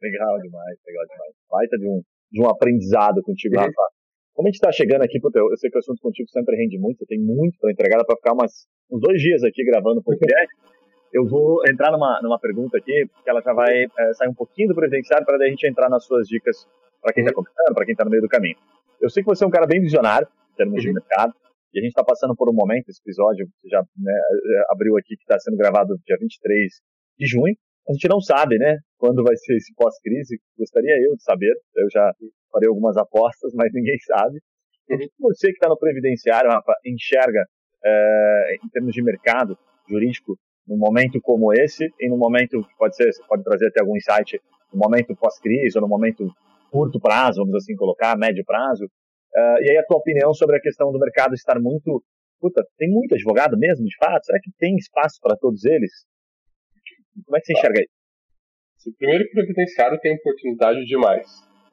Legal 0.03 0.37
demais, 0.41 0.79
legal 0.85 1.05
demais. 1.07 1.35
Baita 1.49 1.79
de 1.79 1.87
um, 1.87 2.03
de 2.33 2.43
um 2.43 2.49
aprendizado 2.49 3.23
contigo, 3.23 3.55
uhum. 3.55 3.63
Rafa. 3.63 3.94
Como 4.35 4.49
a 4.49 4.51
gente 4.51 4.57
está 4.57 4.73
chegando 4.73 5.03
aqui, 5.03 5.21
puta, 5.21 5.39
eu 5.39 5.57
sei 5.57 5.71
que 5.71 5.77
o 5.77 5.79
assunto 5.79 6.03
contigo 6.03 6.29
sempre 6.29 6.57
rende 6.57 6.77
muito, 6.77 6.99
você 6.99 7.07
tem 7.07 7.21
muito 7.21 7.57
para 7.61 7.71
entregar, 7.71 8.05
para 8.05 8.17
ficar 8.17 8.33
umas, 8.33 8.67
uns 8.91 9.01
dois 9.01 9.21
dias 9.21 9.45
aqui 9.45 9.65
gravando 9.65 10.01
o 10.01 10.03
podcast. 10.03 10.55
Eu 11.13 11.25
vou 11.25 11.63
entrar 11.69 11.93
numa, 11.93 12.21
numa 12.21 12.39
pergunta 12.41 12.77
aqui, 12.77 13.07
que 13.23 13.31
ela 13.31 13.41
já 13.41 13.53
vai 13.53 13.85
é, 13.85 14.15
sair 14.15 14.29
um 14.29 14.35
pouquinho 14.35 14.69
do 14.69 14.75
previdenciário 14.75 15.25
para 15.25 15.37
a 15.37 15.49
gente 15.49 15.65
entrar 15.69 15.89
nas 15.89 16.05
suas 16.05 16.27
dicas 16.27 16.67
para 17.01 17.13
quem 17.13 17.23
está 17.23 17.31
uhum. 17.31 17.45
começando, 17.45 17.75
para 17.75 17.85
quem 17.85 17.93
está 17.93 18.05
no 18.05 18.11
meio 18.11 18.23
do 18.23 18.29
caminho. 18.29 18.57
Eu 19.01 19.09
sei 19.09 19.23
que 19.23 19.29
você 19.29 19.45
é 19.45 19.47
um 19.47 19.51
cara 19.51 19.67
bem 19.67 19.81
visionário, 19.81 20.27
em 20.27 20.57
termos 20.57 20.75
uhum. 20.75 20.81
de 20.81 20.93
mercado, 20.95 21.33
e 21.73 21.79
a 21.79 21.83
gente 21.83 21.91
está 21.91 22.03
passando 22.03 22.35
por 22.35 22.49
um 22.51 22.53
momento, 22.53 22.89
esse 22.89 23.01
episódio 23.01 23.47
já 23.71 23.81
né, 23.81 24.21
abriu 24.71 24.97
aqui, 24.97 25.17
que 25.17 25.23
está 25.23 25.39
sendo 25.39 25.57
gravado 25.57 25.97
dia 26.05 26.17
23 26.19 26.73
de 27.19 27.27
junho. 27.27 27.55
A 27.89 27.93
gente 27.93 28.09
não 28.09 28.21
sabe, 28.21 28.57
né, 28.59 28.79
quando 28.97 29.23
vai 29.23 29.37
ser 29.37 29.57
esse 29.57 29.75
pós-crise. 29.75 30.41
Gostaria 30.59 30.97
eu 31.03 31.15
de 31.17 31.23
saber. 31.23 31.55
Eu 31.77 31.91
já 31.91 32.13
farei 32.51 32.69
algumas 32.69 32.97
apostas, 32.97 33.53
mas 33.55 33.73
ninguém 33.73 33.99
sabe. 34.01 34.41
Você 35.21 35.49
que 35.49 35.55
está 35.55 35.69
no 35.69 35.79
previdenciário, 35.79 36.51
Rafa, 36.51 36.75
enxerga, 36.85 37.47
é, 37.85 38.57
em 38.63 38.69
termos 38.69 38.93
de 38.93 39.03
mercado 39.03 39.59
jurídico, 39.89 40.39
num 40.67 40.79
momento 40.79 41.21
como 41.21 41.53
esse, 41.53 41.91
e 42.01 42.09
num 42.09 42.17
momento 42.17 42.63
que 42.63 42.77
pode 42.77 42.97
ser, 42.97 43.13
você 43.13 43.23
pode 43.27 43.45
trazer 43.45 43.69
até 43.69 43.81
algum 43.81 43.97
insight 43.97 44.41
no 44.73 44.79
momento 44.79 45.15
pós-crise, 45.17 45.77
ou 45.77 45.83
no 45.83 45.89
momento 45.89 46.27
curto 46.71 46.99
prazo, 46.99 47.41
vamos 47.41 47.55
assim 47.55 47.77
colocar, 47.77 48.17
médio 48.17 48.45
prazo. 48.45 48.87
Uh, 48.87 49.63
e 49.63 49.71
aí 49.71 49.77
a 49.77 49.85
tua 49.85 49.99
opinião 49.99 50.33
sobre 50.33 50.57
a 50.57 50.61
questão 50.61 50.91
do 50.91 50.99
mercado 50.99 51.35
estar 51.35 51.61
muito... 51.61 52.03
Puta, 52.41 52.65
tem 52.77 52.91
muito 52.91 53.15
advogado 53.15 53.57
mesmo, 53.59 53.87
de 53.87 53.97
fato? 53.97 54.25
Será 54.25 54.39
que 54.43 54.51
tem 54.59 54.77
espaço 54.77 55.19
para 55.23 55.37
todos 55.37 55.65
eles? 55.65 55.93
Como 57.25 57.37
é 57.37 57.41
que 57.41 57.47
você 57.47 57.53
enxerga 57.53 57.81
isso? 57.81 58.97
Primeiro 58.99 59.25
que 59.25 59.31
o 59.31 59.35
previdenciário 59.35 59.99
tem 60.01 60.15
oportunidade 60.15 60.85
demais. 60.85 61.27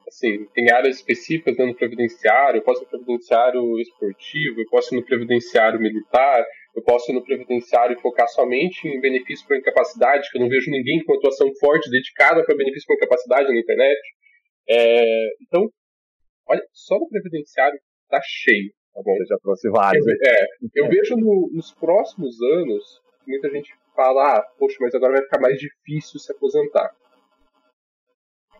Assim, 0.06 0.46
tem 0.54 0.70
áreas 0.70 0.96
específicas 0.96 1.56
dentro 1.56 1.72
do 1.72 1.78
previdenciário, 1.78 2.58
eu 2.58 2.62
posso 2.62 2.82
ir 2.82 2.84
no 2.84 2.90
previdenciário 2.90 3.80
esportivo, 3.80 4.60
eu 4.60 4.66
posso 4.68 4.94
ir 4.94 4.98
no 4.98 5.04
previdenciário 5.04 5.80
militar, 5.80 6.44
eu 6.74 6.82
posso 6.82 7.10
ir 7.10 7.14
no 7.14 7.24
previdenciário 7.24 7.96
e 7.96 8.00
focar 8.00 8.28
somente 8.28 8.86
em 8.86 9.00
benefício 9.00 9.46
por 9.46 9.56
incapacidade, 9.56 10.28
que 10.30 10.38
eu 10.38 10.42
não 10.42 10.48
vejo 10.48 10.70
ninguém 10.70 11.02
com 11.04 11.14
atuação 11.14 11.50
forte 11.60 11.90
dedicada 11.90 12.44
para 12.44 12.56
benefício 12.56 12.86
por 12.86 12.96
incapacidade 12.96 13.48
na 13.48 13.58
internet. 13.58 14.00
É, 14.68 15.28
então, 15.42 15.68
olha, 16.48 16.62
só 16.72 16.98
no 16.98 17.08
previdenciário 17.08 17.78
tá 18.08 18.20
cheio, 18.22 18.72
tá 18.94 19.00
bom? 19.04 19.16
Você 19.16 19.26
já 19.26 19.38
trouxe 19.38 19.70
vários. 19.70 20.06
Eu, 20.06 20.14
é, 20.14 20.46
eu 20.74 20.88
vejo 20.88 21.16
no, 21.16 21.50
nos 21.52 21.72
próximos 21.72 22.40
anos, 22.42 23.01
muita 23.30 23.50
gente 23.50 23.74
fala, 23.94 24.36
ah, 24.36 24.42
poxa, 24.58 24.76
mas 24.80 24.94
agora 24.94 25.14
vai 25.14 25.22
ficar 25.22 25.40
mais 25.40 25.58
difícil 25.58 26.18
se 26.18 26.32
aposentar 26.32 26.94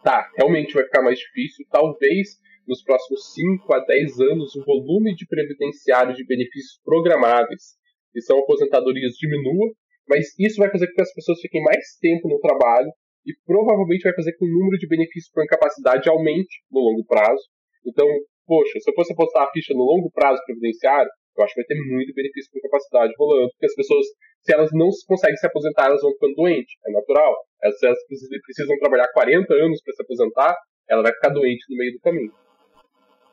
tá, 0.02 0.28
realmente 0.36 0.74
vai 0.74 0.84
ficar 0.84 1.02
mais 1.02 1.18
difícil. 1.18 1.64
Talvez 1.70 2.36
nos 2.66 2.82
próximos 2.82 3.32
5 3.34 3.74
a 3.74 3.78
10 3.80 4.20
anos 4.20 4.54
o 4.54 4.64
volume 4.64 5.14
de 5.14 5.26
previdenciário 5.26 6.14
de 6.14 6.26
benefícios 6.26 6.80
programáveis, 6.84 7.78
que 8.12 8.20
são 8.20 8.38
aposentadorias, 8.40 9.14
diminua, 9.14 9.72
mas 10.08 10.38
isso 10.38 10.58
vai 10.58 10.70
fazer 10.70 10.88
com 10.88 10.94
que 10.94 11.02
as 11.02 11.14
pessoas 11.14 11.40
fiquem 11.40 11.62
mais 11.62 11.96
tempo 12.00 12.28
no 12.28 12.38
trabalho 12.40 12.90
e 13.24 13.32
provavelmente 13.46 14.02
vai 14.02 14.14
fazer 14.14 14.32
com 14.32 14.44
que 14.44 14.50
o 14.50 14.58
número 14.58 14.78
de 14.78 14.88
benefícios 14.88 15.30
por 15.32 15.44
incapacidade 15.44 16.08
aumente 16.08 16.62
no 16.70 16.80
longo 16.80 17.04
prazo. 17.06 17.42
Então, 17.86 18.06
poxa, 18.46 18.78
se 18.80 18.90
eu 18.90 18.94
fosse 18.94 19.12
apostar 19.12 19.44
a 19.44 19.50
ficha 19.52 19.72
no 19.72 19.84
longo 19.84 20.10
prazo 20.10 20.42
previdenciário, 20.44 21.10
eu 21.36 21.44
acho 21.44 21.54
que 21.54 21.60
vai 21.60 21.66
ter 21.66 21.80
muito 21.80 22.12
benefício 22.14 22.50
por 22.50 22.58
incapacidade 22.58 23.12
rolando, 23.16 23.50
porque 23.50 23.66
as 23.66 23.74
pessoas, 23.74 24.06
se 24.42 24.52
elas 24.52 24.70
não 24.72 24.88
conseguem 25.06 25.36
se 25.36 25.46
aposentar, 25.46 25.86
elas 25.86 26.02
vão 26.02 26.12
ficando 26.12 26.34
doentes, 26.34 26.74
é 26.86 26.92
natural. 26.92 27.36
Se 27.78 27.86
elas 27.86 27.98
precisam 28.44 28.78
trabalhar 28.78 29.08
40 29.12 29.54
anos 29.54 29.80
para 29.82 29.94
se 29.94 30.02
aposentar, 30.02 30.56
ela 30.88 31.02
vai 31.02 31.12
ficar 31.12 31.28
doente 31.28 31.64
no 31.70 31.76
meio 31.76 31.92
do 31.92 32.00
caminho. 32.00 32.32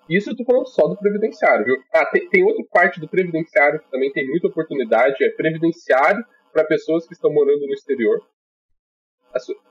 Isso 0.10 0.32
eu 0.32 0.36
tô 0.36 0.44
falando 0.44 0.68
só 0.68 0.88
do 0.88 0.98
previdenciário, 0.98 1.66
viu? 1.66 1.76
Ah, 1.94 2.06
tem, 2.06 2.28
tem 2.30 2.44
outra 2.44 2.64
parte 2.72 3.00
do 3.00 3.08
previdenciário 3.08 3.80
que 3.80 3.92
também 3.92 4.12
tem 4.12 4.28
muita 4.28 4.48
oportunidade, 4.48 5.24
é 5.24 5.30
previdenciário 5.30 6.24
para 6.52 6.66
pessoas 6.66 7.08
que 7.08 7.14
estão 7.14 7.32
morando 7.32 7.66
no 7.66 7.74
exterior. 7.74 8.20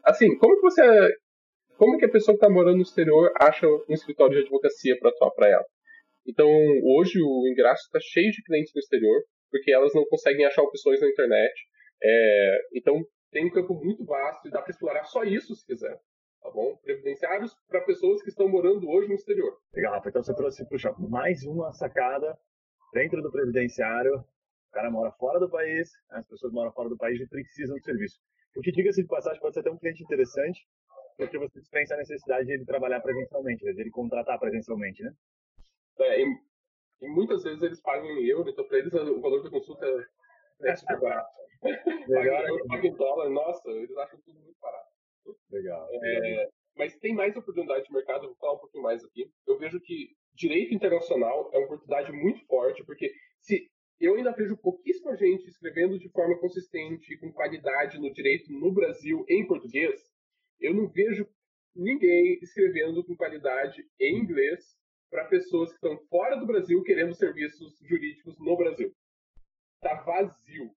Assim, 0.05 0.37
como 0.39 0.55
que 0.57 0.63
você. 0.63 0.83
Como 1.77 1.97
que 1.99 2.05
a 2.05 2.11
pessoa 2.11 2.37
que 2.37 2.45
está 2.45 2.53
morando 2.53 2.77
no 2.77 2.83
exterior 2.83 3.33
acha 3.41 3.67
um 3.67 3.95
escritório 3.95 4.35
de 4.35 4.43
advocacia 4.43 4.97
para 4.99 5.11
atuar 5.11 5.31
para 5.33 5.49
ela? 5.49 5.65
Então, 6.27 6.49
hoje 6.49 7.21
o 7.21 7.49
ingresso 7.49 7.83
está 7.87 7.99
cheio 8.01 8.31
de 8.31 8.43
clientes 8.43 8.73
no 8.75 8.81
exterior, 8.81 9.23
porque 9.51 9.73
elas 9.73 9.95
não 9.95 10.05
conseguem 10.07 10.45
achar 10.45 10.63
opções 10.63 11.01
na 11.01 11.09
internet. 11.09 11.55
É, 12.03 12.59
então, 12.75 13.05
tem 13.31 13.47
um 13.47 13.51
campo 13.51 13.75
muito 13.75 14.05
vasto 14.05 14.49
e 14.49 14.51
dá 14.51 14.63
para 14.63 14.71
explorar 14.71 15.05
só 15.05 15.25
isso 15.25 15.55
se 15.55 15.67
quiser. 15.67 15.99
Tá 16.41 16.51
bom? 16.51 16.77
Previdenciários 16.77 17.53
para 17.69 17.81
pessoas 17.81 18.23
que 18.23 18.29
estão 18.29 18.49
morando 18.49 18.89
hoje 18.89 19.09
no 19.09 19.15
exterior. 19.15 19.59
Legal, 19.75 19.95
Rafa. 19.95 20.09
Então 20.09 20.23
você 20.23 20.35
trouxe, 20.35 20.69
puxa, 20.69 20.95
mais 20.99 21.43
uma 21.45 21.73
sacada 21.73 22.39
dentro 22.93 23.21
do 23.21 23.31
previdenciário. 23.31 24.15
O 24.17 24.71
cara 24.71 24.91
mora 24.91 25.11
fora 25.13 25.41
do 25.41 25.51
país, 25.51 25.91
as 26.11 26.27
pessoas 26.27 26.53
moram 26.53 26.73
fora 26.73 26.89
do 26.89 26.97
país 26.97 27.21
e 27.21 27.29
precisam 27.29 27.77
de 27.77 27.83
serviço. 27.83 28.19
O 28.57 28.61
que, 28.61 28.71
diga-se 28.71 29.03
de 29.03 29.09
passagem, 29.09 29.41
pode 29.41 29.55
ser 29.55 29.61
até 29.61 29.71
um 29.71 29.79
cliente 29.79 30.03
interessante, 30.03 30.61
porque 31.17 31.39
você 31.39 31.61
dispensa 31.61 31.95
a 31.95 31.99
necessidade 31.99 32.47
de 32.47 32.53
ele 32.53 32.65
trabalhar 32.65 33.01
presencialmente, 33.01 33.65
de 33.65 33.81
ele 33.81 33.91
contratar 33.91 34.39
presencialmente, 34.39 35.03
né? 35.03 35.13
É, 36.01 36.23
e, 37.01 37.09
muitas 37.09 37.43
vezes 37.43 37.63
eles 37.63 37.81
pagam 37.81 38.07
em 38.07 38.27
euro, 38.27 38.49
então 38.49 38.65
para 38.65 38.79
eles 38.79 38.93
o 38.93 39.21
valor 39.21 39.43
da 39.43 39.51
consulta 39.51 39.87
é, 40.63 40.71
é 40.71 40.77
super 40.77 41.01
barato. 41.01 41.31
Legal. 42.09 42.67
pagam 42.69 42.85
em 42.85 42.95
dólar, 42.95 43.31
nossa, 43.31 43.71
eles 43.71 43.97
acham 43.97 44.21
tudo 44.21 44.39
muito 44.41 44.59
barato. 44.61 44.89
Legal. 45.51 45.89
É, 45.93 46.49
mas 46.77 46.97
tem 46.97 47.15
mais 47.15 47.37
oportunidade 47.37 47.85
de 47.85 47.93
mercado, 47.93 48.27
vou 48.27 48.37
falar 48.37 48.55
um 48.55 48.59
pouquinho 48.59 48.85
mais 48.85 49.05
aqui. 49.05 49.31
Eu 49.47 49.59
vejo 49.59 49.81
que 49.81 50.17
direito 50.35 50.75
internacional 50.75 51.51
é 51.53 51.59
uma 51.59 51.67
oportunidade 51.67 52.13
muito 52.13 52.45
forte, 52.47 52.85
porque 52.85 53.13
se 53.41 53.69
eu 54.01 54.15
ainda 54.15 54.31
vejo 54.31 54.57
pouquíssima 54.57 55.17
gente 55.17 55.49
escrevendo 55.49 55.99
de 55.99 56.09
forma 56.11 56.39
consistente 56.39 57.13
e 57.13 57.19
com 57.19 57.33
qualidade 57.33 57.99
no 57.99 58.13
direito 58.13 58.53
no 58.53 58.73
Brasil 58.73 59.25
em 59.29 59.47
português, 59.47 60.01
eu 60.61 60.73
não 60.73 60.89
vejo 60.89 61.29
ninguém 61.75 62.39
escrevendo 62.41 63.05
com 63.05 63.17
qualidade 63.17 63.85
em 64.01 64.19
inglês 64.19 64.77
para 65.11 65.25
pessoas 65.27 65.71
que 65.71 65.77
estão 65.77 65.99
fora 66.09 66.37
do 66.37 66.47
Brasil 66.47 66.83
querendo 66.83 67.15
serviços 67.15 67.79
jurídicos 67.81 68.39
no 68.39 68.57
Brasil. 68.57 68.93
Está 69.77 69.95
vazio. 70.03 70.71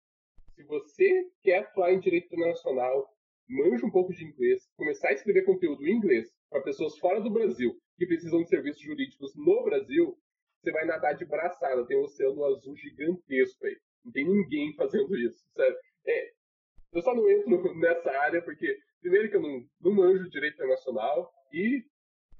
Se 0.56 0.64
você 0.64 1.30
quer 1.42 1.60
atuar 1.60 1.94
em 1.94 2.00
direito 2.00 2.26
internacional, 2.26 3.08
manja 3.48 3.86
um 3.86 3.92
pouco 3.92 4.14
de 4.14 4.24
inglês, 4.24 4.70
começar 4.76 5.10
a 5.10 5.14
escrever 5.14 5.46
conteúdo 5.46 5.88
em 5.88 5.96
inglês 5.96 6.32
para 6.50 6.62
pessoas 6.62 6.98
fora 6.98 7.22
do 7.22 7.32
Brasil 7.32 7.76
que 7.98 8.06
precisam 8.06 8.42
de 8.42 8.50
serviços 8.50 8.82
jurídicos 8.82 9.36
no 9.36 9.64
Brasil, 9.64 10.18
você 10.62 10.72
vai 10.72 10.86
nadar 10.86 11.16
de 11.16 11.26
braçada. 11.26 11.86
Tem 11.86 11.98
um 11.98 12.04
oceano 12.04 12.46
azul 12.46 12.76
gigantesco 12.76 13.66
aí. 13.66 13.78
Não 14.04 14.12
tem 14.12 14.26
ninguém 14.26 14.74
fazendo 14.76 15.16
isso. 15.18 15.44
É, 16.06 16.32
eu 16.94 17.02
só 17.02 17.14
não 17.14 17.30
entro 17.30 17.76
nessa 17.78 18.10
área 18.12 18.42
porque, 18.42 18.78
primeiro, 19.02 19.30
que 19.30 19.36
eu 19.36 19.42
não, 19.42 19.66
não 19.82 19.94
manjo 19.94 20.30
direito 20.30 20.56
internacional 20.56 21.32
e 21.52 21.84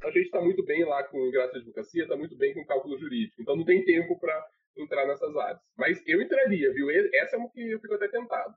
a 0.04 0.12
gente 0.12 0.26
está 0.26 0.42
muito 0.42 0.64
bem 0.64 0.86
lá 0.86 1.04
com 1.04 1.28
ingresso 1.28 1.54
de 1.54 1.60
advocacia, 1.60 2.04
está 2.04 2.16
muito 2.16 2.36
bem 2.38 2.54
com 2.54 2.66
cálculo 2.66 2.98
jurídico. 2.98 3.42
Então 3.42 3.56
não 3.56 3.66
tem 3.66 3.84
tempo 3.84 4.18
para 4.20 4.48
entrar 4.78 5.06
nessas 5.06 5.36
áreas. 5.36 5.60
Mas 5.78 6.02
eu 6.08 6.22
entraria, 6.22 6.74
viu? 6.74 6.90
Essa 7.16 7.36
é 7.36 7.40
uma 7.40 7.50
que 7.50 7.70
eu 7.70 7.80
fico 7.80 7.94
até 7.94 8.08
tentado. 8.08 8.54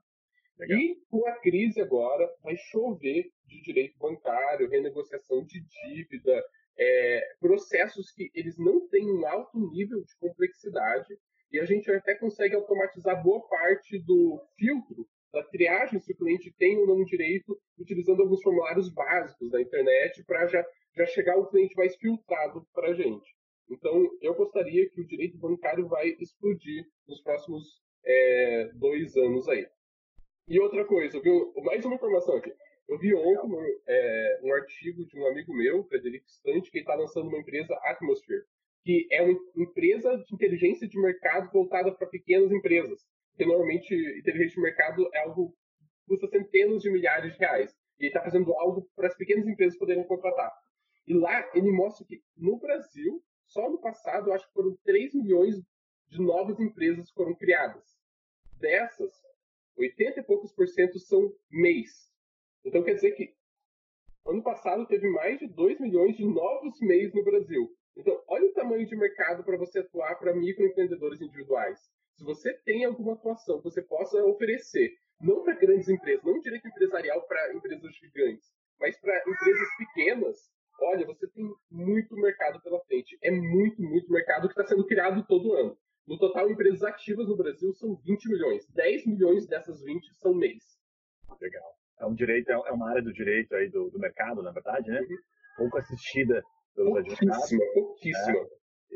Legal. 0.57 0.79
E 0.79 0.95
com 1.09 1.27
a 1.27 1.33
crise 1.39 1.81
agora, 1.81 2.29
vai 2.43 2.55
chover 2.55 3.31
de 3.45 3.61
direito 3.61 3.97
bancário, 3.97 4.69
renegociação 4.69 5.43
de 5.43 5.59
dívida, 5.61 6.43
é, 6.77 7.35
processos 7.39 8.11
que 8.11 8.29
eles 8.33 8.57
não 8.57 8.87
têm 8.87 9.11
um 9.11 9.25
alto 9.27 9.59
nível 9.71 10.01
de 10.01 10.15
complexidade 10.19 11.17
e 11.51 11.59
a 11.59 11.65
gente 11.65 11.91
até 11.91 12.15
consegue 12.15 12.55
automatizar 12.55 13.21
boa 13.21 13.47
parte 13.47 13.99
do 13.99 14.41
filtro 14.57 15.07
da 15.31 15.43
triagem 15.43 15.99
se 15.99 16.11
o 16.11 16.15
cliente 16.15 16.53
tem 16.57 16.77
ou 16.77 16.87
não 16.87 17.03
direito, 17.03 17.59
utilizando 17.77 18.21
alguns 18.21 18.41
formulários 18.41 18.89
básicos 18.89 19.49
da 19.49 19.61
internet 19.61 20.23
para 20.25 20.47
já 20.47 20.63
já 20.95 21.05
chegar 21.05 21.37
o 21.37 21.47
cliente 21.47 21.75
mais 21.75 21.95
filtrado 21.95 22.65
para 22.73 22.89
a 22.89 22.93
gente. 22.93 23.35
Então, 23.69 24.09
eu 24.21 24.33
gostaria 24.35 24.89
que 24.89 25.01
o 25.01 25.07
direito 25.07 25.37
bancário 25.37 25.87
vai 25.87 26.09
explodir 26.19 26.85
nos 27.07 27.21
próximos 27.21 27.81
é, 28.05 28.69
dois 28.75 29.15
anos 29.15 29.47
aí. 29.47 29.65
E 30.47 30.59
outra 30.59 30.85
coisa, 30.85 31.19
viu? 31.21 31.53
mais 31.63 31.83
uma 31.85 31.95
informação 31.95 32.35
aqui. 32.35 32.53
Eu 32.87 32.99
vi 32.99 33.15
ontem 33.15 33.55
um, 33.55 33.81
é, 33.87 34.39
um 34.43 34.53
artigo 34.53 35.05
de 35.05 35.17
um 35.17 35.25
amigo 35.27 35.53
meu, 35.53 35.83
Frederico 35.85 36.27
Stante, 36.27 36.69
que 36.69 36.79
está 36.79 36.93
lançando 36.95 37.29
uma 37.29 37.39
empresa 37.39 37.73
Atmosphere, 37.83 38.43
que 38.83 39.07
é 39.09 39.21
uma 39.21 39.39
empresa 39.55 40.17
de 40.17 40.35
inteligência 40.35 40.87
de 40.87 40.99
mercado 40.99 41.49
voltada 41.51 41.91
para 41.93 42.07
pequenas 42.07 42.51
empresas. 42.51 42.99
Porque 43.31 43.45
normalmente 43.45 43.95
inteligência 44.19 44.55
de 44.55 44.61
mercado 44.61 45.09
é 45.13 45.19
algo 45.19 45.49
que 45.49 46.05
custa 46.09 46.27
centenas 46.27 46.81
de 46.81 46.91
milhares 46.91 47.33
de 47.33 47.39
reais. 47.39 47.71
E 47.99 48.05
ele 48.05 48.09
está 48.09 48.21
fazendo 48.21 48.53
algo 48.53 48.87
para 48.95 49.07
as 49.07 49.15
pequenas 49.15 49.47
empresas 49.47 49.79
poderem 49.79 50.05
contratar. 50.05 50.51
E 51.07 51.13
lá 51.13 51.49
ele 51.53 51.71
mostra 51.71 52.05
que 52.05 52.23
no 52.37 52.57
Brasil, 52.57 53.23
só 53.47 53.69
no 53.69 53.79
passado, 53.79 54.31
acho 54.31 54.47
que 54.47 54.53
foram 54.53 54.77
3 54.83 55.13
milhões 55.15 55.61
de 56.07 56.21
novas 56.21 56.59
empresas 56.59 57.09
foram 57.11 57.35
criadas. 57.35 57.83
Dessas, 58.59 59.11
80 59.77 60.19
e 60.19 60.23
poucos 60.23 60.51
por 60.53 60.67
cento 60.67 60.99
são 60.99 61.33
MEIs. 61.49 62.11
Então 62.63 62.83
quer 62.83 62.93
dizer 62.93 63.11
que 63.11 63.35
ano 64.25 64.41
passado 64.41 64.87
teve 64.87 65.09
mais 65.09 65.39
de 65.39 65.47
2 65.47 65.79
milhões 65.79 66.15
de 66.15 66.25
novos 66.25 66.79
MEIs 66.81 67.13
no 67.13 67.23
Brasil. 67.23 67.75
Então, 67.95 68.23
olha 68.27 68.45
o 68.47 68.53
tamanho 68.53 68.85
de 68.85 68.95
mercado 68.95 69.43
para 69.43 69.57
você 69.57 69.79
atuar 69.79 70.15
para 70.15 70.33
microempreendedores 70.33 71.21
individuais. 71.21 71.79
Se 72.15 72.23
você 72.23 72.53
tem 72.65 72.85
alguma 72.85 73.13
atuação 73.13 73.57
que 73.57 73.65
você 73.65 73.81
possa 73.81 74.23
oferecer, 74.23 74.97
não 75.21 75.43
para 75.43 75.55
grandes 75.55 75.89
empresas, 75.89 76.23
não 76.23 76.39
direito 76.39 76.67
empresarial 76.67 77.21
para 77.27 77.53
empresas 77.53 77.95
gigantes, 77.95 78.51
mas 78.79 78.99
para 78.99 79.17
empresas 79.27 79.67
pequenas, 79.77 80.51
olha, 80.81 81.05
você 81.05 81.27
tem 81.27 81.49
muito 81.71 82.15
mercado 82.15 82.61
pela 82.61 82.79
frente. 82.85 83.17
É 83.21 83.31
muito, 83.31 83.81
muito 83.81 84.11
mercado 84.11 84.47
que 84.47 84.53
está 84.53 84.65
sendo 84.65 84.85
criado 84.85 85.25
todo 85.27 85.53
ano. 85.53 85.77
No 86.07 86.17
total, 86.17 86.49
empresas 86.49 86.83
ativas 86.83 87.27
no 87.27 87.37
Brasil 87.37 87.73
são 87.73 87.95
20 87.95 88.29
milhões. 88.29 88.67
10 88.71 89.05
milhões 89.07 89.47
dessas 89.47 89.81
20 89.81 90.13
são 90.15 90.33
mês. 90.33 90.63
Legal. 91.39 91.73
É 91.99 92.05
um 92.05 92.13
direito, 92.13 92.51
é 92.51 92.71
uma 92.71 92.89
área 92.89 93.01
do 93.01 93.13
direito 93.13 93.55
aí 93.55 93.69
do, 93.69 93.89
do 93.89 93.99
mercado, 93.99 94.43
na 94.43 94.51
verdade, 94.51 94.89
né? 94.89 94.99
Uhum. 94.99 95.17
Pouco 95.57 95.77
assistida 95.77 96.43
pelos 96.75 96.91
pouquíssima, 96.91 97.35
advogados. 97.35 97.73
Pouquíssima, 97.73 98.41
né? 98.41 98.49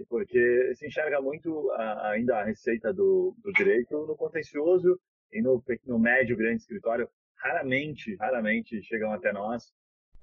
Porque 0.10 0.74
se 0.76 0.88
enxerga 0.88 1.22
muito 1.22 1.72
a, 1.72 2.12
ainda 2.12 2.38
a 2.38 2.44
receita 2.44 2.94
do, 2.94 3.36
do 3.42 3.52
direito 3.54 4.06
no 4.06 4.16
contencioso 4.16 5.00
e 5.32 5.42
no, 5.42 5.64
no 5.86 6.00
médio, 6.00 6.38
grande 6.38 6.62
escritório. 6.62 7.10
Raramente, 7.38 8.16
raramente 8.16 8.82
chegam 8.84 9.12
até 9.12 9.32
nós 9.32 9.72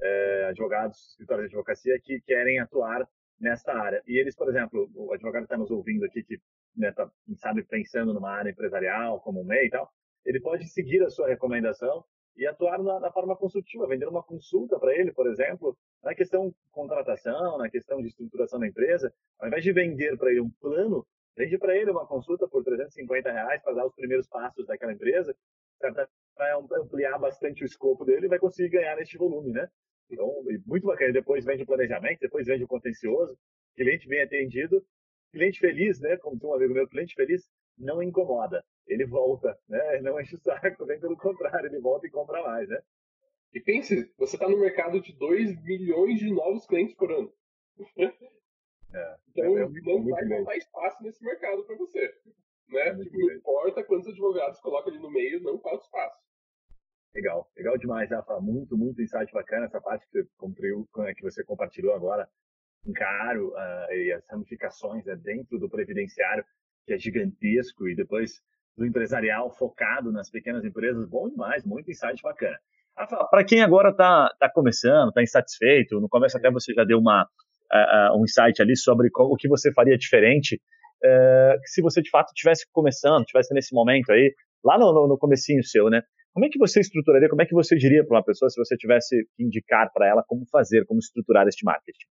é, 0.02 0.46
advogados, 0.48 1.10
escritórios 1.10 1.48
de 1.48 1.56
advocacia 1.56 1.98
que 2.00 2.20
querem 2.20 2.58
atuar 2.58 3.08
nesta 3.40 3.72
área. 3.72 4.02
E 4.06 4.18
eles, 4.18 4.34
por 4.34 4.48
exemplo, 4.48 4.90
o 4.94 5.12
advogado 5.12 5.44
está 5.44 5.56
nos 5.56 5.70
ouvindo 5.70 6.04
aqui 6.04 6.22
que 6.22 6.40
né, 6.76 6.92
tá, 6.92 7.10
sabe, 7.36 7.62
pensando 7.62 8.12
numa 8.12 8.30
área 8.30 8.50
empresarial, 8.50 9.20
como 9.20 9.40
o 9.40 9.44
MEI 9.44 9.66
e 9.66 9.70
tal, 9.70 9.90
ele 10.24 10.40
pode 10.40 10.66
seguir 10.68 11.02
a 11.02 11.10
sua 11.10 11.28
recomendação 11.28 12.04
e 12.36 12.46
atuar 12.46 12.82
na, 12.82 12.98
na 12.98 13.12
forma 13.12 13.36
consultiva, 13.36 13.86
vender 13.86 14.08
uma 14.08 14.22
consulta 14.22 14.78
para 14.78 14.94
ele, 14.94 15.12
por 15.12 15.26
exemplo, 15.28 15.76
na 16.02 16.14
questão 16.14 16.48
de 16.48 16.54
contratação, 16.72 17.58
na 17.58 17.70
questão 17.70 18.00
de 18.00 18.08
estruturação 18.08 18.58
da 18.58 18.66
empresa, 18.66 19.12
ao 19.38 19.48
invés 19.48 19.62
de 19.62 19.72
vender 19.72 20.16
para 20.16 20.30
ele 20.30 20.40
um 20.40 20.50
plano, 20.50 21.06
vende 21.36 21.58
para 21.58 21.76
ele 21.76 21.90
uma 21.90 22.06
consulta 22.06 22.48
por 22.48 22.64
350 22.64 23.30
reais 23.30 23.62
para 23.62 23.74
dar 23.74 23.86
os 23.86 23.94
primeiros 23.94 24.26
passos 24.26 24.66
daquela 24.66 24.92
empresa, 24.92 25.34
para 25.92 26.56
ampliar 26.80 27.18
bastante 27.18 27.62
o 27.62 27.66
escopo 27.66 28.04
dele 28.04 28.26
e 28.26 28.28
vai 28.28 28.38
conseguir 28.38 28.70
ganhar 28.70 28.96
neste 28.96 29.16
volume, 29.16 29.52
né? 29.52 29.68
Então, 30.10 30.30
muito 30.66 30.86
bacana. 30.86 31.12
Depois 31.12 31.44
vende 31.44 31.62
o 31.62 31.66
planejamento, 31.66 32.20
depois 32.20 32.46
vende 32.46 32.64
o 32.64 32.68
contencioso, 32.68 33.36
cliente 33.76 34.08
bem 34.08 34.22
atendido, 34.22 34.84
cliente 35.32 35.60
feliz, 35.60 36.00
né? 36.00 36.16
Como 36.18 36.38
tem 36.38 36.48
um 36.48 36.54
amigo 36.54 36.74
meu, 36.74 36.88
cliente 36.88 37.14
feliz 37.14 37.48
não 37.76 38.02
incomoda, 38.02 38.64
ele 38.86 39.04
volta, 39.04 39.58
né? 39.68 40.00
Não 40.00 40.20
enche 40.20 40.36
o 40.36 40.38
saco, 40.38 40.86
vem 40.86 41.00
pelo 41.00 41.16
contrário, 41.16 41.66
ele 41.66 41.80
volta 41.80 42.06
e 42.06 42.10
compra 42.10 42.42
mais, 42.42 42.68
né? 42.68 42.80
E 43.52 43.60
pense, 43.60 44.12
você 44.18 44.36
está 44.36 44.48
no 44.48 44.58
mercado 44.58 45.00
de 45.00 45.12
2 45.12 45.62
milhões 45.62 46.18
de 46.18 46.30
novos 46.32 46.66
clientes 46.66 46.94
por 46.96 47.10
ano. 47.12 47.32
É, 47.96 48.12
então 49.30 49.58
é, 49.58 49.62
é 49.62 49.66
muito, 49.66 49.84
não 49.84 49.98
muito 49.98 50.10
vai 50.10 50.28
faltar 50.28 50.56
espaço 50.56 51.02
nesse 51.02 51.24
mercado 51.24 51.64
para 51.64 51.76
você. 51.76 52.14
Né? 52.68 52.88
É 52.88 52.94
tipo, 52.96 53.18
não 53.18 53.34
importa 53.34 53.84
quantos 53.84 54.08
advogados 54.08 54.60
coloca 54.60 54.90
ali 54.90 54.98
no 54.98 55.10
meio, 55.10 55.42
não 55.42 55.58
falta 55.58 55.84
espaço. 55.84 56.24
Legal, 57.14 57.48
legal 57.56 57.78
demais, 57.78 58.10
Rafa. 58.10 58.40
Muito, 58.40 58.76
muito 58.76 59.00
insight 59.00 59.32
bacana 59.32 59.66
essa 59.66 59.80
parte 59.80 60.04
que 60.10 60.22
você, 60.22 61.14
que 61.14 61.22
você 61.22 61.44
compartilhou 61.44 61.94
agora. 61.94 62.28
Encaro 62.86 63.48
uh, 63.48 63.92
e 63.92 64.12
as 64.12 64.28
ramificações 64.28 65.04
né, 65.06 65.16
dentro 65.16 65.58
do 65.58 65.70
previdenciário, 65.70 66.44
que 66.84 66.92
é 66.92 66.98
gigantesco, 66.98 67.88
e 67.88 67.94
depois 67.94 68.42
do 68.76 68.84
empresarial 68.84 69.50
focado 69.56 70.10
nas 70.10 70.28
pequenas 70.28 70.64
empresas. 70.64 71.08
Bom 71.08 71.28
demais, 71.28 71.64
muito 71.64 71.90
insight 71.90 72.20
bacana. 72.20 72.58
Rafa, 72.96 73.24
para 73.30 73.44
quem 73.44 73.62
agora 73.62 73.90
está 73.90 74.28
tá 74.38 74.50
começando, 74.50 75.08
está 75.08 75.22
insatisfeito, 75.22 76.00
no 76.00 76.08
começo 76.08 76.36
até 76.36 76.50
você 76.50 76.72
já 76.74 76.84
deu 76.84 76.98
uma, 76.98 77.24
uh, 77.24 78.20
um 78.20 78.24
insight 78.24 78.60
ali 78.60 78.76
sobre 78.76 79.10
qual, 79.10 79.30
o 79.30 79.36
que 79.36 79.48
você 79.48 79.72
faria 79.72 79.96
diferente, 79.96 80.60
uh, 81.04 81.60
se 81.64 81.82
você 81.82 82.00
de 82.00 82.10
fato 82.10 82.28
estivesse 82.28 82.66
começando, 82.72 83.22
estivesse 83.22 83.52
nesse 83.54 83.74
momento 83.74 84.10
aí, 84.10 84.34
lá 84.64 84.78
no, 84.78 84.92
no, 84.92 85.08
no 85.08 85.18
comecinho 85.18 85.62
seu, 85.62 85.90
né? 85.90 86.02
Como 86.32 86.46
é 86.46 86.48
que 86.48 86.58
você 86.58 86.80
estruturaria, 86.80 87.28
como 87.28 87.42
é 87.42 87.46
que 87.46 87.54
você 87.54 87.76
diria 87.76 88.04
para 88.04 88.16
uma 88.16 88.24
pessoa 88.24 88.50
se 88.50 88.58
você 88.58 88.76
tivesse 88.76 89.24
que 89.36 89.44
indicar 89.44 89.92
para 89.92 90.08
ela 90.08 90.24
como 90.26 90.44
fazer, 90.50 90.84
como 90.86 90.98
estruturar 90.98 91.46
este 91.46 91.64
marketing? 91.64 92.06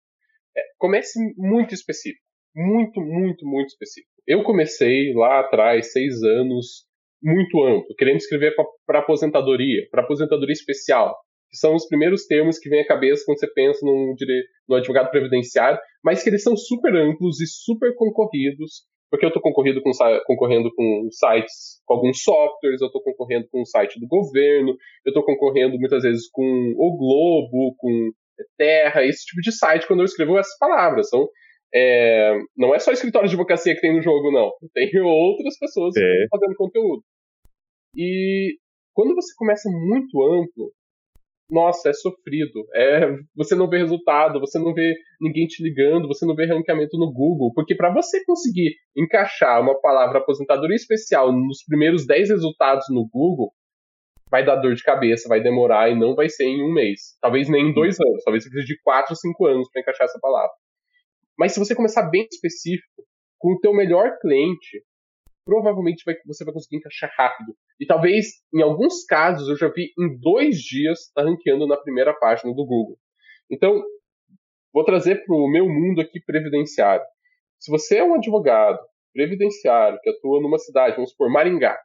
É, 0.57 0.61
comece 0.79 1.19
muito 1.39 1.73
específico. 1.73 2.23
Muito, 2.55 3.01
muito, 3.01 3.47
muito 3.47 3.69
específico. 3.69 4.13
Eu 4.27 4.43
comecei 4.43 5.15
lá 5.15 5.41
atrás, 5.41 5.93
seis 5.93 6.23
anos, 6.23 6.85
muito 7.23 7.65
amplo, 7.65 7.95
querendo 7.97 8.17
escrever 8.17 8.55
para 8.87 8.99
aposentadoria, 8.99 9.87
para 9.91 10.03
aposentadoria 10.03 10.53
especial, 10.53 11.17
que 11.51 11.57
são 11.57 11.75
os 11.75 11.87
primeiros 11.87 12.27
termos 12.27 12.59
que 12.59 12.69
vem 12.69 12.81
à 12.81 12.87
cabeça 12.87 13.23
quando 13.25 13.39
você 13.39 13.51
pensa 13.53 13.85
num, 13.85 14.15
no 14.69 14.77
advogado 14.77 15.11
previdenciário, 15.11 15.79
mas 16.05 16.23
que 16.23 16.31
eles 16.31 16.43
são 16.43 16.57
super 16.57 16.95
amplos 16.95 17.41
e 17.41 17.47
super 17.47 17.95
concorridos, 17.95 18.85
porque 19.11 19.25
eu 19.25 19.29
estou 19.29 19.43
concorrendo 19.43 19.83
com, 19.83 19.91
concorrendo 20.25 20.71
com 20.75 21.09
sites, 21.11 21.83
com 21.85 21.95
alguns 21.95 22.23
softwares, 22.23 22.81
eu 22.81 22.87
estou 22.87 23.03
concorrendo 23.03 23.49
com 23.51 23.63
o 23.63 23.67
site 23.67 23.99
do 23.99 24.07
governo, 24.07 24.71
eu 25.05 25.11
estou 25.11 25.25
concorrendo 25.25 25.79
muitas 25.79 26.03
vezes 26.03 26.29
com 26.31 26.43
o 26.77 26.97
Globo, 26.97 27.75
com 27.77 28.13
Terra, 28.57 29.05
esse 29.05 29.27
tipo 29.27 29.41
de 29.43 29.53
site 29.53 29.87
quando 29.87 30.01
eu 30.01 30.05
escrevo 30.05 30.39
essas 30.39 30.57
palavras. 30.59 31.09
Então, 31.09 31.29
é, 31.75 32.39
não 32.57 32.75
é 32.75 32.79
só 32.79 32.93
escritório 32.93 33.29
de 33.29 33.35
advocacia 33.35 33.75
que 33.75 33.81
tem 33.81 33.95
no 33.95 34.03
jogo, 34.03 34.31
não. 34.31 34.53
Tem 34.73 34.91
outras 35.01 35.59
pessoas 35.59 35.95
é. 35.97 36.27
fazendo 36.31 36.57
conteúdo. 36.57 37.03
E 37.97 38.57
quando 38.95 39.15
você 39.15 39.33
começa 39.37 39.69
muito 39.71 40.23
amplo, 40.23 40.73
nossa, 41.51 41.91
é 41.91 41.93
sofrido. 41.93 42.67
É, 42.75 43.17
você 43.35 43.55
não 43.55 43.69
vê 43.69 43.79
resultado, 43.79 44.41
você 44.41 44.59
não 44.59 44.73
vê 44.73 44.95
ninguém 45.21 45.47
te 45.47 45.63
ligando, 45.63 46.09
você 46.09 46.25
não 46.25 46.35
vê 46.35 46.47
ranqueamento 46.47 46.97
no 46.97 47.13
Google. 47.13 47.53
Porque 47.55 47.75
para 47.75 47.93
você 47.93 48.25
conseguir 48.25 48.75
encaixar 48.97 49.61
uma 49.61 49.79
palavra 49.81 50.19
aposentadoria 50.19 50.77
especial 50.77 51.33
nos 51.33 51.65
primeiros 51.65 52.07
10 52.07 52.31
resultados 52.31 52.87
no 52.91 53.09
Google, 53.09 53.53
vai 54.31 54.45
dar 54.45 54.57
dor 54.57 54.75
de 54.75 54.83
cabeça, 54.83 55.29
vai 55.29 55.43
demorar 55.43 55.91
e 55.91 55.99
não 55.99 56.15
vai 56.15 56.29
ser 56.29 56.45
em 56.45 56.63
um 56.63 56.73
mês. 56.73 57.17
Talvez 57.21 57.49
nem 57.49 57.71
em 57.71 57.75
dois 57.75 57.99
anos, 58.01 58.23
talvez 58.23 58.45
você 58.45 58.51
precise 58.51 58.75
de 58.75 58.81
4 58.83 59.13
ou 59.13 59.17
5 59.17 59.47
anos 59.47 59.69
para 59.71 59.83
encaixar 59.83 60.05
essa 60.05 60.21
palavra. 60.21 60.53
Mas 61.37 61.53
se 61.53 61.59
você 61.59 61.75
começar 61.75 62.09
bem 62.11 62.27
específico, 62.31 63.03
com 63.39 63.55
o 63.55 63.59
teu 63.59 63.73
melhor 63.75 64.19
cliente, 64.21 64.83
provavelmente 65.51 66.05
vai, 66.07 66.15
você 66.25 66.45
vai 66.45 66.55
conseguir 66.55 66.77
encaixar 66.77 67.13
rápido. 67.19 67.57
E 67.81 67.85
talvez, 67.85 68.27
em 68.55 68.63
alguns 68.63 69.05
casos, 69.05 69.49
eu 69.49 69.57
já 69.57 69.67
vi 69.67 69.93
em 69.99 70.17
dois 70.21 70.59
dias 70.59 71.11
tá 71.13 71.25
ranqueando 71.25 71.67
na 71.67 71.77
primeira 71.77 72.15
página 72.15 72.55
do 72.55 72.65
Google. 72.65 72.97
Então, 73.51 73.83
vou 74.73 74.85
trazer 74.85 75.25
para 75.25 75.35
o 75.35 75.51
meu 75.51 75.69
mundo 75.69 76.01
aqui 76.01 76.21
previdenciário. 76.25 77.05
Se 77.59 77.69
você 77.69 77.97
é 77.97 78.05
um 78.05 78.15
advogado 78.15 78.79
previdenciário 79.13 79.99
que 80.01 80.11
atua 80.11 80.41
numa 80.41 80.57
cidade, 80.57 80.95
vamos 80.95 81.11
supor, 81.11 81.29
Maringá, 81.29 81.77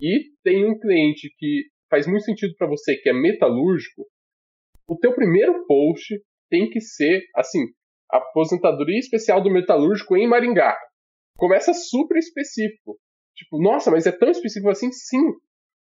e 0.00 0.30
tem 0.42 0.64
um 0.64 0.78
cliente 0.78 1.30
que 1.36 1.64
faz 1.90 2.06
muito 2.06 2.24
sentido 2.24 2.54
para 2.56 2.66
você, 2.66 2.96
que 2.96 3.10
é 3.10 3.12
metalúrgico, 3.12 4.06
o 4.88 4.96
teu 4.96 5.14
primeiro 5.14 5.66
post 5.66 6.18
tem 6.48 6.70
que 6.70 6.80
ser, 6.80 7.22
assim, 7.36 7.66
aposentadoria 8.10 8.98
especial 8.98 9.42
do 9.42 9.50
metalúrgico 9.50 10.16
em 10.16 10.26
Maringá 10.26 10.74
começa 11.40 11.72
super 11.72 12.18
específico. 12.18 12.98
Tipo, 13.34 13.60
nossa, 13.60 13.90
mas 13.90 14.06
é 14.06 14.12
tão 14.12 14.30
específico 14.30 14.70
assim? 14.70 14.92
Sim. 14.92 15.32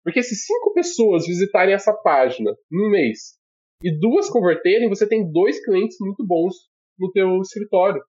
Porque 0.04 0.22
se 0.22 0.36
cinco 0.36 0.72
pessoas 0.74 1.26
visitarem 1.26 1.74
essa 1.74 1.92
página 1.92 2.54
no 2.70 2.90
mês 2.90 3.38
e 3.82 3.90
duas 3.98 4.28
converterem, 4.28 4.88
você 4.88 5.08
tem 5.08 5.32
dois 5.32 5.64
clientes 5.64 5.96
muito 5.98 6.24
bons 6.24 6.54
no 6.98 7.10
teu 7.10 7.40
escritório. 7.40 8.02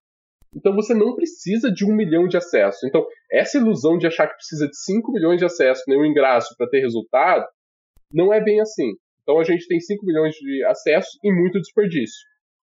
Então 0.54 0.74
você 0.74 0.94
não 0.94 1.14
precisa 1.14 1.72
de 1.72 1.84
um 1.84 1.94
milhão 1.94 2.28
de 2.28 2.36
acessos. 2.36 2.82
Então, 2.84 3.04
essa 3.32 3.58
ilusão 3.58 3.98
de 3.98 4.06
achar 4.06 4.28
que 4.28 4.36
precisa 4.36 4.66
de 4.66 4.78
5 4.78 5.12
milhões 5.12 5.38
de 5.38 5.44
acessos, 5.44 5.84
nenhum 5.88 6.06
ingresso 6.06 6.54
para 6.56 6.68
ter 6.68 6.80
resultado, 6.80 7.46
não 8.12 8.32
é 8.32 8.42
bem 8.42 8.60
assim. 8.60 8.92
Então 9.22 9.38
a 9.38 9.44
gente 9.44 9.66
tem 9.66 9.80
5 9.80 10.04
milhões 10.06 10.34
de 10.34 10.64
acessos 10.64 11.18
e 11.22 11.32
muito 11.32 11.60
desperdício. 11.60 12.26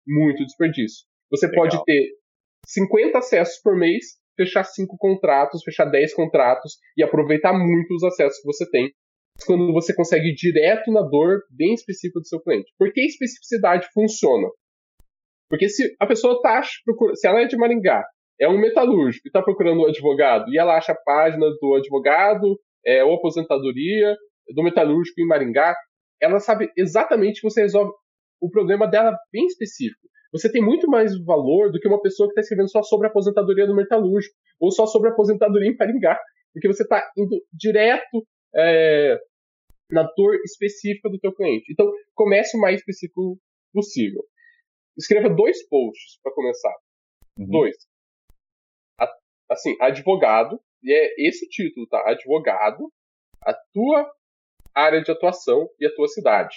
Muito 0.07 0.43
desperdício. 0.43 1.05
Você 1.31 1.47
Legal. 1.47 1.63
pode 1.63 1.83
ter 1.85 2.09
50 2.67 3.17
acessos 3.17 3.59
por 3.61 3.75
mês 3.75 4.22
fechar 4.35 4.63
cinco 4.63 4.97
contratos, 4.97 5.63
fechar 5.63 5.85
10 5.85 6.13
contratos 6.13 6.73
e 6.97 7.03
aproveitar 7.03 7.53
muito 7.53 7.93
os 7.93 8.03
acessos 8.03 8.39
que 8.39 8.47
você 8.47 8.69
tem 8.69 8.91
quando 9.45 9.73
você 9.73 9.95
consegue 9.95 10.29
ir 10.29 10.35
direto 10.35 10.91
na 10.91 11.01
dor 11.01 11.41
bem 11.49 11.73
específica 11.73 12.19
do 12.19 12.27
seu 12.27 12.41
cliente. 12.41 12.71
Por 12.77 12.91
que 12.93 13.01
especificidade 13.01 13.87
funciona? 13.93 14.47
Porque 15.49 15.69
se 15.69 15.95
a 15.99 16.05
pessoa 16.05 16.35
está 16.35 16.61
se 16.63 17.27
ela 17.27 17.41
é 17.41 17.45
de 17.45 17.57
Maringá, 17.57 18.03
é 18.39 18.47
um 18.47 18.59
metalúrgico 18.59 19.27
e 19.27 19.29
está 19.29 19.41
procurando 19.41 19.81
um 19.81 19.87
advogado 19.87 20.49
e 20.49 20.57
ela 20.57 20.77
acha 20.77 20.91
a 20.91 21.01
página 21.03 21.45
do 21.61 21.75
advogado 21.75 22.59
é, 22.85 23.03
ou 23.03 23.15
aposentadoria 23.15 24.15
do 24.53 24.63
metalúrgico 24.63 25.21
em 25.21 25.27
Maringá, 25.27 25.75
ela 26.21 26.39
sabe 26.39 26.69
exatamente 26.77 27.41
que 27.41 27.49
você 27.49 27.61
resolve 27.61 27.91
o 28.41 28.49
problema 28.49 28.87
dela 28.87 29.15
bem 29.31 29.45
específico 29.45 30.07
você 30.33 30.51
tem 30.51 30.63
muito 30.63 30.87
mais 30.89 31.15
valor 31.23 31.71
do 31.71 31.79
que 31.79 31.87
uma 31.87 32.01
pessoa 32.01 32.27
que 32.27 32.31
está 32.31 32.41
escrevendo 32.41 32.69
só 32.69 32.81
sobre 32.81 33.05
a 33.05 33.09
aposentadoria 33.11 33.67
do 33.67 33.75
metalúrgico 33.75 34.35
ou 34.59 34.71
só 34.71 34.87
sobre 34.87 35.09
a 35.09 35.11
aposentadoria 35.13 35.69
em 35.69 35.77
Maringá, 35.77 36.19
porque 36.51 36.67
você 36.67 36.81
está 36.81 37.07
indo 37.15 37.39
direto 37.53 38.25
é, 38.55 39.19
na 39.91 40.03
dor 40.17 40.35
específica 40.43 41.07
do 41.07 41.19
teu 41.19 41.33
cliente. 41.33 41.71
Então, 41.71 41.85
comece 42.15 42.57
o 42.57 42.59
mais 42.59 42.79
específico 42.79 43.39
possível. 43.71 44.23
Escreva 44.97 45.29
dois 45.29 45.67
posts 45.67 46.19
para 46.23 46.33
começar. 46.33 46.75
Uhum. 47.37 47.49
Dois. 47.49 47.75
assim, 49.49 49.75
advogado, 49.79 50.59
e 50.81 50.91
é 50.91 51.27
esse 51.27 51.47
título, 51.47 51.87
tá? 51.87 52.01
Advogado, 52.09 52.91
a 53.41 53.53
tua 53.71 54.11
área 54.73 55.01
de 55.01 55.11
atuação 55.11 55.69
e 55.79 55.85
a 55.85 55.93
tua 55.93 56.07
cidade. 56.07 56.55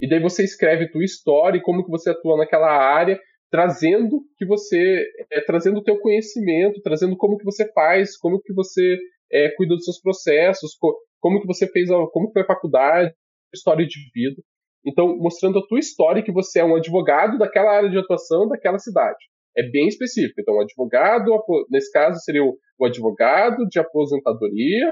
E 0.00 0.08
daí 0.08 0.20
você 0.20 0.42
escreve 0.42 0.90
tua 0.90 1.04
história 1.04 1.58
e 1.58 1.62
como 1.62 1.84
que 1.84 1.90
você 1.90 2.10
atua 2.10 2.36
naquela 2.36 2.70
área, 2.70 3.20
trazendo 3.50 4.22
que 4.38 4.46
você 4.46 5.04
é, 5.30 5.40
trazendo 5.42 5.78
o 5.78 5.82
teu 5.82 5.98
conhecimento, 6.00 6.80
trazendo 6.82 7.16
como 7.16 7.36
que 7.36 7.44
você 7.44 7.70
faz, 7.72 8.16
como 8.16 8.40
que 8.40 8.52
você 8.54 8.96
é, 9.30 9.50
cuida 9.50 9.74
dos 9.74 9.84
seus 9.84 10.00
processos, 10.00 10.74
co 10.78 10.96
como 11.20 11.38
que 11.40 11.46
você 11.46 11.66
fez, 11.66 11.90
a, 11.90 12.06
como 12.12 12.32
foi 12.32 12.42
a 12.42 12.46
faculdade, 12.46 13.12
história 13.54 13.86
de 13.86 13.98
vida. 14.14 14.40
Então, 14.86 15.14
mostrando 15.18 15.58
a 15.58 15.66
tua 15.66 15.78
história 15.78 16.22
que 16.22 16.32
você 16.32 16.60
é 16.60 16.64
um 16.64 16.76
advogado 16.76 17.36
daquela 17.36 17.70
área 17.70 17.90
de 17.90 17.98
atuação 17.98 18.48
daquela 18.48 18.78
cidade. 18.78 19.18
É 19.54 19.62
bem 19.62 19.86
específico. 19.88 20.40
Então, 20.40 20.58
advogado, 20.58 21.30
nesse 21.68 21.92
caso, 21.92 22.18
seria 22.20 22.42
o 22.42 22.86
advogado 22.86 23.66
de 23.68 23.78
aposentadoria. 23.78 24.90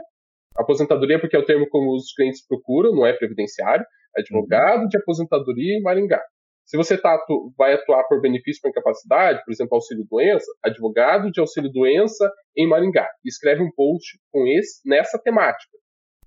Aposentadoria 0.55 1.19
porque 1.19 1.37
é 1.37 1.39
o 1.39 1.45
termo 1.45 1.67
como 1.71 1.95
os 1.95 2.13
clientes 2.13 2.47
procuram, 2.47 2.95
não 2.95 3.07
é 3.07 3.15
previdenciário 3.15 3.87
advogado 4.19 4.89
de 4.89 4.99
aposentadoria 4.99 5.77
em 5.77 5.83
Maringá. 5.83 6.23
Se 6.64 6.77
você 6.77 7.01
tá, 7.01 7.19
vai 7.57 7.73
atuar 7.73 8.05
por 8.05 8.21
benefício 8.21 8.61
por 8.61 8.69
incapacidade, 8.69 9.43
por 9.45 9.53
exemplo, 9.53 9.75
auxílio-doença, 9.75 10.47
advogado 10.62 11.31
de 11.31 11.41
auxílio-doença 11.41 12.31
em 12.55 12.69
Maringá. 12.69 13.09
Escreve 13.25 13.62
um 13.62 13.71
post 13.75 14.19
com 14.31 14.47
esse, 14.47 14.87
nessa 14.87 15.19
temática, 15.19 15.79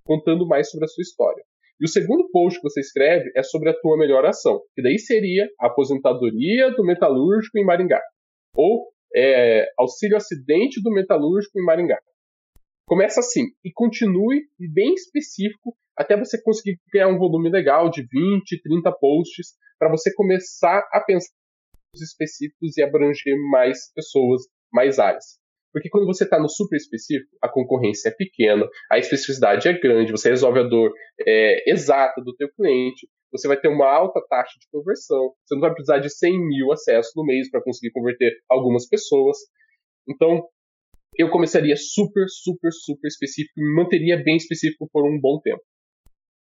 contando 0.04 0.48
mais 0.48 0.72
sobre 0.72 0.86
a 0.86 0.88
sua 0.88 1.04
história. 1.04 1.44
E 1.80 1.86
o 1.86 1.88
segundo 1.88 2.28
post 2.32 2.60
que 2.60 2.68
você 2.68 2.80
escreve 2.80 3.32
é 3.36 3.44
sobre 3.44 3.70
a 3.70 3.80
tua 3.80 3.98
melhor 3.98 4.26
ação, 4.26 4.60
que 4.76 4.82
daí 4.82 4.98
seria 4.98 5.48
a 5.60 5.68
aposentadoria 5.68 6.72
do 6.72 6.84
metalúrgico 6.84 7.60
em 7.60 7.66
Maringá. 7.66 8.02
Ou 8.56 8.88
é, 9.16 9.68
auxílio 9.78 10.18
acidente 10.18 10.82
do 10.82 10.92
metalúrgico 10.92 11.60
em 11.60 11.64
Maringá. 11.64 12.00
Começa 12.92 13.22
assim 13.22 13.46
e 13.64 13.72
continue 13.74 14.42
bem 14.60 14.94
específico 14.96 15.74
até 15.98 16.20
você 16.20 16.38
conseguir 16.44 16.78
criar 16.92 17.08
um 17.08 17.18
volume 17.18 17.50
legal 17.50 17.89
de 17.89 18.02
20, 18.02 18.62
30 18.62 18.92
posts 18.92 19.54
para 19.80 19.89
você 19.89 20.14
começar 20.14 20.86
a 20.92 21.00
pensar 21.00 21.32
em 21.96 22.04
específicos 22.04 22.76
e 22.76 22.84
abranger 22.84 23.34
mais 23.50 23.94
pessoas, 23.96 24.42
mais 24.74 25.00
áreas. 25.00 25.39
Porque 25.72 25.88
quando 25.89 26.06
você 26.06 26.26
está 26.26 26.38
no 26.38 26.50
super 26.50 26.76
específico, 26.76 27.32
a 27.42 27.48
concorrência 27.48 28.10
é 28.10 28.12
pequena, 28.14 28.68
a 28.92 29.00
especificidade 29.00 29.70
é 29.70 29.80
grande, 29.80 30.12
você 30.12 30.28
resolve 30.28 30.60
a 30.60 30.64
dor 30.64 30.92
é, 31.26 31.72
exata 31.72 32.22
do 32.22 32.36
teu 32.36 32.50
cliente, 32.54 33.08
você 33.32 33.48
vai 33.48 33.58
ter 33.58 33.70
uma 33.70 33.89
alta 33.89 34.20
taxa 34.30 34.60
de 34.60 34.68
conversão, 34.70 35.32
você 35.46 35.56
não 35.56 35.62
vai 35.62 35.74
precisar 35.74 36.00
de 36.00 36.10
100 36.10 36.46
mil 36.46 36.74
acessos 36.74 37.14
no 37.16 37.24
mês 37.24 37.50
para 37.50 37.64
conseguir 37.64 37.94
converter 37.94 38.34
algumas 38.50 38.86
pessoas. 38.86 39.38
Então, 40.10 40.46
eu 41.18 41.30
começaria 41.30 41.76
super, 41.76 42.26
super, 42.28 42.72
super 42.72 43.07
específico 43.07 43.53
e 43.59 43.64
me 43.64 43.76
manteria 43.76 44.22
bem 44.24 44.38
específico 44.38 44.88
por 44.91 45.05
um 45.05 45.20
bom 45.20 45.39
tempo. 45.41 45.62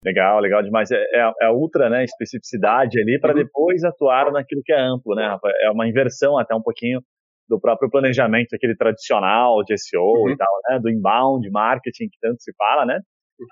Legal, 0.03 0.39
legal 0.39 0.63
demais. 0.63 0.89
É, 0.91 0.97
é, 0.97 1.31
é 1.41 1.45
a 1.45 1.53
ultra 1.53 1.89
né, 1.89 2.03
especificidade 2.03 2.99
ali 3.01 3.19
para 3.19 3.33
uhum. 3.33 3.43
depois 3.43 3.83
atuar 3.83 4.31
naquilo 4.31 4.61
que 4.63 4.71
é 4.71 4.79
amplo, 4.79 5.15
né, 5.15 5.37
É 5.61 5.69
uma 5.71 5.87
inversão 5.87 6.37
até 6.37 6.55
um 6.55 6.61
pouquinho 6.61 7.01
do 7.49 7.59
próprio 7.59 7.89
planejamento, 7.89 8.53
aquele 8.53 8.75
tradicional 8.75 9.63
de 9.63 9.75
SEO 9.77 10.01
uhum. 10.01 10.29
e 10.29 10.37
tal, 10.37 10.53
né? 10.69 10.79
Do 10.79 10.89
inbound 10.89 11.49
marketing 11.49 12.07
que 12.09 12.19
tanto 12.21 12.41
se 12.41 12.53
fala, 12.55 12.85
né? 12.85 12.99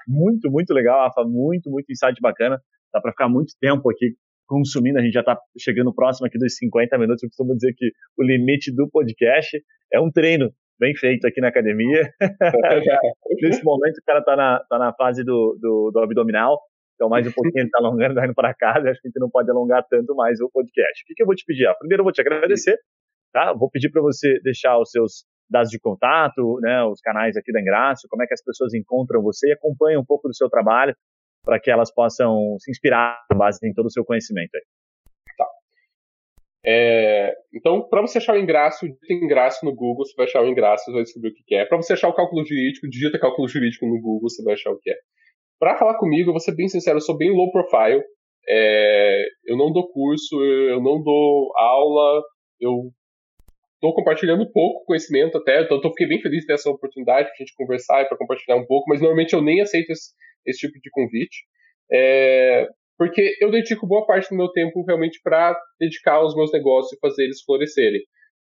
Muito, 0.08 0.52
muito 0.52 0.72
legal, 0.72 1.08
Rafa. 1.08 1.24
Muito, 1.24 1.70
muito 1.70 1.92
insight 1.92 2.22
bacana. 2.22 2.62
Dá 2.94 3.02
para 3.02 3.12
ficar 3.12 3.28
muito 3.28 3.54
tempo 3.60 3.90
aqui 3.90 4.14
consumindo. 4.46 5.00
A 5.00 5.02
gente 5.02 5.14
já 5.14 5.22
está 5.22 5.38
chegando 5.60 5.94
próximo 5.94 6.28
aqui 6.28 6.38
dos 6.38 6.56
50 6.58 6.98
minutos. 6.98 7.24
Eu 7.24 7.30
costumo 7.30 7.56
dizer 7.56 7.74
que 7.76 7.88
o 8.18 8.24
limite 8.24 8.74
do 8.74 8.88
podcast 8.88 9.60
é 9.92 10.00
um 10.00 10.12
treino 10.12 10.52
bem 10.80 10.96
feito 10.96 11.26
aqui 11.28 11.42
na 11.42 11.50
academia. 11.50 12.02
Nesse 13.42 13.64
momento, 13.64 13.98
o 13.98 14.06
cara 14.06 14.20
está 14.20 14.36
na, 14.36 14.60
tá 14.70 14.80
na 14.80 14.94
fase 14.94 15.24
do, 15.24 15.58
do, 15.60 15.92
do 15.92 16.00
abdominal. 16.00 16.60
Então, 16.96 17.10
mais 17.10 17.28
um 17.28 17.32
pouquinho 17.32 17.62
ele 17.62 17.68
está 17.68 17.80
alongando, 17.80 18.16
tá 18.16 18.26
indo 18.26 18.34
para 18.34 18.54
casa. 18.54 18.90
Acho 18.90 19.02
que 19.02 19.08
a 19.08 19.10
gente 19.10 19.20
não 19.20 19.30
pode 19.30 19.50
alongar 19.50 19.86
tanto 19.88 20.16
mais 20.16 20.40
o 20.42 20.50
podcast. 20.50 21.04
O 21.04 21.06
que, 21.06 21.14
que 21.14 21.22
eu 21.22 21.28
vou 21.28 21.36
te 21.36 21.46
pedir? 21.46 21.68
Ah, 21.68 21.76
primeiro, 21.76 22.02
eu 22.02 22.04
vou 22.04 22.12
te 22.12 22.22
agradecer. 22.22 22.78
Tá? 23.32 23.54
Vou 23.54 23.70
pedir 23.70 23.92
para 23.92 24.02
você 24.02 24.40
deixar 24.42 24.80
os 24.80 24.90
seus 24.90 25.26
dados 25.50 25.70
de 25.70 25.80
contato, 25.80 26.60
né, 26.62 26.84
os 26.84 27.00
canais 27.00 27.38
aqui 27.38 27.52
da 27.52 27.62
Engraço, 27.62 28.08
como 28.10 28.24
é 28.24 28.28
que 28.28 28.34
as 28.34 28.44
pessoas 28.44 28.74
encontram 28.74 29.22
você 29.22 29.50
e 29.50 29.54
acompanham 29.54 30.02
um 30.02 30.06
pouco 30.06 30.28
do 30.28 30.36
seu 30.36 30.50
trabalho 30.50 30.94
para 31.44 31.60
que 31.60 31.72
elas 31.72 31.94
possam 31.94 32.58
se 32.60 32.70
inspirar 32.70 33.18
com 33.32 33.38
base 33.38 33.60
em 33.64 33.74
todo 33.74 33.86
o 33.86 33.92
seu 33.92 34.04
conhecimento 34.04 34.50
aí. 34.56 34.77
É, 36.70 37.34
então, 37.54 37.88
para 37.88 38.02
você 38.02 38.18
achar 38.18 38.36
o 38.36 38.40
ingresso, 38.40 38.86
digita 38.86 39.14
ingresso 39.14 39.66
no 39.66 39.74
Google, 39.74 40.06
você 40.06 40.14
vai 40.18 40.26
achar 40.26 40.44
o 40.44 40.50
ingresso, 40.50 40.84
você 40.84 40.92
vai 40.92 41.04
descobrir 41.04 41.30
o 41.30 41.34
que 41.34 41.56
é. 41.56 41.66
Para 41.66 41.78
você 41.78 41.94
achar 41.94 42.10
o 42.10 42.14
cálculo 42.14 42.46
jurídico, 42.46 42.90
digita 42.90 43.18
cálculo 43.18 43.48
jurídico 43.48 43.86
no 43.86 44.02
Google, 44.02 44.30
você 44.30 44.44
vai 44.44 44.56
achar 44.56 44.72
o 44.72 44.78
que 44.78 44.92
é. 44.92 44.96
Para 45.58 45.78
falar 45.78 45.98
comigo, 45.98 46.30
eu 46.30 46.34
vou 46.34 46.42
ser 46.42 46.54
bem 46.56 46.68
sincero, 46.68 46.98
eu 46.98 47.02
sou 47.02 47.16
bem 47.16 47.32
low 47.32 47.50
profile. 47.54 48.04
É, 48.50 49.26
eu 49.46 49.56
não 49.56 49.72
dou 49.72 49.90
curso, 49.92 50.44
eu 50.44 50.82
não 50.82 51.02
dou 51.02 51.54
aula, 51.58 52.22
eu 52.60 52.92
estou 53.76 53.94
compartilhando 53.94 54.52
pouco 54.52 54.86
conhecimento 54.86 55.38
até, 55.38 55.62
então 55.62 55.80
eu 55.82 55.90
fiquei 55.92 56.08
bem 56.08 56.22
feliz 56.22 56.42
de 56.42 56.48
ter 56.48 56.54
essa 56.54 56.70
oportunidade 56.70 57.28
para 57.28 57.34
a 57.34 57.38
gente 57.38 57.56
conversar 57.56 58.02
e 58.02 58.06
para 58.08 58.18
compartilhar 58.18 58.58
um 58.58 58.66
pouco, 58.66 58.90
mas 58.90 59.00
normalmente 59.00 59.34
eu 59.34 59.42
nem 59.42 59.62
aceito 59.62 59.92
esse, 59.92 60.12
esse 60.46 60.60
tipo 60.60 60.80
de 60.82 60.90
convite. 60.92 61.46
É, 61.92 62.68
porque 62.98 63.36
eu 63.40 63.52
dedico 63.52 63.88
boa 63.88 64.06
parte 64.06 64.30
do 64.30 64.36
meu 64.36 64.50
tempo 64.50 64.84
realmente 64.84 65.20
para 65.24 65.56
dedicar 65.80 66.16
aos 66.16 66.36
meus 66.36 66.52
negócios 66.52 66.94
e 66.94 67.00
fazer 67.00 67.26
eles 67.26 67.42
florescerem. 67.44 68.02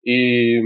E 0.04 0.60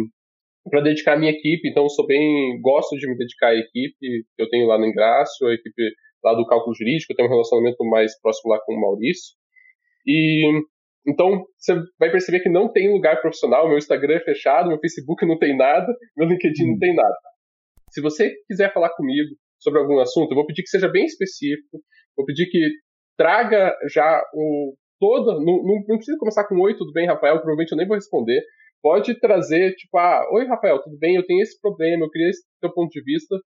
para 0.69 0.81
dedicar 0.81 1.15
a 1.15 1.19
minha 1.19 1.31
equipe, 1.31 1.69
então 1.69 1.85
eu 1.85 1.91
sou 1.91 2.07
bem 2.07 2.61
gosto 2.61 2.97
de 2.97 3.09
me 3.09 3.17
dedicar 3.17 3.49
à 3.49 3.55
equipe 3.55 3.97
que 4.01 4.43
eu 4.43 4.49
tenho 4.49 4.67
lá 4.67 4.79
no 4.79 4.87
Ingrácio, 4.87 5.47
a 5.47 5.55
equipe 5.55 5.83
lá 6.23 6.35
do 6.35 6.47
cálculo 6.47 6.75
jurídico, 6.75 7.13
eu 7.13 7.17
tenho 7.17 7.29
um 7.29 7.33
relacionamento 7.33 7.85
mais 7.85 8.21
próximo 8.21 8.53
lá 8.53 8.61
com 8.65 8.75
o 8.75 8.81
Maurício. 8.81 9.35
E 10.07 10.61
então 11.07 11.45
você 11.57 11.75
vai 11.99 12.11
perceber 12.11 12.41
que 12.41 12.51
não 12.51 12.71
tem 12.71 12.93
lugar 12.93 13.21
profissional, 13.21 13.69
meu 13.69 13.79
Instagram 13.79 14.17
é 14.17 14.25
fechado, 14.25 14.69
meu 14.69 14.79
Facebook 14.79 15.25
não 15.25 15.39
tem 15.39 15.57
nada, 15.57 15.87
meu 16.17 16.29
LinkedIn 16.29 16.73
não 16.73 16.79
tem 16.79 16.95
nada. 16.95 17.17
Se 17.91 18.03
você 18.03 18.35
quiser 18.47 18.73
falar 18.75 18.91
comigo 18.91 19.31
sobre 19.59 19.81
algum 19.81 19.99
assunto, 20.01 20.33
eu 20.33 20.37
vou 20.37 20.47
pedir 20.47 20.63
que 20.63 20.69
seja 20.69 20.89
bem 20.89 21.05
específico, 21.05 21.81
vou 22.17 22.27
pedir 22.27 22.47
que 22.51 22.59
traga 23.19 23.77
já 23.93 24.23
o 24.33 24.75
todo. 25.01 25.35
Não, 25.45 25.63
não, 25.63 25.85
não 25.87 25.97
precisa 25.97 26.17
começar 26.19 26.45
com 26.45 26.61
oi, 26.61 26.77
tudo 26.77 26.93
bem, 26.93 27.07
Rafael? 27.07 27.37
Provavelmente 27.37 27.73
eu 27.73 27.77
nem 27.77 27.87
vou 27.87 27.97
responder. 27.97 28.41
Pode 28.81 29.19
trazer, 29.19 29.75
tipo, 29.75 29.99
ah, 29.99 30.25
oi, 30.33 30.47
Rafael, 30.47 30.81
tudo 30.81 30.97
bem? 30.99 31.17
Eu 31.17 31.27
tenho 31.27 31.43
esse 31.43 31.61
problema, 31.61 32.05
eu 32.05 32.11
queria 32.11 32.31
esse 32.31 32.43
teu 32.61 32.73
ponto 32.73 32.91
de 32.91 33.03
vista 33.03 33.37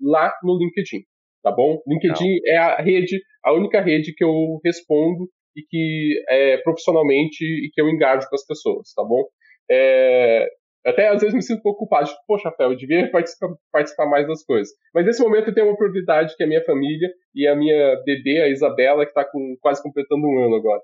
lá 0.00 0.32
no 0.42 0.58
LinkedIn, 0.58 1.02
tá 1.42 1.50
bom? 1.50 1.80
LinkedIn 1.88 2.28
não. 2.28 2.54
é 2.54 2.56
a 2.58 2.76
rede, 2.76 3.18
a 3.42 3.52
única 3.54 3.80
rede 3.80 4.12
que 4.14 4.22
eu 4.22 4.60
respondo 4.62 5.28
e 5.56 5.62
que 5.62 6.22
é 6.28 6.58
profissionalmente 6.58 7.42
e 7.42 7.70
que 7.72 7.80
eu 7.80 7.88
engajo 7.88 8.28
com 8.28 8.34
as 8.34 8.46
pessoas, 8.46 8.92
tá 8.94 9.02
bom? 9.02 9.24
É, 9.70 10.46
até 10.84 11.08
às 11.08 11.20
vezes 11.20 11.34
me 11.34 11.42
sinto 11.42 11.58
um 11.58 11.62
pouco 11.62 11.80
culpado, 11.80 12.06
tipo, 12.06 12.20
poxa, 12.26 12.48
Rafael, 12.48 12.72
eu 12.72 12.76
devia 12.76 13.10
participar, 13.10 13.48
participar 13.70 14.06
mais 14.06 14.26
das 14.26 14.44
coisas. 14.44 14.72
Mas 14.94 15.06
nesse 15.06 15.22
momento 15.22 15.48
eu 15.48 15.54
tenho 15.54 15.68
uma 15.68 15.76
prioridade 15.76 16.36
que 16.36 16.42
é 16.42 16.46
a 16.46 16.48
minha 16.48 16.64
família 16.64 17.08
e 17.34 17.46
a 17.46 17.54
minha 17.54 17.96
bebê, 18.04 18.40
a 18.40 18.48
Isabela, 18.48 19.04
que 19.04 19.10
está 19.10 19.24
com, 19.24 19.56
quase 19.60 19.82
completando 19.82 20.26
um 20.26 20.44
ano 20.44 20.56
agora. 20.56 20.80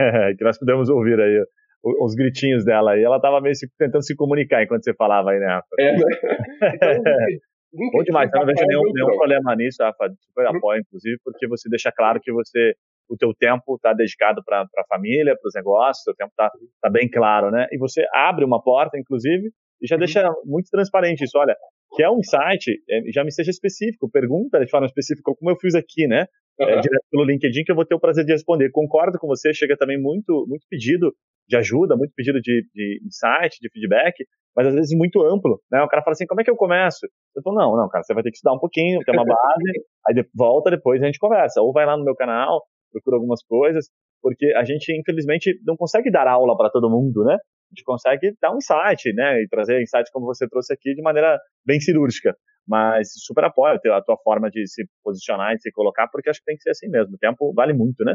É, 0.00 0.34
que 0.38 0.44
nós 0.44 0.58
pudemos 0.58 0.88
ouvir 0.88 1.20
aí 1.20 1.44
os 1.82 2.14
gritinhos 2.14 2.64
dela 2.64 2.92
aí. 2.92 3.02
Ela 3.02 3.16
estava 3.16 3.40
meio 3.40 3.54
se, 3.54 3.68
tentando 3.76 4.04
se 4.04 4.14
comunicar 4.14 4.62
enquanto 4.62 4.84
você 4.84 4.94
falava 4.94 5.30
aí, 5.30 5.40
né, 5.40 5.46
Rafa? 5.46 5.66
É, 5.78 5.92
né? 5.92 5.98
Então, 7.74 7.90
Bom 7.90 8.02
demais, 8.02 8.30
eu 8.30 8.38
não 8.38 8.46
vejo 8.46 8.66
nenhum, 8.66 8.82
nenhum 8.82 9.16
problema 9.16 9.56
nisso, 9.56 9.82
Rafa. 9.82 10.12
Super 10.20 10.46
apoio, 10.46 10.80
inclusive, 10.80 11.16
porque 11.24 11.48
você 11.48 11.70
deixa 11.70 11.90
claro 11.90 12.20
que 12.20 12.30
você 12.30 12.74
o 13.08 13.16
teu 13.16 13.34
tempo 13.34 13.76
está 13.76 13.92
dedicado 13.92 14.42
para 14.44 14.62
a 14.62 14.86
família, 14.88 15.36
para 15.36 15.48
os 15.48 15.54
negócios, 15.54 16.06
o 16.06 16.14
tempo 16.14 16.30
está 16.30 16.50
tá 16.80 16.90
bem 16.90 17.08
claro, 17.08 17.50
né? 17.50 17.66
E 17.70 17.78
você 17.78 18.04
abre 18.14 18.44
uma 18.44 18.62
porta, 18.62 18.98
inclusive, 18.98 19.50
e 19.80 19.86
já 19.86 19.96
uhum. 19.96 20.00
deixa 20.00 20.30
muito 20.44 20.68
transparente 20.70 21.24
isso. 21.24 21.38
Olha, 21.38 21.56
que 21.94 22.02
é 22.02 22.10
um 22.10 22.22
site, 22.22 22.80
é, 22.88 23.12
já 23.12 23.24
me 23.24 23.32
seja 23.32 23.50
específico, 23.50 24.10
pergunta 24.10 24.58
de 24.60 24.70
forma 24.70 24.86
específica, 24.86 25.32
como 25.38 25.50
eu 25.50 25.56
fiz 25.56 25.74
aqui, 25.74 26.06
né? 26.06 26.26
Uhum. 26.60 26.68
É, 26.68 26.80
direto 26.80 27.06
pelo 27.10 27.24
LinkedIn, 27.24 27.64
que 27.64 27.72
eu 27.72 27.76
vou 27.76 27.84
ter 27.84 27.94
o 27.94 28.00
prazer 28.00 28.24
de 28.24 28.32
responder. 28.32 28.70
Concordo 28.70 29.18
com 29.18 29.26
você, 29.26 29.52
chega 29.52 29.76
também 29.76 30.00
muito, 30.00 30.46
muito 30.48 30.66
pedido 30.70 31.12
de 31.48 31.56
ajuda, 31.56 31.96
muito 31.96 32.12
pedido 32.14 32.40
de, 32.40 32.64
de 32.72 33.00
insight, 33.04 33.58
de 33.60 33.68
feedback, 33.70 34.14
mas 34.56 34.66
às 34.66 34.74
vezes 34.74 34.96
muito 34.96 35.20
amplo, 35.22 35.60
né? 35.70 35.82
O 35.82 35.88
cara 35.88 36.02
fala 36.02 36.12
assim, 36.12 36.26
como 36.26 36.40
é 36.40 36.44
que 36.44 36.50
eu 36.50 36.56
começo? 36.56 37.06
Eu 37.34 37.42
falo, 37.42 37.56
não, 37.56 37.76
não, 37.76 37.88
cara, 37.88 38.04
você 38.04 38.14
vai 38.14 38.22
ter 38.22 38.30
que 38.30 38.36
estudar 38.36 38.54
um 38.54 38.60
pouquinho, 38.60 39.00
ter 39.00 39.12
uma 39.12 39.24
base, 39.26 39.84
aí 40.06 40.14
de, 40.14 40.28
volta 40.34 40.70
depois 40.70 41.02
a 41.02 41.06
gente 41.06 41.18
conversa. 41.18 41.60
Ou 41.60 41.72
vai 41.72 41.86
lá 41.86 41.96
no 41.96 42.04
meu 42.04 42.14
canal, 42.14 42.62
procura 42.92 43.16
algumas 43.16 43.42
coisas, 43.42 43.88
porque 44.20 44.52
a 44.54 44.64
gente, 44.64 44.92
infelizmente, 44.98 45.58
não 45.66 45.76
consegue 45.76 46.10
dar 46.10 46.28
aula 46.28 46.56
para 46.56 46.70
todo 46.70 46.90
mundo, 46.90 47.24
né? 47.24 47.34
A 47.34 47.74
gente 47.74 47.84
consegue 47.84 48.34
dar 48.40 48.52
um 48.52 48.58
insight, 48.58 49.12
né? 49.14 49.42
E 49.42 49.48
trazer 49.48 49.82
insights 49.82 50.12
como 50.12 50.26
você 50.26 50.48
trouxe 50.48 50.72
aqui 50.72 50.94
de 50.94 51.02
maneira 51.02 51.38
bem 51.66 51.80
cirúrgica. 51.80 52.36
Mas 52.66 53.08
super 53.16 53.44
apoio 53.44 53.80
a 53.92 54.02
tua 54.02 54.16
forma 54.22 54.48
de 54.48 54.66
se 54.68 54.84
posicionar 55.02 55.54
e 55.54 55.58
se 55.58 55.72
colocar, 55.72 56.06
porque 56.08 56.30
acho 56.30 56.38
que 56.38 56.44
tem 56.44 56.56
que 56.56 56.62
ser 56.62 56.70
assim 56.70 56.88
mesmo. 56.88 57.14
O 57.14 57.18
tempo 57.18 57.52
vale 57.54 57.72
muito, 57.72 58.04
né? 58.04 58.14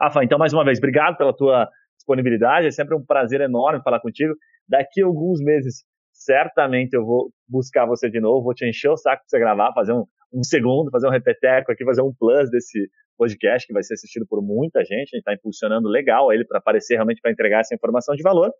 Rafa, 0.00 0.24
então, 0.24 0.38
mais 0.38 0.52
uma 0.52 0.64
vez, 0.64 0.78
obrigado 0.78 1.16
pela 1.16 1.34
tua 1.34 1.68
disponibilidade. 1.96 2.66
É 2.66 2.70
sempre 2.70 2.96
um 2.96 3.04
prazer 3.04 3.40
enorme 3.40 3.82
falar 3.82 4.00
contigo. 4.00 4.34
Daqui 4.68 5.02
a 5.02 5.06
alguns 5.06 5.40
meses, 5.40 5.84
certamente 6.12 6.94
eu 6.94 7.04
vou 7.04 7.30
buscar 7.48 7.86
você 7.86 8.10
de 8.10 8.20
novo, 8.20 8.44
vou 8.44 8.54
te 8.54 8.68
encher 8.68 8.90
o 8.90 8.96
saco 8.96 9.22
para 9.22 9.28
você 9.28 9.38
gravar, 9.38 9.72
fazer 9.72 9.92
um, 9.92 10.04
um 10.32 10.42
segundo, 10.42 10.90
fazer 10.90 11.06
um 11.06 11.12
repeteco 11.12 11.72
aqui, 11.72 11.84
fazer 11.84 12.02
um 12.02 12.12
plus 12.18 12.50
desse 12.50 12.88
podcast 13.16 13.66
que 13.66 13.72
vai 13.72 13.82
ser 13.82 13.94
assistido 13.94 14.26
por 14.28 14.42
muita 14.42 14.80
gente. 14.84 15.14
A 15.14 15.16
gente 15.16 15.18
está 15.18 15.34
impulsionando 15.34 15.88
legal 15.88 16.32
ele 16.32 16.44
para 16.44 16.58
aparecer 16.58 16.94
realmente 16.94 17.20
para 17.20 17.30
entregar 17.30 17.60
essa 17.60 17.74
informação 17.74 18.14
de 18.14 18.22
valor. 18.22 18.50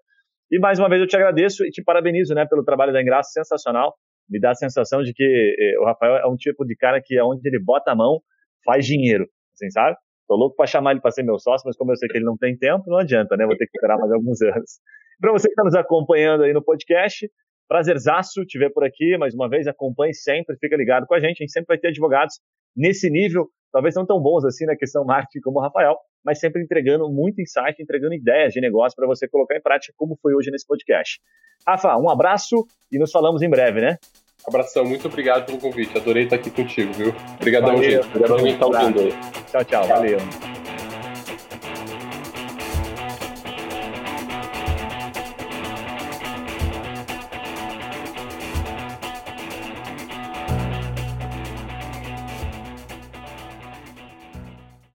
E 0.51 0.59
mais 0.59 0.79
uma 0.79 0.89
vez 0.89 1.01
eu 1.01 1.09
te 1.09 1.17
agradeço 1.17 1.65
e 1.65 1.71
te 1.71 1.83
parabenizo 1.83 2.35
né, 2.35 2.47
pelo 2.47 2.65
trabalho 2.65 2.93
da 2.93 3.03
Engraça, 3.03 3.31
sensacional. 3.31 3.95
Me 4.29 4.41
dá 4.41 4.51
a 4.51 4.55
sensação 4.55 5.03
de 5.03 5.13
que 5.13 5.25
eh, 5.25 5.79
o 5.81 5.85
Rafael 5.85 6.17
é 6.17 6.27
um 6.27 6.37
tipo 6.37 6.65
de 6.65 6.77
cara 6.77 7.01
que, 7.05 7.21
onde 7.21 7.49
ele 7.49 7.61
bota 7.63 7.93
a 7.93 7.95
mão, 7.95 8.21
faz 8.65 8.85
dinheiro, 8.85 9.27
assim, 9.55 9.71
sabe? 9.71 9.97
Tô 10.27 10.35
louco 10.35 10.57
para 10.57 10.67
chamar 10.67 10.93
ele 10.93 11.01
para 11.01 11.13
ser 11.13 11.23
meu 11.23 11.39
sócio, 11.39 11.65
mas 11.67 11.77
como 11.77 11.93
eu 11.93 11.97
sei 11.97 12.09
que 12.09 12.19
ele 12.19 12.25
não 12.25 12.37
tem 12.37 12.57
tempo, 12.57 12.85
não 12.87 12.99
adianta, 12.99 13.37
né? 13.37 13.47
Vou 13.47 13.57
ter 13.57 13.67
que 13.67 13.77
esperar 13.77 13.97
mais 13.99 14.11
alguns 14.11 14.41
anos. 14.43 14.81
Para 15.21 15.33
você 15.33 15.47
que 15.47 15.53
está 15.53 15.65
nos 15.65 15.75
acompanhando 15.75 16.43
aí 16.43 16.53
no 16.53 16.63
podcast, 16.63 17.29
prazerzaço 17.69 18.45
te 18.45 18.59
ver 18.59 18.73
por 18.73 18.85
aqui. 18.85 19.17
Mais 19.17 19.35
uma 19.35 19.49
vez, 19.49 19.67
acompanhe 19.67 20.15
sempre, 20.15 20.57
fica 20.59 20.77
ligado 20.77 21.07
com 21.07 21.15
a 21.15 21.21
gente. 21.21 21.39
A 21.39 21.43
gente 21.45 21.53
sempre 21.53 21.69
vai 21.69 21.79
ter 21.79 21.89
advogados 21.89 22.35
nesse 22.77 23.09
nível 23.09 23.49
talvez 23.77 23.95
não 23.95 24.07
tão 24.07 24.19
bons 24.19 24.43
assim 24.47 24.65
na 24.65 24.75
questão 24.75 25.05
marketing 25.05 25.41
como 25.41 25.59
o 25.59 25.63
Rafael, 25.63 25.99
mas 26.25 26.41
sempre 26.41 26.63
entregando 26.63 27.11
muito 27.11 27.43
insight, 27.43 27.77
entregando 27.79 28.15
ideias 28.15 28.55
de 28.55 28.61
negócio 28.61 28.97
para 28.97 29.07
você 29.07 29.29
colocar 29.29 29.55
em 29.55 29.61
prática, 29.61 29.93
como 29.99 30.17
foi 30.23 30.35
hoje 30.35 30.51
nesse 30.51 30.67
podcast. 30.67 31.21
Rafa, 31.69 31.95
um 31.99 32.09
abraço 32.09 32.65
e 32.91 32.99
nos 32.99 33.13
falamos 33.13 33.43
em 33.43 33.51
breve, 33.51 33.83
né? 33.83 33.99
Abração, 34.49 34.87
muito 34.87 35.09
obrigado 35.09 35.45
pelo 35.45 35.59
convite. 35.59 35.95
Adorei 35.99 36.25
estar 36.25 36.37
aqui 36.37 36.51
contigo, 36.51 36.91
viu? 36.95 37.13
Obrigadão, 37.35 37.83
gente. 37.83 38.07
Obrigadão 38.07 38.37
quem 38.39 38.55
está 38.55 38.67
ouvindo 38.67 39.01
aí. 39.01 39.13
Tchau, 39.51 39.65
tchau. 39.65 39.87
Valeu. 39.89 40.56